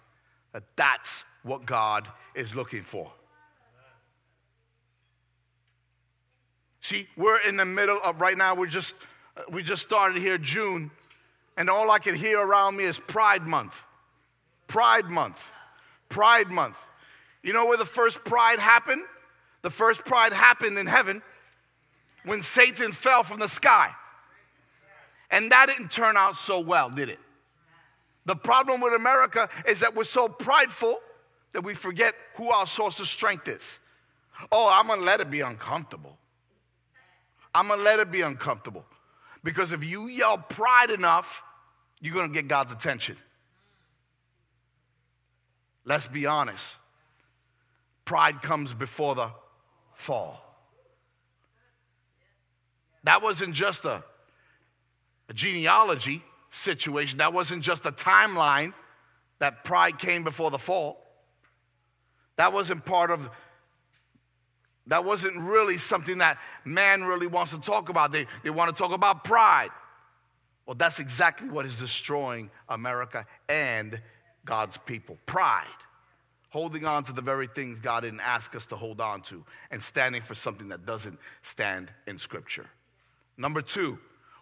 that 0.53 0.64
that's 0.76 1.24
what 1.43 1.66
God 1.66 2.07
is 2.36 2.55
looking 2.55 2.84
for. 2.84 3.12
See, 6.82 7.07
we're 7.16 7.39
in 7.47 7.57
the 7.57 7.66
middle 7.66 7.99
of 8.03 8.20
right 8.20 8.38
now, 8.38 8.55
we're 8.55 8.66
just 8.66 8.95
we 9.51 9.64
just 9.64 9.84
started 9.84 10.22
here 10.22 10.38
June, 10.38 10.91
and 11.55 11.70
all 11.70 11.91
I 11.91 11.99
can 11.99 12.16
hear 12.16 12.39
around 12.39 12.76
me 12.76 12.84
is 12.84 12.99
Pride 12.99 13.43
Month. 13.43 13.86
Pride 14.68 15.05
Month. 15.05 15.53
Pride 16.10 16.49
Month. 16.49 16.89
You 17.43 17.53
know 17.53 17.68
where 17.68 17.78
the 17.78 17.86
first 17.86 18.24
pride 18.24 18.60
happened? 18.60 19.03
The 19.62 19.70
first 19.70 20.05
pride 20.05 20.34
happened 20.34 20.78
in 20.78 20.88
heaven 20.88 21.22
when 22.26 22.41
Satan 22.41 22.91
fell 22.91 23.24
from 23.24 23.39
the 23.39 23.47
sky. 23.47 23.91
And 25.32 25.52
that 25.52 25.68
didn't 25.68 25.92
turn 25.92 26.18
out 26.18 26.36
so 26.36 26.60
well, 26.60 26.90
did 26.90 27.10
it? 27.10 27.20
The 28.26 28.36
problem 28.36 28.82
with 28.82 28.94
America 28.94 29.50
is 29.68 29.80
that 29.80 29.96
we're 29.96 30.04
so 30.04 30.28
prideful 30.28 31.00
that 31.52 31.64
we 31.64 31.74
forget 31.74 32.14
who 32.36 32.50
our 32.52 32.68
source 32.68 33.00
of 33.00 33.08
strength 33.08 33.48
is. 33.48 33.80
Oh, 34.52 34.70
I'm 34.72 34.88
gonna 34.88 35.02
let 35.02 35.20
it 35.20 35.30
be 35.30 35.42
uncomfortable. 35.42 36.18
I'm 37.54 37.68
gonna 37.68 37.82
let 37.82 38.00
it 38.00 38.12
be 38.12 38.22
uncomfortable. 38.22 38.86
Because 39.44 39.72
if 39.72 39.84
you 39.84 40.08
yell 40.08 40.38
pride 40.38 40.92
enough, 40.92 41.44
you're 42.02 42.16
gonna 42.16 42.34
get 42.34 42.48
God's 42.48 42.74
attention. 42.74 43.18
Let's 45.86 46.08
be 46.08 46.26
honest. 46.26 46.78
Pride 48.06 48.42
comes 48.42 48.74
before 48.74 49.16
the 49.16 49.32
fall. 49.94 50.46
That 53.04 53.22
wasn't 53.22 53.54
just 53.54 53.86
a, 53.86 54.04
a 55.30 55.34
genealogy 55.34 56.24
situation, 56.50 57.20
that 57.20 57.34
wasn't 57.34 57.64
just 57.64 57.86
a 57.86 57.92
timeline 57.92 58.74
that 59.38 59.64
pride 59.64 59.98
came 60.00 60.24
before 60.24 60.52
the 60.52 60.58
fall. 60.58 61.06
That 62.36 62.52
wasn't 62.52 62.86
part 62.86 63.12
of, 63.12 63.30
that 64.88 65.06
wasn't 65.06 65.38
really 65.40 65.78
something 65.78 66.18
that 66.18 66.40
man 66.66 67.04
really 67.04 67.28
wants 67.28 67.52
to 67.52 67.60
talk 67.60 67.90
about. 67.90 68.12
They, 68.12 68.26
they 68.44 68.50
want 68.50 68.76
to 68.76 68.82
talk 68.82 68.92
about 68.92 69.24
pride. 69.24 69.70
Well, 70.66 70.76
that's 70.76 71.00
exactly 71.00 71.50
what 71.50 71.66
is 71.66 71.80
destroying 71.80 72.50
America 72.68 73.26
and 73.48 74.02
God's 74.46 74.78
people 74.78 75.18
pride. 75.26 75.66
Holding 76.50 76.86
on 76.86 77.04
to 77.04 77.14
the 77.14 77.22
very 77.22 77.48
things 77.48 77.80
God 77.80 78.02
didn't 78.02 78.22
ask 78.22 78.56
us 78.56 78.66
to 78.68 78.76
hold 78.76 79.00
on 79.00 79.22
to 79.24 79.46
and 79.70 79.82
standing 79.82 80.22
for 80.22 80.34
something 80.34 80.70
that 80.70 80.86
doesn't 80.86 81.20
stand 81.44 81.94
in 82.08 82.18
Scripture. 82.18 82.66
Number 83.38 83.62
two, 83.62 84.00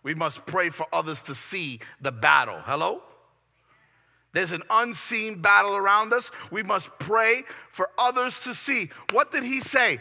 we 0.08 0.16
must 0.16 0.46
pray 0.46 0.70
for 0.70 0.86
others 0.94 1.22
to 1.24 1.36
see 1.36 1.82
the 2.00 2.14
battle. 2.14 2.62
Hello? 2.64 3.04
There's 4.32 4.54
an 4.54 4.62
unseen 4.70 5.42
battle 5.42 5.76
around 5.76 6.14
us. 6.14 6.32
We 6.50 6.64
must 6.64 6.98
pray 6.98 7.44
for 7.72 7.90
others 7.98 8.40
to 8.46 8.54
see. 8.54 8.90
What 9.12 9.34
did 9.34 9.44
he 9.44 9.60
say? 9.60 9.98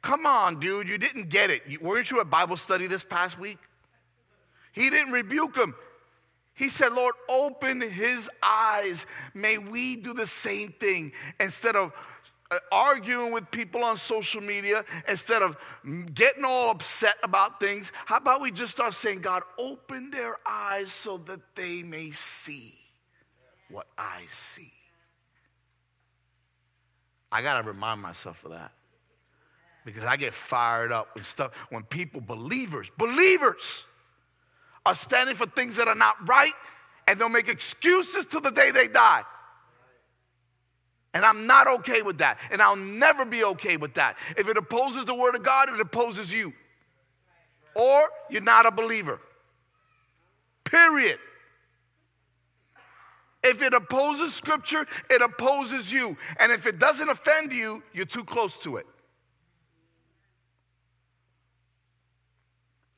Come 0.00 0.26
on, 0.26 0.60
dude, 0.60 0.88
you 0.88 0.96
didn't 0.96 1.28
get 1.28 1.50
it. 1.50 1.82
Weren't 1.82 2.08
you 2.12 2.20
at 2.20 2.30
Bible 2.30 2.56
study 2.56 2.86
this 2.86 3.02
past 3.02 3.36
week? 3.36 3.58
He 4.70 4.90
didn't 4.90 5.12
rebuke 5.12 5.56
him. 5.56 5.74
He 6.54 6.68
said, 6.68 6.92
Lord, 6.92 7.16
open 7.28 7.80
his 7.80 8.30
eyes. 8.40 9.06
May 9.34 9.58
we 9.58 9.96
do 9.96 10.14
the 10.14 10.28
same 10.28 10.70
thing 10.70 11.10
instead 11.40 11.74
of 11.74 11.92
Uh, 12.50 12.58
arguing 12.72 13.30
with 13.30 13.50
people 13.50 13.84
on 13.84 13.94
social 13.94 14.40
media, 14.40 14.82
instead 15.06 15.42
of 15.42 15.54
getting 16.14 16.44
all 16.46 16.70
upset 16.70 17.16
about 17.22 17.60
things. 17.60 17.92
How 18.06 18.16
about 18.16 18.40
we 18.40 18.50
just 18.50 18.72
start 18.72 18.94
saying, 18.94 19.20
God, 19.20 19.42
open 19.58 20.10
their 20.10 20.36
eyes 20.46 20.90
so 20.90 21.18
that 21.18 21.40
they 21.54 21.82
may 21.82 22.10
see 22.10 22.72
what 23.68 23.86
I 23.98 24.22
see? 24.30 24.72
I 27.30 27.42
got 27.42 27.60
to 27.60 27.68
remind 27.68 28.00
myself 28.00 28.42
of 28.46 28.52
that 28.52 28.72
because 29.84 30.04
I 30.04 30.16
get 30.16 30.32
fired 30.32 30.90
up 30.90 31.14
with 31.14 31.26
stuff 31.26 31.54
when 31.68 31.82
people, 31.82 32.22
believers, 32.22 32.90
believers, 32.96 33.84
are 34.86 34.94
standing 34.94 35.34
for 35.34 35.46
things 35.46 35.76
that 35.76 35.86
are 35.86 35.94
not 35.94 36.16
right 36.26 36.52
and 37.06 37.20
they'll 37.20 37.28
make 37.28 37.48
excuses 37.48 38.24
till 38.24 38.40
the 38.40 38.50
day 38.50 38.70
they 38.70 38.88
die. 38.88 39.22
And 41.14 41.24
I'm 41.24 41.46
not 41.46 41.66
okay 41.66 42.02
with 42.02 42.18
that. 42.18 42.38
And 42.50 42.60
I'll 42.60 42.76
never 42.76 43.24
be 43.24 43.44
okay 43.44 43.76
with 43.76 43.94
that. 43.94 44.16
If 44.36 44.48
it 44.48 44.56
opposes 44.56 45.04
the 45.04 45.14
word 45.14 45.34
of 45.34 45.42
God, 45.42 45.68
it 45.70 45.80
opposes 45.80 46.32
you. 46.32 46.52
Or 47.74 48.08
you're 48.28 48.42
not 48.42 48.66
a 48.66 48.70
believer. 48.70 49.20
Period. 50.64 51.18
If 53.42 53.62
it 53.62 53.72
opposes 53.72 54.34
scripture, 54.34 54.86
it 55.08 55.22
opposes 55.22 55.92
you. 55.92 56.16
And 56.38 56.52
if 56.52 56.66
it 56.66 56.78
doesn't 56.78 57.08
offend 57.08 57.52
you, 57.52 57.82
you're 57.92 58.04
too 58.04 58.24
close 58.24 58.62
to 58.64 58.76
it. 58.76 58.86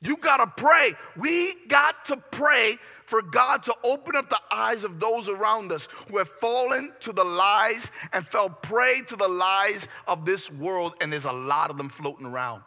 You 0.02 0.16
got 0.16 0.38
to 0.38 0.46
pray. 0.46 0.92
We 1.16 1.54
got 1.68 2.06
to 2.06 2.16
pray 2.16 2.78
for 3.10 3.22
God 3.22 3.64
to 3.64 3.74
open 3.82 4.14
up 4.14 4.30
the 4.30 4.40
eyes 4.52 4.84
of 4.84 5.00
those 5.00 5.28
around 5.28 5.72
us 5.72 5.88
who 6.08 6.18
have 6.18 6.28
fallen 6.28 6.92
to 7.00 7.12
the 7.12 7.24
lies 7.24 7.90
and 8.12 8.24
fell 8.24 8.48
prey 8.48 9.02
to 9.08 9.16
the 9.16 9.26
lies 9.26 9.88
of 10.06 10.24
this 10.24 10.48
world, 10.50 10.94
and 11.00 11.12
there's 11.12 11.24
a 11.24 11.32
lot 11.32 11.70
of 11.70 11.76
them 11.76 11.88
floating 11.88 12.24
around. 12.24 12.62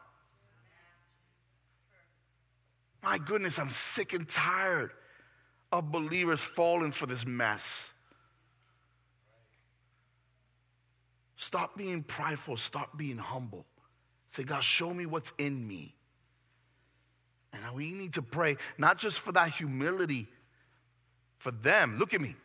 My 3.01 3.17
goodness, 3.17 3.57
I'm 3.57 3.69
sick 3.69 4.11
and 4.11 4.27
tired 4.27 4.91
of 5.71 5.93
believers 5.93 6.43
falling 6.43 6.91
for 6.91 7.05
this 7.05 7.25
mess. 7.25 7.93
Stop 11.37 11.77
being 11.77 12.03
prideful, 12.03 12.57
stop 12.57 12.97
being 12.97 13.17
humble. 13.17 13.65
Say, 14.27 14.43
God, 14.43 14.63
show 14.63 14.93
me 14.93 15.05
what's 15.05 15.31
in 15.37 15.65
me. 15.65 15.95
And 17.53 17.75
we 17.75 17.91
need 17.91 18.13
to 18.13 18.21
pray 18.21 18.57
not 18.77 18.97
just 18.97 19.19
for 19.19 19.31
that 19.33 19.51
humility 19.51 20.27
for 21.37 21.51
them. 21.51 21.97
Look 21.97 22.13
at 22.13 22.21
me. 22.21 22.35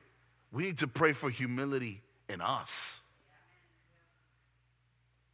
We 0.52 0.64
need 0.64 0.78
to 0.78 0.86
pray 0.86 1.12
for 1.12 1.30
humility 1.30 2.02
in 2.28 2.40
us. 2.40 3.00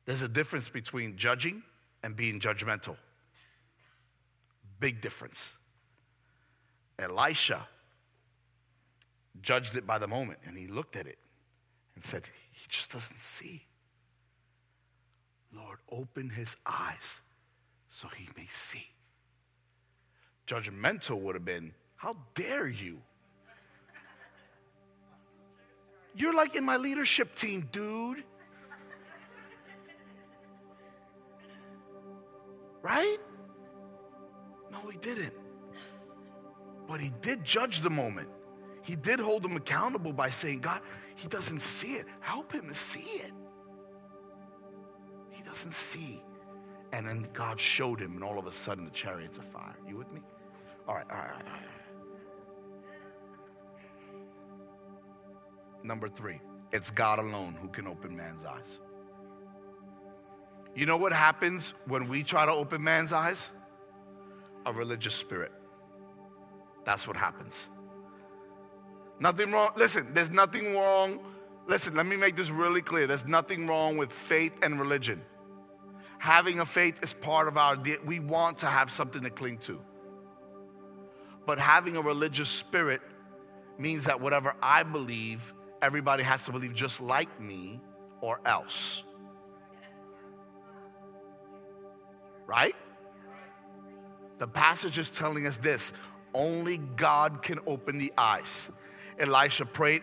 There's 0.07 0.23
a 0.23 0.29
difference 0.29 0.69
between 0.69 1.17
judging 1.17 1.63
and 2.03 2.15
being 2.15 2.41
judgmental. 2.41 2.97
Big 4.79 5.01
difference. 5.01 5.57
Elisha 6.99 7.67
judged 9.41 9.77
it 9.77 9.87
by 9.87 9.99
the 9.99 10.07
moment 10.07 10.39
and 10.45 10.57
he 10.57 10.67
looked 10.67 10.95
at 10.95 11.07
it 11.07 11.19
and 11.95 12.05
said, 12.05 12.29
He 12.53 12.67
just 12.69 12.93
doesn't 12.93 13.19
see. 13.19 13.63
Lord, 15.53 15.79
open 15.91 16.31
his 16.31 16.57
eyes 16.67 17.23
so 17.89 18.09
he 18.09 18.29
may 18.37 18.47
see. 18.47 18.94
Judgmental 20.47 21.21
would 21.21 21.35
have 21.35 21.45
been, 21.45 21.73
How 21.97 22.17
dare 22.35 22.69
you? 22.69 23.01
You're 26.17 26.35
like 26.35 26.55
in 26.55 26.65
my 26.65 26.77
leadership 26.77 27.35
team, 27.35 27.69
dude. 27.73 28.23
Right? 32.83 33.17
No, 34.71 34.89
he 34.91 34.99
didn't. 34.99 35.33
But 36.87 37.01
he 37.01 37.11
did 37.23 37.43
judge 37.43 37.81
the 37.81 37.91
moment. 37.91 38.29
He 38.83 38.95
did 38.95 39.19
hold 39.19 39.45
him 39.45 39.57
accountable 39.57 40.13
by 40.13 40.29
saying, 40.29 40.61
God, 40.61 40.83
he 41.17 41.27
doesn't 41.29 41.61
see 41.61 41.95
it. 41.95 42.07
Help 42.21 42.53
him 42.53 42.69
to 42.69 42.75
see 42.75 43.21
it. 43.21 43.33
He 45.31 45.43
doesn't 45.43 45.73
see. 45.73 46.23
And 46.93 47.09
then 47.09 47.27
God 47.33 47.59
showed 47.59 47.99
him, 47.99 48.13
and 48.15 48.23
all 48.23 48.39
of 48.39 48.47
a 48.47 48.53
sudden 48.53 48.85
the 48.85 48.91
chariots 48.91 49.39
of 49.39 49.45
fire. 49.45 49.77
You 49.89 49.97
with 49.97 50.13
me? 50.13 50.21
All 50.87 50.95
right, 50.95 51.07
all 51.11 51.17
right, 51.17 51.31
all 51.31 51.37
right. 51.37 51.63
Number 55.83 56.09
three, 56.09 56.41
it's 56.73 56.91
God 56.91 57.19
alone 57.19 57.57
who 57.61 57.69
can 57.69 57.87
open 57.87 58.17
man's 58.17 58.45
eyes. 58.45 58.79
You 60.75 60.87
know 60.87 60.97
what 60.97 61.13
happens 61.13 61.75
when 61.87 62.09
we 62.09 62.23
try 62.23 62.47
to 62.47 62.53
open 62.53 62.83
man's 62.83 63.13
eyes? 63.13 63.51
A 64.67 64.73
religious 64.73 65.15
spirit. 65.15 65.53
That's 66.85 67.07
what 67.07 67.17
happens. 67.17 67.69
Nothing 69.21 69.53
wrong. 69.53 69.71
Listen, 69.77 70.09
there's 70.13 70.31
nothing 70.31 70.75
wrong. 70.75 71.21
Listen, 71.67 71.95
let 71.95 72.07
me 72.07 72.17
make 72.17 72.35
this 72.35 72.51
really 72.51 72.83
clear. 72.83 73.07
There's 73.07 73.27
nothing 73.27 73.67
wrong 73.67 73.97
with 73.97 74.13
faith 74.13 74.53
and 74.63 74.79
religion. 74.81 75.23
Having 76.19 76.61
a 76.61 76.67
faith 76.67 77.03
is 77.03 77.13
part 77.13 77.49
of 77.49 77.57
our, 77.57 77.79
we 78.05 78.19
want 78.19 78.59
to 78.61 78.67
have 78.67 78.91
something 78.91 79.23
to 79.23 79.31
cling 79.31 79.59
to. 79.59 79.81
But 81.47 81.59
having 81.59 81.97
a 81.97 82.03
religious 82.03 82.49
spirit 82.49 83.01
means 83.79 84.05
that 84.07 84.21
whatever 84.21 84.55
I 84.63 84.83
believe, 84.83 85.53
everybody 85.83 86.23
has 86.23 86.47
to 86.47 86.53
believe 86.53 86.75
just 86.75 87.01
like 87.01 87.41
me 87.41 87.81
or 88.21 88.41
else. 88.45 89.03
Right? 92.47 92.77
The 94.39 94.49
passage 94.49 94.99
is 94.99 95.11
telling 95.11 95.47
us 95.47 95.59
this 95.59 95.93
Only 96.35 96.79
God 96.79 97.43
can 97.43 97.59
open 97.67 97.99
the 97.99 98.13
eyes. 98.17 98.71
Elisha 99.19 99.65
prayed, 99.65 100.03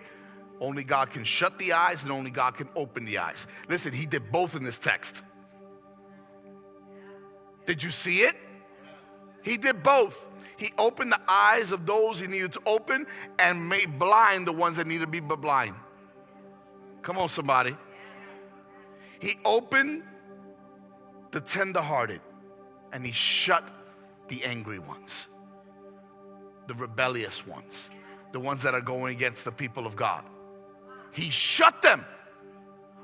only 0.62 0.84
God 0.84 1.10
can 1.10 1.24
shut 1.24 1.58
the 1.58 1.74
eyes 1.74 2.04
and 2.04 2.12
only 2.12 2.30
God 2.30 2.56
can 2.56 2.70
open 2.76 3.04
the 3.04 3.18
eyes. 3.18 3.48
Listen, 3.68 3.92
he 3.92 4.06
did 4.06 4.32
both 4.32 4.56
in 4.56 4.64
this 4.64 4.78
text. 4.78 5.24
Did 7.66 7.84
you 7.84 7.90
see 7.90 8.20
it? 8.20 8.36
He 9.44 9.58
did 9.58 9.82
both. 9.82 10.28
He 10.62 10.72
opened 10.78 11.12
the 11.12 11.20
eyes 11.28 11.72
of 11.72 11.88
those 11.88 12.20
he 12.20 12.28
needed 12.28 12.54
to 12.54 12.62
open 12.68 13.08
and 13.40 13.68
made 13.68 13.98
blind 13.98 14.46
the 14.46 14.52
ones 14.52 14.78
that 14.78 14.86
needed 14.86 15.06
to 15.06 15.08
be 15.08 15.20
blind. 15.20 15.74
Come 17.02 17.18
on, 17.18 17.30
somebody. 17.30 17.76
He 19.20 19.38
opened 19.44 20.04
the 21.32 21.42
tenderhearted 21.42 22.22
and 22.94 23.04
he 23.04 23.12
shut 23.12 23.68
the 24.28 24.46
angry 24.46 24.78
ones, 24.78 25.26
the 26.68 26.76
rebellious 26.76 27.48
ones, 27.48 27.90
the 28.32 28.40
ones 28.40 28.62
that 28.62 28.76
are 28.76 28.82
going 28.82 29.16
against 29.16 29.46
the 29.46 29.52
people 29.52 29.88
of 29.88 29.96
God. 29.96 30.24
He 31.12 31.32
shut 31.32 31.82
them. 31.82 32.06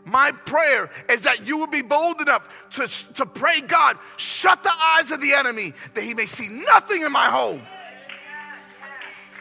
My 0.07 0.31
prayer 0.31 0.89
is 1.09 1.23
that 1.23 1.45
you 1.45 1.57
will 1.57 1.67
be 1.67 1.81
bold 1.81 2.21
enough 2.21 2.47
to, 2.71 2.87
to 3.15 3.25
pray, 3.25 3.59
God, 3.59 3.97
shut 4.15 4.63
the 4.63 4.71
eyes 4.95 5.11
of 5.11 5.19
the 5.19 5.33
enemy 5.33 5.73
that 5.93 6.03
he 6.03 6.13
may 6.13 6.25
see 6.25 6.47
nothing 6.47 7.01
in 7.01 7.11
my 7.11 7.25
home. 7.25 7.61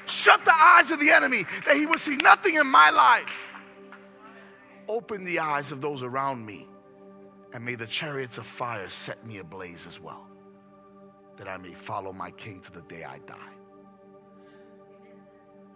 Shut 0.07 0.45
the 0.45 0.55
eyes 0.55 0.91
of 0.91 0.99
the 0.99 1.11
enemy 1.11 1.45
that 1.67 1.77
he 1.77 1.87
will 1.87 1.99
see 1.99 2.17
nothing 2.17 2.57
in 2.57 2.67
my 2.67 2.91
life. 2.91 3.55
Open 4.89 5.23
the 5.23 5.39
eyes 5.39 5.71
of 5.71 5.81
those 5.81 6.03
around 6.03 6.45
me, 6.45 6.67
and 7.53 7.65
may 7.65 7.77
the 7.77 7.87
chariots 7.87 8.37
of 8.37 8.45
fire 8.47 8.89
set 8.89 9.25
me 9.25 9.39
ablaze 9.39 9.87
as 9.87 10.01
well, 10.01 10.29
that 11.37 11.47
I 11.47 11.59
may 11.59 11.75
follow 11.75 12.13
my 12.13 12.33
king 12.33 12.61
to 12.63 12.73
the 12.73 12.83
day 12.83 13.05
I 13.05 13.19
die. 13.21 13.56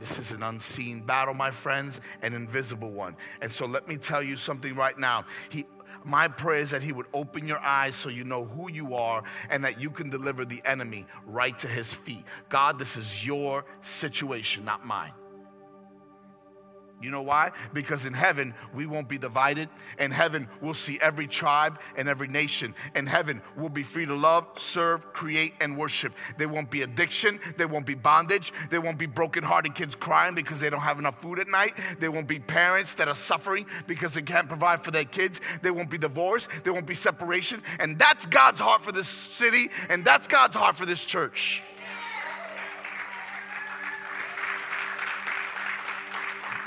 This 0.01 0.19
is 0.19 0.33
an 0.33 0.43
unseen 0.43 1.03
battle, 1.03 1.35
my 1.35 1.51
friends, 1.51 2.01
an 2.23 2.33
invisible 2.33 2.91
one. 2.91 3.17
And 3.43 3.53
so 3.53 3.67
let 3.67 3.87
me 3.87 3.99
tell 3.99 4.23
you 4.23 4.39
something 4.39 4.75
right 4.75 4.99
now. 4.99 5.27
He, 5.51 5.67
my 6.05 6.27
prayer 6.27 6.59
is 6.59 6.71
that 6.71 6.83
He 6.83 6.91
would 6.91 7.07
open 7.13 7.47
your 7.47 7.61
eyes 7.61 7.95
so 7.95 8.09
you 8.09 8.25
know 8.25 8.47
who 8.47 8.71
you 8.71 8.95
are 8.95 9.23
and 9.51 9.63
that 9.67 9.79
you 9.79 9.91
can 9.91 10.09
deliver 10.09 10.47
the 10.47 10.63
enemy 10.65 11.07
right 11.27 11.57
to 11.59 11.69
His 11.69 11.93
feet. 11.93 12.25
God, 12.49 12.79
this 12.79 12.97
is 12.97 13.27
your 13.27 13.67
situation, 13.83 14.65
not 14.65 14.87
mine. 14.87 15.13
You 17.01 17.11
know 17.11 17.23
why? 17.23 17.53
Because 17.73 18.05
in 18.05 18.13
heaven, 18.13 18.55
we 18.75 18.85
won't 18.87 19.09
be 19.09 19.17
divided. 19.17 19.69
In 19.99 20.11
heaven, 20.11 20.49
we'll 20.61 20.75
see 20.75 20.99
every 21.01 21.27
tribe 21.27 21.81
and 21.97 22.09
every 22.09 22.29
nation. 22.29 22.75
In 22.95 23.07
heaven, 23.07 23.41
we'll 23.57 23.71
be 23.71 23.83
free 23.83 24.05
to 24.05 24.15
love, 24.15 24.47
serve, 24.57 25.13
create, 25.13 25.55
and 25.61 25.79
worship. 25.79 26.13
There 26.37 26.49
won't 26.49 26.71
be 26.71 26.83
addiction. 26.83 27.41
There 27.57 27.69
won't 27.69 27.87
be 27.87 27.95
bondage. 27.95 28.53
There 28.69 28.81
won't 28.81 28.99
be 28.99 29.07
broken-hearted 29.07 29.75
kids 29.75 29.95
crying 29.95 30.35
because 30.35 30.61
they 30.61 30.69
don't 30.69 30.81
have 30.81 30.99
enough 30.99 31.21
food 31.23 31.39
at 31.39 31.49
night. 31.49 31.73
There 31.99 32.11
won't 32.11 32.29
be 32.29 32.39
parents 32.39 32.97
that 32.97 33.09
are 33.09 33.15
suffering 33.15 33.67
because 33.87 34.15
they 34.15 34.23
can't 34.23 34.49
provide 34.49 34.85
for 34.85 34.91
their 34.91 35.05
kids. 35.05 35.41
There 35.63 35.73
won't 35.73 35.91
be 35.91 35.99
divorce. 35.99 36.49
There 36.65 36.73
won't 36.73 36.87
be 36.87 36.95
separation. 36.95 37.63
And 37.79 37.99
that's 37.99 38.27
God's 38.27 38.61
heart 38.61 38.83
for 38.83 38.93
this 38.93 39.09
city, 39.09 39.71
and 39.89 40.05
that's 40.05 40.27
God's 40.27 40.57
heart 40.57 40.77
for 40.77 40.85
this 40.85 41.05
church. 41.05 41.63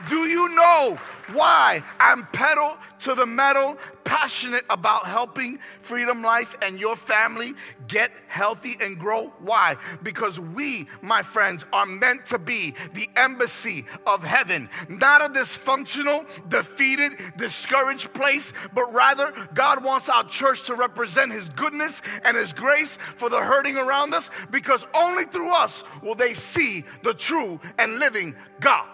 Do 0.09 0.27
you 0.27 0.49
know 0.49 0.97
why 1.31 1.81
I'm 1.97 2.25
pedal 2.33 2.77
to 2.99 3.15
the 3.15 3.25
metal, 3.25 3.77
passionate 4.03 4.65
about 4.69 5.05
helping 5.05 5.59
Freedom 5.79 6.21
Life 6.21 6.57
and 6.61 6.77
your 6.77 6.97
family 6.97 7.53
get 7.87 8.11
healthy 8.27 8.75
and 8.81 8.99
grow? 8.99 9.31
Why? 9.39 9.77
Because 10.03 10.41
we, 10.41 10.87
my 11.01 11.21
friends, 11.21 11.65
are 11.71 11.85
meant 11.85 12.25
to 12.25 12.37
be 12.37 12.73
the 12.93 13.07
embassy 13.15 13.85
of 14.05 14.25
heaven, 14.25 14.69
not 14.89 15.21
a 15.21 15.29
dysfunctional, 15.33 16.25
defeated, 16.49 17.13
discouraged 17.37 18.13
place, 18.13 18.51
but 18.73 18.91
rather 18.93 19.33
God 19.53 19.85
wants 19.85 20.09
our 20.09 20.25
church 20.25 20.63
to 20.67 20.75
represent 20.75 21.31
His 21.31 21.47
goodness 21.47 22.01
and 22.25 22.35
His 22.35 22.51
grace 22.51 22.97
for 22.97 23.29
the 23.29 23.39
hurting 23.39 23.77
around 23.77 24.13
us 24.13 24.29
because 24.51 24.85
only 24.93 25.23
through 25.23 25.53
us 25.55 25.85
will 26.01 26.15
they 26.15 26.33
see 26.33 26.83
the 27.03 27.13
true 27.13 27.61
and 27.77 27.99
living 27.99 28.35
God. 28.59 28.87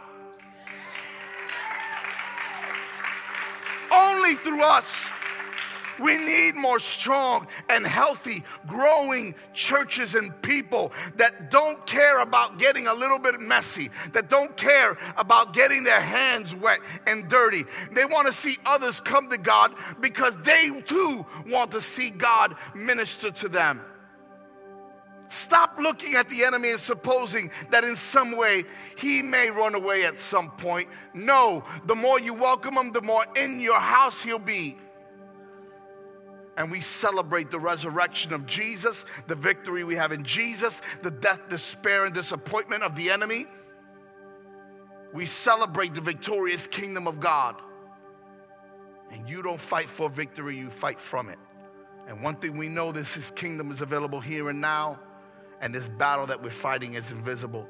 Only 3.91 4.35
through 4.35 4.63
us. 4.63 5.09
We 5.99 6.17
need 6.17 6.55
more 6.55 6.79
strong 6.79 7.47
and 7.67 7.85
healthy, 7.85 8.43
growing 8.65 9.35
churches 9.53 10.15
and 10.15 10.41
people 10.41 10.93
that 11.17 11.51
don't 11.51 11.85
care 11.85 12.21
about 12.21 12.57
getting 12.57 12.87
a 12.87 12.93
little 12.93 13.19
bit 13.19 13.39
messy, 13.39 13.89
that 14.13 14.29
don't 14.29 14.55
care 14.55 14.97
about 15.17 15.53
getting 15.53 15.83
their 15.83 16.01
hands 16.01 16.55
wet 16.55 16.79
and 17.05 17.27
dirty. 17.29 17.65
They 17.91 18.05
want 18.05 18.27
to 18.27 18.33
see 18.33 18.57
others 18.65 19.01
come 19.01 19.29
to 19.29 19.37
God 19.37 19.73
because 19.99 20.37
they 20.37 20.69
too 20.85 21.25
want 21.47 21.71
to 21.71 21.81
see 21.81 22.11
God 22.11 22.55
minister 22.73 23.31
to 23.31 23.49
them. 23.49 23.81
Stop 25.30 25.77
looking 25.80 26.15
at 26.15 26.27
the 26.27 26.43
enemy 26.43 26.71
and 26.71 26.80
supposing 26.80 27.51
that 27.69 27.84
in 27.84 27.95
some 27.95 28.36
way 28.36 28.63
he 28.97 29.21
may 29.21 29.51
run 29.51 29.75
away 29.75 30.03
at 30.03 30.17
some 30.17 30.49
point. 30.49 30.89
No, 31.13 31.63
the 31.86 31.93
more 31.93 32.19
you 32.19 32.34
welcome 32.34 32.73
him, 32.73 32.91
the 32.91 33.03
more 33.03 33.23
in 33.39 33.59
your 33.59 33.80
house 33.80 34.23
he'll 34.23 34.39
be. 34.39 34.75
And 36.57 36.71
we 36.71 36.82
celebrate 36.82 37.51
the 37.51 37.59
resurrection 37.59 38.34
of 38.34 38.47
Jesus, 38.47 39.05
the 39.27 39.36
victory 39.36 39.84
we 39.84 39.95
have 39.95 40.11
in 40.11 40.23
Jesus, 40.23 40.82
the 41.03 41.11
death, 41.11 41.47
despair, 41.47 42.05
and 42.05 42.13
disappointment 42.13 42.82
of 42.82 42.95
the 42.95 43.11
enemy. 43.11 43.45
We 45.13 45.27
celebrate 45.27 45.93
the 45.93 46.01
victorious 46.01 46.65
kingdom 46.65 47.07
of 47.07 47.19
God. 47.19 47.55
And 49.11 49.30
you 49.30 49.43
don't 49.43 49.61
fight 49.61 49.86
for 49.86 50.09
victory, 50.09 50.57
you 50.57 50.71
fight 50.71 50.99
from 50.99 51.30
it. 51.30 51.38
And 52.07 52.23
one 52.23 52.36
thing 52.36 52.57
we 52.57 52.67
know 52.67 52.91
this 52.91 53.13
his 53.13 53.30
kingdom 53.30 53.71
is 53.71 53.82
available 53.82 54.19
here 54.19 54.49
and 54.49 54.59
now 54.59 54.99
and 55.62 55.74
this 55.74 55.89
battle 55.89 56.28
that 56.28 56.41
we're 56.41 56.49
fighting 56.49 56.93
is 56.93 57.12
invisible. 57.12 57.68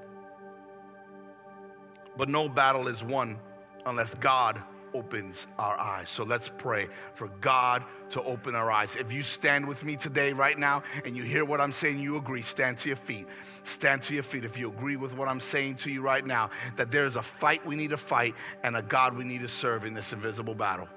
But 2.18 2.30
no 2.30 2.50
battle 2.50 2.88
is 2.88 3.04
won 3.04 3.40
unless 3.86 4.16
God 4.16 4.62
opens 4.94 5.48
our 5.58 5.80
eyes. 5.80 6.10
So 6.10 6.24
let's 6.24 6.50
pray 6.50 6.88
for 7.14 7.28
God 7.42 7.84
to 8.12 8.24
open 8.24 8.56
our 8.56 8.72
eyes. 8.72 8.96
If 8.96 9.14
you 9.14 9.22
stand 9.22 9.68
with 9.68 9.84
me 9.84 9.96
today, 9.96 10.34
right 10.34 10.58
now, 10.58 10.84
and 11.06 11.16
you 11.16 11.24
hear 11.24 11.46
what 11.46 11.62
I'm 11.62 11.72
saying, 11.72 12.00
you 12.00 12.18
agree, 12.18 12.42
stand 12.42 12.78
to 12.80 12.90
your 12.90 12.96
feet. 12.96 13.28
Stand 13.64 14.02
to 14.04 14.14
your 14.14 14.24
feet 14.24 14.46
if 14.46 14.58
you 14.58 14.70
agree 14.70 14.96
with 14.96 15.16
what 15.16 15.28
I'm 15.28 15.40
saying 15.40 15.76
to 15.76 15.92
you 15.92 16.02
right 16.02 16.26
now, 16.26 16.50
that 16.76 16.92
there 16.92 17.06
is 17.06 17.16
a 17.16 17.22
fight 17.22 17.66
we 17.66 17.76
need 17.76 17.92
to 17.92 17.98
fight 17.98 18.36
and 18.64 18.76
a 18.76 18.82
God 18.82 19.16
we 19.16 19.24
need 19.24 19.42
to 19.42 19.48
serve 19.48 19.86
in 19.86 19.94
this 19.94 20.12
invisible 20.12 20.56
battle. 20.56 20.88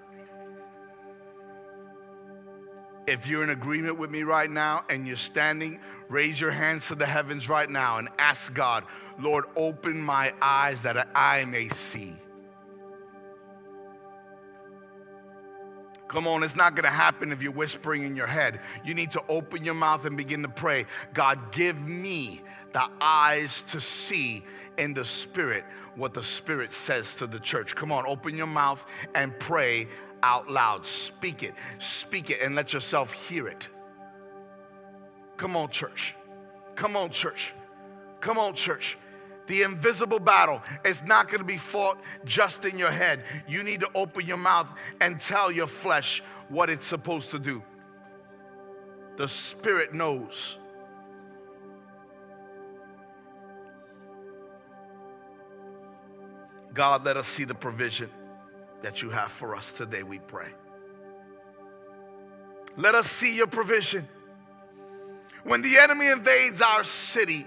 If 3.06 3.28
you're 3.28 3.42
in 3.42 3.50
agreement 3.50 3.98
with 3.98 4.10
me 4.10 4.22
right 4.22 4.50
now 4.50 4.84
and 4.88 5.06
you're 5.06 5.16
standing, 5.16 5.80
raise 6.08 6.40
your 6.40 6.52
hands 6.52 6.88
to 6.88 6.94
the 6.94 7.06
heavens 7.06 7.48
right 7.48 7.68
now 7.68 7.98
and 7.98 8.08
ask 8.18 8.54
God, 8.54 8.84
Lord, 9.18 9.44
open 9.56 10.00
my 10.00 10.32
eyes 10.40 10.82
that 10.82 11.08
I 11.14 11.44
may 11.44 11.68
see. 11.68 12.14
Come 16.12 16.26
on, 16.26 16.42
it's 16.42 16.56
not 16.56 16.76
gonna 16.76 16.88
happen 16.88 17.32
if 17.32 17.42
you're 17.42 17.52
whispering 17.52 18.02
in 18.02 18.14
your 18.14 18.26
head. 18.26 18.60
You 18.84 18.92
need 18.92 19.12
to 19.12 19.22
open 19.30 19.64
your 19.64 19.74
mouth 19.74 20.04
and 20.04 20.14
begin 20.14 20.42
to 20.42 20.48
pray. 20.48 20.84
God, 21.14 21.52
give 21.52 21.80
me 21.88 22.42
the 22.72 22.86
eyes 23.00 23.62
to 23.64 23.80
see 23.80 24.44
in 24.76 24.92
the 24.92 25.06
Spirit 25.06 25.64
what 25.96 26.12
the 26.12 26.22
Spirit 26.22 26.72
says 26.72 27.16
to 27.16 27.26
the 27.26 27.40
church. 27.40 27.74
Come 27.74 27.90
on, 27.90 28.04
open 28.06 28.36
your 28.36 28.46
mouth 28.46 28.84
and 29.14 29.38
pray 29.38 29.88
out 30.22 30.50
loud. 30.50 30.86
Speak 30.86 31.42
it, 31.42 31.54
speak 31.78 32.30
it, 32.30 32.40
and 32.42 32.54
let 32.54 32.72
yourself 32.72 33.12
hear 33.28 33.48
it. 33.48 33.68
Come 35.36 35.56
on, 35.56 35.70
church. 35.70 36.14
Come 36.74 36.96
on, 36.96 37.10
church. 37.10 37.54
Come 38.20 38.38
on, 38.38 38.54
church. 38.54 38.96
The 39.46 39.62
invisible 39.62 40.20
battle 40.20 40.62
is 40.84 41.02
not 41.02 41.26
going 41.26 41.40
to 41.40 41.44
be 41.44 41.56
fought 41.56 41.98
just 42.24 42.64
in 42.64 42.78
your 42.78 42.92
head. 42.92 43.24
You 43.48 43.64
need 43.64 43.80
to 43.80 43.88
open 43.94 44.24
your 44.24 44.36
mouth 44.36 44.72
and 45.00 45.18
tell 45.18 45.50
your 45.50 45.66
flesh 45.66 46.22
what 46.48 46.70
it's 46.70 46.86
supposed 46.86 47.32
to 47.32 47.38
do. 47.38 47.62
The 49.16 49.26
Spirit 49.26 49.92
knows. 49.92 50.58
God, 56.72 57.04
let 57.04 57.16
us 57.16 57.26
see 57.26 57.44
the 57.44 57.54
provision 57.54 58.08
that 58.82 59.02
you 59.02 59.10
have 59.10 59.30
for 59.30 59.54
us 59.54 59.72
today, 59.72 60.02
we 60.02 60.18
pray. 60.18 60.48
Let 62.76 62.94
us 62.94 63.06
see 63.06 63.36
your 63.36 63.46
provision. 63.46 64.08
When 65.44 65.62
the 65.62 65.76
enemy 65.78 66.08
invades 66.08 66.62
our 66.62 66.84
city, 66.84 67.46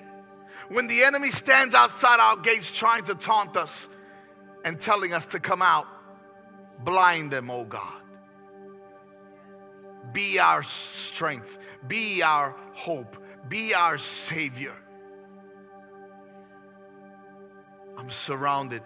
when 0.69 0.87
the 0.87 1.03
enemy 1.03 1.31
stands 1.31 1.75
outside 1.75 2.19
our 2.19 2.37
gates 2.37 2.71
trying 2.71 3.03
to 3.05 3.15
taunt 3.15 3.57
us 3.57 3.87
and 4.63 4.79
telling 4.79 5.13
us 5.13 5.27
to 5.27 5.39
come 5.39 5.61
out, 5.61 5.87
blind 6.83 7.31
them, 7.31 7.49
oh 7.49 7.65
God. 7.65 8.01
Be 10.13 10.39
our 10.39 10.63
strength, 10.63 11.57
be 11.87 12.21
our 12.21 12.55
hope, 12.73 13.17
be 13.49 13.73
our 13.73 13.97
Savior. 13.97 14.75
I'm 17.97 18.09
surrounded 18.09 18.83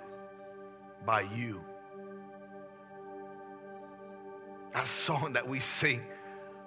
by 1.05 1.21
you. 1.35 1.63
That 4.73 4.83
song 4.83 5.33
that 5.33 5.47
we 5.47 5.59
sing 5.59 6.01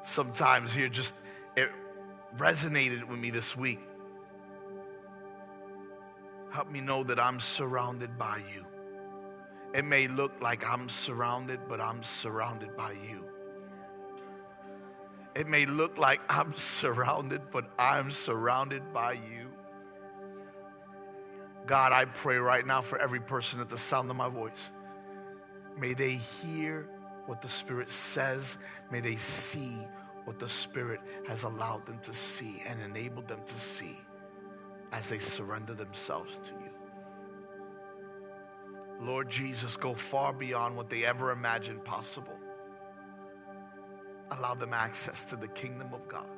sometimes 0.03 0.75
here 0.75 0.89
just 0.89 1.15
it 1.57 1.71
resonated 2.37 3.05
with 3.05 3.19
me 3.19 3.31
this 3.31 3.57
week. 3.57 3.81
Help 6.51 6.71
me 6.71 6.81
know 6.81 7.03
that 7.05 7.19
I'm 7.19 7.41
surrounded 7.41 8.19
by 8.19 8.43
you. 8.55 8.67
It 9.75 9.85
may 9.85 10.07
look 10.07 10.43
like 10.43 10.69
I'm 10.69 10.89
surrounded, 10.89 11.61
but 11.69 11.81
I'm 11.81 12.03
surrounded 12.03 12.77
by 12.77 12.93
you. 12.93 13.25
It 15.35 15.47
may 15.47 15.65
look 15.65 15.97
like 15.97 16.21
I'm 16.29 16.55
surrounded, 16.55 17.41
but 17.51 17.71
I'm 17.79 18.11
surrounded 18.11 18.93
by 18.93 19.13
you. 19.13 19.49
God, 21.67 21.93
I 21.93 22.05
pray 22.05 22.37
right 22.37 22.67
now 22.67 22.83
for 22.83 22.99
every 22.99 23.21
person 23.21 23.61
at 23.61 23.71
the 23.71 23.79
sound 23.79 24.11
of 24.11 24.17
my 24.17 24.29
voice. 24.29 24.71
May 25.79 25.95
they 25.95 26.13
hear 26.13 26.87
what 27.27 27.43
the 27.43 27.49
Spirit 27.49 27.91
says. 27.91 28.59
May 28.91 29.01
they 29.01 29.17
see 29.17 29.77
what 30.25 30.39
the 30.39 30.49
Spirit 30.49 31.01
has 31.27 31.43
allowed 31.45 31.87
them 31.87 31.99
to 32.03 32.13
see 32.13 32.63
and 32.67 32.81
enabled 32.81 33.29
them 33.29 33.41
to 33.47 33.59
see 33.59 33.99
as 34.93 35.09
they 35.09 35.19
surrender 35.19 35.75
themselves 35.75 36.39
to 36.39 36.53
you. 36.53 36.71
Lord 39.01 39.29
Jesus, 39.31 39.77
go 39.77 39.95
far 39.95 40.33
beyond 40.33 40.77
what 40.77 40.89
they 40.89 41.05
ever 41.05 41.33
imagined 41.33 41.85
possible. 41.85 42.39
Allow 44.31 44.55
them 44.55 44.73
access 44.73 45.25
to 45.27 45.37
the 45.37 45.49
kingdom 45.49 45.93
of 45.93 46.07
God. 46.07 46.29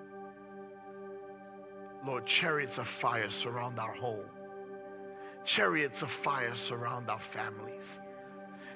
Lord, 2.06 2.26
chariots 2.26 2.78
of 2.78 2.86
fire 2.86 3.30
surround 3.30 3.78
our 3.78 3.94
home. 3.94 4.26
Chariots 5.44 6.02
of 6.02 6.10
fire 6.10 6.54
surround 6.54 7.10
our 7.10 7.18
families. 7.18 8.00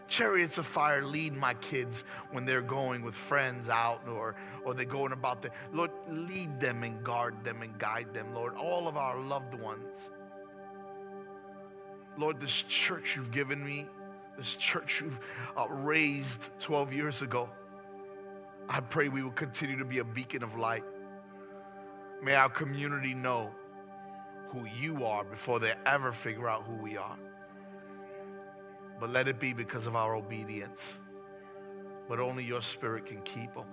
Chariots 0.09 0.57
of 0.57 0.67
fire 0.67 1.05
lead 1.05 1.35
my 1.35 1.55
kids 1.55 2.05
when 2.33 2.47
they're 2.47 2.63
going 2.63 3.03
with 3.03 3.15
friends 3.15 3.69
out 3.69 4.09
or, 4.09 4.37
or 4.65 4.75
they're 4.75 4.87
going 4.87 5.13
about 5.13 5.43
the 5.43 5.51
Lord, 5.73 5.91
lead 6.09 6.59
them 6.59 6.83
and 6.83 7.05
guard 7.05 7.45
them 7.45 7.63
and 7.63 7.79
guide 7.79 8.15
them, 8.15 8.35
Lord. 8.35 8.55
All 8.57 8.89
of 8.89 8.97
our 8.97 9.21
loved 9.21 9.55
ones. 9.55 10.11
Lord, 12.17 12.41
this 12.41 12.63
church 12.65 13.17
you've 13.17 13.31
given 13.31 13.65
me, 13.65 13.87
this 14.37 14.57
church 14.57 15.01
you've 15.01 15.21
uh, 15.57 15.67
raised 15.69 16.51
12 16.59 16.93
years 16.93 17.23
ago, 17.23 17.49
I 18.69 18.81
pray 18.81 19.09
we 19.09 19.23
will 19.23 19.31
continue 19.31 19.79
to 19.79 19.85
be 19.85 19.99
a 19.99 20.05
beacon 20.05 20.43
of 20.43 20.57
light. 20.57 20.85
May 22.23 22.35
our 22.35 22.49
community 22.49 23.15
know 23.15 23.53
who 24.49 24.67
you 24.81 25.05
are 25.05 25.25
before 25.25 25.61
they 25.61 25.75
ever 25.87 26.13
figure 26.13 26.49
out 26.49 26.65
who 26.65 26.75
we 26.75 26.97
are. 26.97 27.17
But 29.01 29.11
let 29.11 29.29
it 29.29 29.39
be 29.39 29.53
because 29.53 29.87
of 29.87 29.95
our 29.95 30.15
obedience. 30.15 31.01
But 32.09 32.21
only 32.21 32.45
your 32.45 32.63
spirit 32.63 33.07
can 33.07 33.21
keep 33.23 33.55
them. 33.55 33.67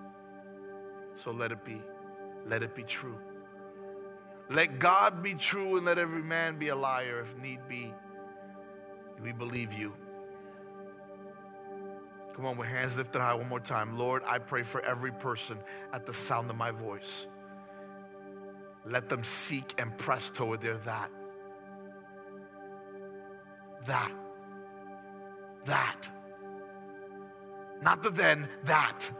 So 1.15 1.31
let 1.31 1.51
it 1.51 1.63
be. 1.63 1.81
Let 2.45 2.61
it 2.61 2.75
be 2.75 2.83
true. 2.83 3.17
Let 4.49 4.77
God 4.77 5.23
be 5.23 5.33
true 5.33 5.77
and 5.77 5.85
let 5.85 5.97
every 5.97 6.21
man 6.21 6.59
be 6.59 6.67
a 6.67 6.75
liar 6.75 7.19
if 7.19 7.35
need 7.37 7.59
be. 7.67 7.91
We 9.21 9.31
believe 9.31 9.73
you. 9.73 9.95
Come 12.35 12.45
on, 12.45 12.57
with 12.57 12.67
hands 12.67 12.97
lifted 12.97 13.21
high 13.21 13.33
one 13.33 13.47
more 13.47 13.61
time. 13.61 13.97
Lord, 13.97 14.21
I 14.27 14.39
pray 14.39 14.63
for 14.63 14.81
every 14.81 15.11
person 15.11 15.57
at 15.93 16.05
the 16.05 16.13
sound 16.13 16.49
of 16.49 16.57
my 16.57 16.69
voice. 16.69 17.27
Let 18.85 19.09
them 19.09 19.23
seek 19.23 19.73
and 19.77 19.97
press 19.97 20.29
toward 20.29 20.61
their 20.61 20.77
that. 20.79 21.09
That. 23.85 24.11
That. 25.65 26.09
Not 27.81 28.03
the 28.03 28.09
then, 28.09 28.47
that. 28.63 29.11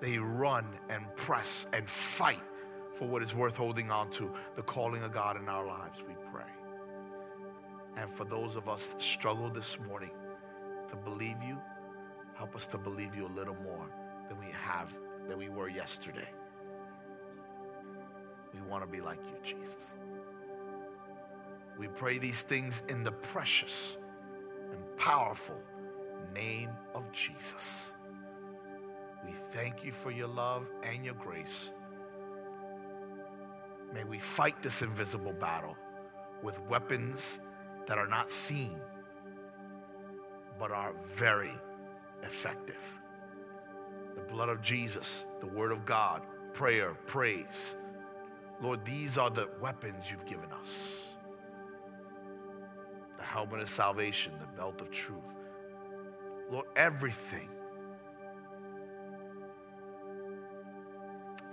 They 0.00 0.18
run 0.18 0.66
and 0.88 1.04
press 1.14 1.66
and 1.72 1.88
fight 1.88 2.42
for 2.94 3.06
what 3.06 3.22
is 3.22 3.34
worth 3.34 3.56
holding 3.56 3.90
on 3.90 4.10
to, 4.10 4.30
the 4.56 4.62
calling 4.62 5.02
of 5.02 5.12
God 5.12 5.40
in 5.40 5.48
our 5.48 5.64
lives, 5.64 6.02
we 6.06 6.14
pray. 6.32 6.50
And 7.96 8.08
for 8.10 8.24
those 8.24 8.56
of 8.56 8.68
us 8.68 8.88
that 8.88 9.02
struggle 9.02 9.48
this 9.50 9.78
morning 9.80 10.10
to 10.88 10.96
believe 10.96 11.42
you, 11.42 11.58
help 12.34 12.56
us 12.56 12.66
to 12.68 12.78
believe 12.78 13.14
you 13.14 13.26
a 13.26 13.34
little 13.36 13.56
more 13.62 13.86
than 14.28 14.38
we 14.38 14.52
have, 14.52 14.96
than 15.28 15.38
we 15.38 15.48
were 15.48 15.68
yesterday. 15.68 16.28
We 18.52 18.60
want 18.62 18.82
to 18.82 18.88
be 18.88 19.00
like 19.00 19.20
you, 19.24 19.36
Jesus. 19.42 19.94
We 21.78 21.88
pray 21.88 22.18
these 22.18 22.42
things 22.42 22.82
in 22.88 23.04
the 23.04 23.12
precious 23.12 23.98
and 24.72 24.96
powerful 24.96 25.60
name 26.34 26.70
of 26.94 27.10
Jesus. 27.12 27.94
We 29.24 29.32
thank 29.32 29.84
you 29.84 29.92
for 29.92 30.10
your 30.10 30.28
love 30.28 30.70
and 30.82 31.04
your 31.04 31.14
grace. 31.14 31.72
May 33.92 34.04
we 34.04 34.18
fight 34.18 34.62
this 34.62 34.82
invisible 34.82 35.32
battle 35.32 35.76
with 36.42 36.60
weapons 36.68 37.40
that 37.86 37.98
are 37.98 38.06
not 38.06 38.30
seen, 38.30 38.80
but 40.58 40.70
are 40.70 40.94
very 41.04 41.52
effective. 42.22 42.98
The 44.14 44.22
blood 44.22 44.48
of 44.48 44.62
Jesus, 44.62 45.26
the 45.40 45.46
Word 45.46 45.72
of 45.72 45.84
God, 45.84 46.22
prayer, 46.52 46.94
praise. 47.06 47.76
Lord, 48.60 48.84
these 48.84 49.18
are 49.18 49.30
the 49.30 49.48
weapons 49.60 50.10
you've 50.10 50.26
given 50.26 50.52
us 50.52 51.09
the 53.20 53.26
helmet 53.26 53.60
of 53.60 53.68
salvation, 53.68 54.32
the 54.40 54.46
belt 54.56 54.80
of 54.80 54.90
truth. 54.90 55.36
Lord, 56.50 56.64
everything, 56.74 57.50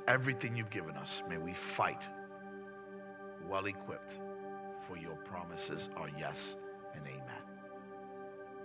everything 0.07 0.55
you've 0.55 0.69
given 0.69 0.95
us, 0.95 1.23
may 1.29 1.37
we 1.37 1.53
fight 1.53 2.07
well 3.49 3.65
equipped, 3.65 4.17
for 4.79 4.97
your 4.97 5.17
promises 5.17 5.89
are 5.97 6.09
yes 6.17 6.55
and 6.95 7.05
amen. 7.05 7.43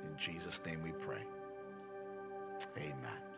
In 0.04 0.16
Jesus' 0.16 0.60
name 0.64 0.80
we 0.82 0.92
pray. 0.92 1.22
Amen. 2.78 3.31